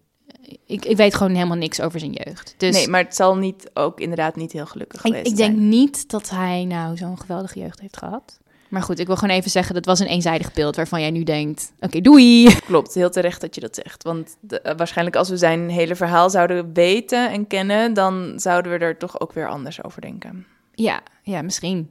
ik, 0.66 0.84
ik 0.84 0.96
weet 0.96 1.14
gewoon 1.14 1.34
helemaal 1.34 1.56
niks 1.56 1.80
over 1.80 1.98
zijn 2.00 2.12
jeugd. 2.24 2.54
Dus 2.56 2.74
nee, 2.74 2.88
maar 2.88 3.02
het 3.02 3.16
zal 3.16 3.36
niet 3.36 3.70
ook 3.74 4.00
inderdaad 4.00 4.36
niet 4.36 4.52
heel 4.52 4.66
gelukkig 4.66 5.04
ik, 5.04 5.06
geweest 5.06 5.30
ik 5.30 5.36
denk 5.36 5.54
zijn. 5.56 5.68
niet 5.68 6.10
dat 6.10 6.30
hij 6.30 6.64
nou 6.64 6.96
zo'n 6.96 7.18
geweldige 7.20 7.58
jeugd 7.58 7.80
heeft 7.80 7.96
gehad. 7.96 8.38
Maar 8.68 8.82
goed, 8.82 8.98
ik 8.98 9.06
wil 9.06 9.16
gewoon 9.16 9.36
even 9.36 9.50
zeggen, 9.50 9.74
dat 9.74 9.84
was 9.84 9.98
een 9.98 10.06
eenzijdig 10.06 10.52
beeld 10.52 10.76
waarvan 10.76 11.00
jij 11.00 11.10
nu 11.10 11.22
denkt, 11.22 11.72
oké, 11.80 12.00
doei. 12.00 12.54
Klopt, 12.66 12.94
heel 12.94 13.10
terecht 13.10 13.40
dat 13.40 13.54
je 13.54 13.60
dat 13.60 13.74
zegt. 13.74 14.02
Want 14.02 14.36
de- 14.40 14.60
eh, 14.60 14.76
waarschijnlijk 14.76 15.16
als 15.16 15.28
we 15.28 15.36
zijn 15.36 15.68
hele 15.68 15.94
verhaal 15.96 16.30
zouden 16.30 16.72
weten 16.72 17.30
en 17.30 17.46
kennen, 17.46 17.94
dan 17.94 18.32
zouden 18.36 18.72
we 18.72 18.78
er 18.78 18.96
toch 18.98 19.20
ook 19.20 19.32
weer 19.32 19.48
anders 19.48 19.84
over 19.84 20.00
denken. 20.00 20.46
Ja, 20.74 21.00
ja, 21.22 21.42
misschien. 21.42 21.90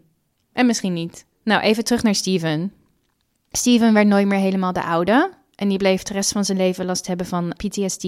En 0.53 0.65
misschien 0.65 0.93
niet. 0.93 1.25
Nou, 1.43 1.61
even 1.61 1.83
terug 1.83 2.03
naar 2.03 2.15
Steven. 2.15 2.73
Steven 3.51 3.93
werd 3.93 4.07
nooit 4.07 4.27
meer 4.27 4.39
helemaal 4.39 4.73
de 4.73 4.83
oude. 4.83 5.31
En 5.55 5.67
die 5.67 5.77
bleef 5.77 6.03
de 6.03 6.13
rest 6.13 6.31
van 6.31 6.45
zijn 6.45 6.57
leven 6.57 6.85
last 6.85 7.07
hebben 7.07 7.25
van 7.25 7.53
PTSD, 7.57 8.07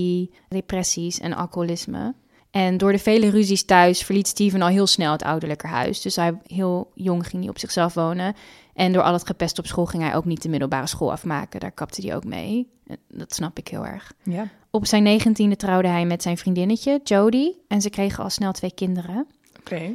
depressies 0.50 1.20
en 1.20 1.34
alcoholisme. 1.34 2.14
En 2.52 2.78
door 2.78 2.92
de 2.92 3.00
vele 3.00 3.30
ruzies 3.30 3.64
thuis 3.66 4.04
verliet 4.04 4.28
Steven 4.28 4.62
al 4.62 4.68
heel 4.68 4.88
snel 4.88 5.12
het 5.12 5.24
ouderlijke 5.24 5.68
huis. 5.68 6.02
Dus 6.02 6.16
hij 6.16 6.38
heel 6.46 6.92
jong 6.96 7.28
ging 7.28 7.42
hij 7.42 7.52
op 7.52 7.60
zichzelf 7.60 7.94
wonen. 7.94 8.36
En 8.74 8.92
door 8.94 9.02
al 9.04 9.14
het 9.14 9.26
gepest 9.26 9.60
op 9.60 9.66
school 9.66 9.86
ging 9.86 10.04
hij 10.04 10.16
ook 10.16 10.26
niet 10.26 10.42
de 10.42 10.50
middelbare 10.50 10.88
school 10.88 11.12
afmaken. 11.12 11.60
Daar 11.60 11.72
kapte 11.72 12.06
hij 12.06 12.16
ook 12.16 12.24
mee. 12.24 12.68
Dat 13.08 13.34
snap 13.34 13.58
ik 13.58 13.68
heel 13.68 13.86
erg. 13.86 14.14
Ja. 14.24 14.48
Op 14.72 14.86
zijn 14.86 15.04
negentiende 15.04 15.56
trouwde 15.56 15.88
hij 15.88 16.06
met 16.06 16.22
zijn 16.22 16.38
vriendinnetje, 16.38 17.00
Jodie. 17.04 17.62
En 17.68 17.82
ze 17.82 17.90
kregen 17.90 18.24
al 18.24 18.30
snel 18.30 18.52
twee 18.52 18.74
kinderen. 18.74 19.28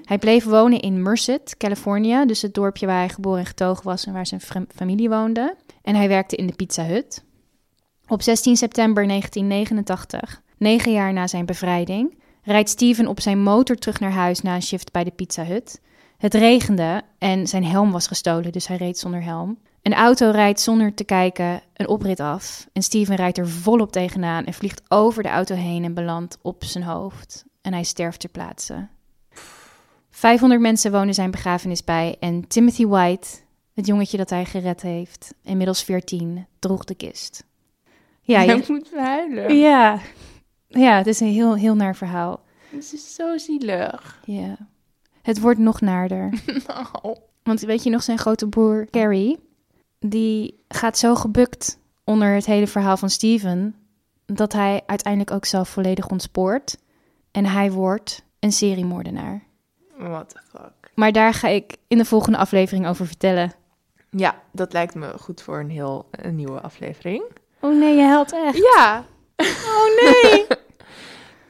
Hij 0.05 0.19
bleef 0.19 0.45
wonen 0.45 0.81
in 0.81 1.03
Merced, 1.03 1.55
Californië, 1.57 2.25
dus 2.27 2.43
het 2.43 2.55
dorpje 2.55 2.87
waar 2.87 2.99
hij 2.99 3.09
geboren 3.09 3.39
en 3.39 3.47
getogen 3.47 3.85
was 3.85 4.07
en 4.07 4.13
waar 4.13 4.27
zijn 4.27 4.41
fam- 4.41 4.67
familie 4.75 5.09
woonde. 5.09 5.57
En 5.83 5.95
hij 5.95 6.09
werkte 6.09 6.37
in 6.37 6.47
de 6.47 6.53
Pizza 6.53 6.85
Hut. 6.85 7.25
Op 8.09 8.23
16 8.23 8.57
september 8.57 9.07
1989, 9.07 10.43
negen 10.59 10.93
jaar 10.93 11.13
na 11.13 11.27
zijn 11.27 11.47
bevrijding, 11.47 12.23
rijdt 12.45 12.69
Steven 12.69 13.07
op 13.07 13.21
zijn 13.21 13.43
motor 13.43 13.77
terug 13.77 14.01
naar 14.01 14.13
huis 14.13 14.41
na 14.41 14.55
een 14.55 14.63
shift 14.63 14.93
bij 14.93 15.05
de 15.05 15.11
Pizza 15.11 15.45
Hut. 15.45 15.81
Het 16.19 16.35
regende 16.35 17.03
en 17.19 17.47
zijn 17.47 17.65
helm 17.65 17.91
was 17.93 18.07
gestolen, 18.07 18.53
dus 18.53 18.67
hij 18.67 18.77
reed 18.77 18.99
zonder 18.99 19.23
helm. 19.23 19.59
Een 19.83 19.95
auto 19.95 20.31
rijdt 20.31 20.61
zonder 20.61 20.95
te 20.95 21.05
kijken 21.05 21.63
een 21.75 21.89
oprit 21.89 22.21
af 22.21 22.67
en 22.73 22.83
Steven 22.83 23.17
rijdt 23.17 23.39
er 23.39 23.49
volop 23.49 23.93
tegenaan 23.93 24.45
en 24.45 24.55
vliegt 24.55 24.83
over 24.89 25.23
de 25.23 25.29
auto 25.29 25.55
heen 25.55 25.85
en 25.85 25.95
belandt 25.95 26.39
op 26.43 26.65
zijn 26.65 26.85
hoofd. 26.85 27.45
En 27.63 27.73
hij 27.73 27.83
sterft 27.85 28.21
ter 28.21 28.29
plaatse. 28.29 28.89
500 30.11 30.61
mensen 30.61 30.93
wonen 30.93 31.15
zijn 31.15 31.31
begrafenis 31.31 31.85
bij 31.85 32.17
en 32.21 32.49
Timothy 32.49 32.87
White, 32.87 33.29
het 33.75 33.87
jongetje 33.87 34.17
dat 34.17 34.31
hij 34.31 34.45
gered 34.45 34.83
heeft, 34.83 35.35
inmiddels 35.43 35.83
14, 35.83 36.47
droeg 36.59 36.85
de 36.85 36.95
kist. 36.95 37.45
Ja, 38.21 38.41
je- 38.43 38.65
moet 38.69 38.91
huilen. 38.97 39.57
ja. 39.57 39.99
Ja, 40.75 40.97
het 40.97 41.07
is 41.07 41.21
een 41.21 41.33
heel, 41.33 41.57
heel 41.57 41.75
naar 41.75 41.97
verhaal. 41.97 42.41
Het 42.71 42.93
is 42.93 43.15
zo 43.15 43.39
zielig. 43.39 44.21
Ja. 44.25 44.57
Het 45.23 45.41
wordt 45.41 45.59
nog 45.59 45.81
naarder. 45.81 46.33
Oh. 47.03 47.17
Want 47.43 47.61
weet 47.61 47.83
je 47.83 47.91
nog, 47.91 48.03
zijn 48.03 48.19
grote 48.19 48.49
broer 48.49 48.87
Carrie, 48.91 49.39
die 49.99 50.65
gaat 50.69 50.99
zo 50.99 51.15
gebukt 51.15 51.79
onder 52.05 52.35
het 52.35 52.47
hele 52.47 52.67
verhaal 52.67 52.97
van 52.97 53.11
Steven, 53.11 53.75
dat 54.27 54.53
hij 54.53 54.83
uiteindelijk 54.87 55.31
ook 55.31 55.45
zelf 55.45 55.69
volledig 55.69 56.09
ontspoort. 56.09 56.77
En 57.31 57.47
hij 57.47 57.73
wordt 57.73 58.25
een 58.39 58.53
seriemoordenaar. 58.53 59.43
What 59.97 60.29
the 60.29 60.41
fuck. 60.49 60.91
Maar 60.95 61.13
daar 61.13 61.35
ga 61.35 61.49
ik 61.49 61.77
in 61.89 61.99
de 61.99 62.05
volgende 62.05 62.39
aflevering 62.39 62.87
over 62.87 63.07
vertellen. 63.07 63.53
Ja, 64.11 64.43
dat 64.53 64.73
lijkt 64.73 64.95
me 64.95 65.19
goed 65.19 65.43
voor 65.43 65.59
een 65.59 65.71
heel 65.71 66.09
een 66.11 66.37
nieuwe 66.37 66.61
aflevering. 66.61 67.25
Oh 67.61 67.79
nee, 67.79 67.97
je 67.97 68.03
helpt 68.03 68.33
echt. 68.33 68.57
Ja. 68.57 69.05
Oh 69.37 70.03
nee. 70.03 70.47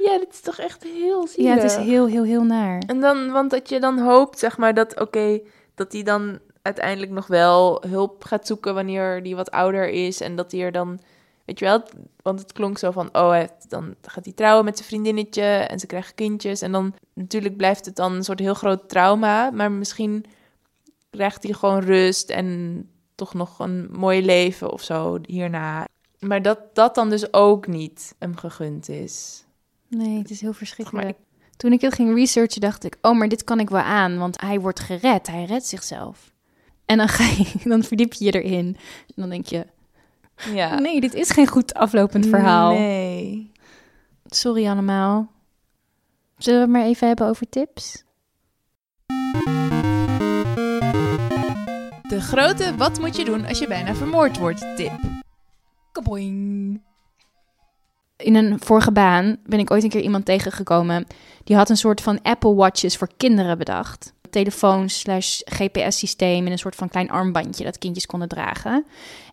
Ja, 0.05 0.19
dit 0.19 0.33
is 0.33 0.40
toch 0.40 0.59
echt 0.59 0.83
heel 0.83 1.27
zielig. 1.27 1.55
Ja, 1.55 1.61
het 1.61 1.71
is 1.71 1.77
heel, 1.77 2.07
heel, 2.07 2.25
heel 2.25 2.45
naar. 2.45 2.83
En 2.87 3.01
dan, 3.01 3.31
want 3.31 3.51
dat 3.51 3.69
je 3.69 3.81
dan 3.81 3.99
hoopt, 3.99 4.38
zeg 4.38 4.59
maar, 4.59 4.75
dat 4.75 5.01
oké, 5.01 5.40
dat 5.75 5.93
hij 5.93 6.03
dan 6.03 6.38
uiteindelijk 6.62 7.12
nog 7.12 7.27
wel 7.27 7.83
hulp 7.88 8.25
gaat 8.25 8.47
zoeken 8.47 8.75
wanneer 8.75 9.23
die 9.23 9.37
wat 9.37 9.51
ouder 9.51 9.88
is. 9.88 10.21
En 10.21 10.37
dat 10.37 10.53
hij 10.53 10.61
er 10.61 10.73
dan, 10.73 11.01
weet 11.45 11.59
je 11.59 11.64
wel, 11.64 11.83
want 12.23 12.40
het 12.40 12.53
klonk 12.53 12.79
zo 12.79 12.90
van, 12.90 13.09
oh, 13.12 13.29
hij 13.29 13.51
dan 13.69 13.95
gaat 14.03 14.25
hij 14.25 14.35
trouwen 14.35 14.64
met 14.64 14.77
zijn 14.77 14.88
vriendinnetje 14.88 15.43
en 15.43 15.79
ze 15.79 15.87
krijgen 15.87 16.14
kindjes. 16.14 16.62
En 16.62 16.73
dan 16.73 16.95
natuurlijk 17.14 17.57
blijft 17.57 17.85
het 17.85 17.97
dan 17.97 18.12
een 18.12 18.25
soort 18.25 18.38
heel 18.38 18.55
groot 18.55 18.88
trauma, 18.88 19.51
maar 19.51 19.73
misschien 19.73 20.25
krijgt 21.11 21.43
hij 21.43 21.53
gewoon 21.53 21.81
rust 21.81 22.31
en 22.31 22.88
toch 23.14 23.35
nog 23.35 23.59
een 23.59 23.88
mooi 23.90 24.25
leven 24.25 24.73
of 24.73 24.83
zo 24.83 25.19
hierna. 25.27 25.87
Maar 26.19 26.43
dat 26.43 26.75
dat 26.75 26.95
dan 26.95 27.11
dus 27.11 27.33
ook 27.33 27.67
niet 27.67 28.14
hem 28.19 28.37
gegund 28.37 28.88
is. 28.88 29.45
Nee, 29.96 30.18
het 30.18 30.30
is 30.30 30.40
heel 30.40 30.48
Maar 30.48 30.59
verschrikkelijk. 30.59 31.18
Toen 31.57 31.72
ik 31.72 31.80
het 31.80 31.94
ging 31.94 32.14
researchen, 32.14 32.61
dacht 32.61 32.85
ik, 32.85 32.96
oh, 33.00 33.18
maar 33.18 33.28
dit 33.28 33.44
kan 33.44 33.61
ik 33.61 33.70
wel 33.70 33.80
aan, 33.80 34.18
want 34.18 34.40
hij 34.40 34.61
wordt 34.61 34.80
gered, 34.80 35.26
hij 35.26 35.44
redt 35.44 35.66
zichzelf. 35.66 36.33
En 36.85 36.98
dan, 36.98 37.09
ga 37.09 37.24
je, 37.24 37.46
dan 37.70 37.83
verdiep 37.83 38.12
je 38.12 38.24
je 38.24 38.42
erin. 38.42 38.76
En 39.07 39.14
dan 39.14 39.28
denk 39.28 39.46
je, 39.46 39.66
Ja. 40.52 40.78
nee, 40.78 41.00
dit 41.00 41.14
is 41.14 41.30
geen 41.30 41.46
goed 41.46 41.74
aflopend 41.74 42.26
verhaal. 42.26 42.72
Nee. 42.72 43.52
Sorry 44.24 44.68
allemaal. 44.68 45.30
Zullen 46.38 46.59
we 46.61 46.66
het 46.66 46.74
maar 46.76 46.85
even 46.88 47.07
hebben 47.07 47.26
over 47.26 47.48
tips? 47.48 48.02
De 52.09 52.20
grote 52.20 52.76
wat 52.76 53.00
moet 53.00 53.16
je 53.16 53.24
doen 53.24 53.46
als 53.46 53.59
je 53.59 53.66
bijna 53.66 53.94
vermoord 53.94 54.38
wordt 54.38 54.76
tip. 54.76 54.92
Kaboing. 55.92 56.83
In 58.25 58.35
een 58.35 58.61
vorige 58.61 58.93
baan 58.93 59.37
ben 59.47 59.59
ik 59.59 59.71
ooit 59.71 59.83
een 59.83 59.89
keer 59.89 60.01
iemand 60.01 60.25
tegengekomen. 60.25 61.07
Die 61.45 61.57
had 61.57 61.71
een 61.71 61.77
soort 61.77 62.01
van 62.01 62.23
Apple 62.23 62.55
Watches 62.55 62.97
voor 62.97 63.09
kinderen 63.17 63.59
bedacht. 63.59 64.13
Telefoon 64.31 64.89
slash 64.89 65.41
GPS-systeem 65.45 66.47
in 66.47 66.53
een 66.53 66.59
soort 66.59 66.75
van 66.75 66.89
klein 66.89 67.11
armbandje 67.11 67.65
dat 67.65 67.79
kindjes 67.79 68.07
konden 68.07 68.29
dragen. 68.29 68.85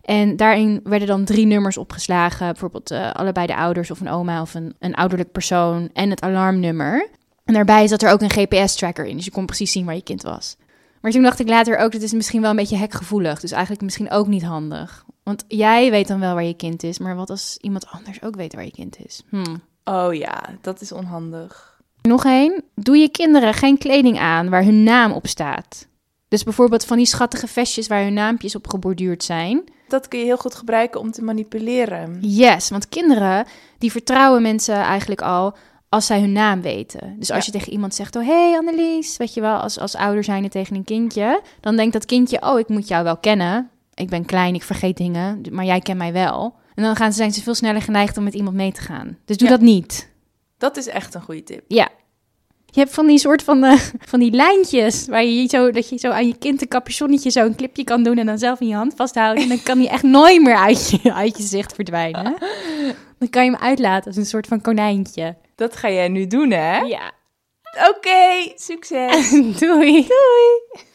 En 0.02 0.36
daarin 0.36 0.80
werden 0.84 1.08
dan 1.08 1.24
drie 1.24 1.46
nummers 1.46 1.76
opgeslagen. 1.76 2.46
Bijvoorbeeld 2.46 2.92
uh, 2.92 3.12
allebei 3.12 3.46
de 3.46 3.56
ouders 3.56 3.90
of 3.90 4.00
een 4.00 4.10
oma 4.10 4.40
of 4.40 4.54
een, 4.54 4.74
een 4.78 4.94
ouderlijk 4.94 5.32
persoon 5.32 5.90
en 5.92 6.10
het 6.10 6.22
alarmnummer. 6.22 7.08
En 7.44 7.54
daarbij 7.54 7.86
zat 7.86 8.02
er 8.02 8.10
ook 8.10 8.20
een 8.20 8.30
GPS-tracker 8.30 9.04
in, 9.04 9.16
dus 9.16 9.24
je 9.24 9.30
kon 9.30 9.46
precies 9.46 9.72
zien 9.72 9.84
waar 9.84 9.94
je 9.94 10.02
kind 10.02 10.22
was. 10.22 10.56
Maar 11.00 11.10
toen 11.10 11.22
dacht 11.22 11.40
ik 11.40 11.48
later 11.48 11.78
ook, 11.78 11.92
dat 11.92 12.02
is 12.02 12.12
misschien 12.12 12.40
wel 12.40 12.50
een 12.50 12.56
beetje 12.56 12.76
hekgevoelig. 12.76 13.40
Dus 13.40 13.50
eigenlijk 13.50 13.82
misschien 13.82 14.10
ook 14.10 14.26
niet 14.26 14.42
handig. 14.42 15.04
Want 15.22 15.44
jij 15.48 15.90
weet 15.90 16.08
dan 16.08 16.20
wel 16.20 16.34
waar 16.34 16.44
je 16.44 16.54
kind 16.54 16.82
is, 16.82 16.98
maar 16.98 17.16
wat 17.16 17.30
als 17.30 17.58
iemand 17.60 17.86
anders 17.86 18.22
ook 18.22 18.36
weet 18.36 18.54
waar 18.54 18.64
je 18.64 18.70
kind 18.70 18.96
is? 19.04 19.22
Hmm. 19.28 19.62
Oh 19.84 20.14
ja, 20.14 20.42
dat 20.60 20.80
is 20.80 20.92
onhandig. 20.92 21.80
Nog 22.02 22.24
één. 22.24 22.64
Doe 22.74 22.96
je 22.96 23.08
kinderen 23.08 23.54
geen 23.54 23.78
kleding 23.78 24.18
aan 24.18 24.48
waar 24.48 24.64
hun 24.64 24.82
naam 24.82 25.12
op 25.12 25.26
staat. 25.26 25.86
Dus 26.28 26.42
bijvoorbeeld 26.42 26.84
van 26.84 26.96
die 26.96 27.06
schattige 27.06 27.46
vestjes 27.46 27.86
waar 27.86 28.02
hun 28.02 28.14
naampjes 28.14 28.54
op 28.54 28.68
geborduurd 28.68 29.24
zijn. 29.24 29.64
Dat 29.88 30.08
kun 30.08 30.18
je 30.18 30.24
heel 30.24 30.36
goed 30.36 30.54
gebruiken 30.54 31.00
om 31.00 31.10
te 31.10 31.22
manipuleren. 31.22 32.18
Yes, 32.20 32.70
want 32.70 32.88
kinderen 32.88 33.46
die 33.78 33.90
vertrouwen 33.90 34.42
mensen 34.42 34.74
eigenlijk 34.74 35.22
al 35.22 35.56
als 35.88 36.06
zij 36.06 36.20
hun 36.20 36.32
naam 36.32 36.62
weten. 36.62 37.16
Dus 37.18 37.30
als 37.30 37.46
je 37.46 37.52
tegen 37.52 37.72
iemand 37.72 37.94
zegt, 37.94 38.16
oh 38.16 38.26
hey 38.26 38.56
Annelies, 38.56 39.16
weet 39.16 39.34
je 39.34 39.40
wel, 39.40 39.56
als, 39.56 39.78
als 39.78 39.96
ouder 39.96 40.24
zijnde 40.24 40.48
tegen 40.48 40.76
een 40.76 40.84
kindje, 40.84 41.42
dan 41.60 41.76
denkt 41.76 41.92
dat 41.92 42.04
kindje, 42.04 42.42
oh 42.42 42.58
ik 42.58 42.68
moet 42.68 42.88
jou 42.88 43.04
wel 43.04 43.16
kennen. 43.16 43.70
Ik 43.94 44.08
ben 44.08 44.24
klein, 44.24 44.54
ik 44.54 44.62
vergeet 44.62 44.96
dingen, 44.96 45.40
maar 45.50 45.64
jij 45.64 45.80
kent 45.80 45.98
mij 45.98 46.12
wel. 46.12 46.54
En 46.74 46.82
dan 46.82 46.96
gaan 46.96 47.12
ze, 47.12 47.16
zijn 47.16 47.32
ze 47.32 47.42
veel 47.42 47.54
sneller 47.54 47.82
geneigd 47.82 48.16
om 48.16 48.24
met 48.24 48.34
iemand 48.34 48.56
mee 48.56 48.72
te 48.72 48.80
gaan. 48.80 49.18
Dus 49.24 49.36
doe 49.36 49.48
dat 49.48 49.60
niet. 49.60 50.10
Dat 50.58 50.76
is 50.76 50.86
echt 50.86 51.14
een 51.14 51.22
goede 51.22 51.42
tip. 51.42 51.64
Ja. 51.68 51.88
Je 52.66 52.80
hebt 52.80 52.94
van 52.94 53.06
die 53.06 53.18
soort 53.18 53.42
van, 53.42 53.64
uh, 53.64 53.78
van 54.10 54.20
die 54.20 54.30
lijntjes 54.30 55.06
waar 55.06 55.24
je 55.24 55.48
zo, 55.48 55.70
dat 55.70 55.88
je 55.88 55.96
zo 55.98 56.10
aan 56.10 56.26
je 56.26 56.38
kind 56.38 56.62
een 56.62 56.68
capuchonnetje 56.68 57.30
zo 57.30 57.44
een 57.44 57.56
clipje 57.56 57.84
kan 57.84 58.02
doen 58.02 58.18
en 58.18 58.26
dan 58.26 58.38
zelf 58.38 58.60
in 58.60 58.68
je 58.68 58.74
hand 58.74 58.94
vasthouden. 58.96 59.42
En 59.42 59.48
dan 59.48 59.62
kan 59.62 59.78
hij 59.78 59.88
echt 59.88 60.02
nooit 60.02 60.42
meer 60.42 60.56
uit 60.56 60.90
je, 60.90 61.14
uit 61.22 61.36
je 61.36 61.42
zicht 61.42 61.74
verdwijnen. 61.74 62.36
Dan 63.18 63.30
kan 63.30 63.44
je 63.44 63.50
hem 63.50 63.60
uitlaten 63.60 64.06
als 64.06 64.16
een 64.16 64.26
soort 64.26 64.46
van 64.46 64.60
konijntje. 64.60 65.36
Dat 65.54 65.76
ga 65.76 65.90
jij 65.90 66.08
nu 66.08 66.26
doen, 66.26 66.50
hè? 66.50 66.78
Ja. 66.78 67.12
Oké, 67.88 68.52
succes. 68.54 69.30
Doei. 69.30 69.92
Doei. 69.92 70.90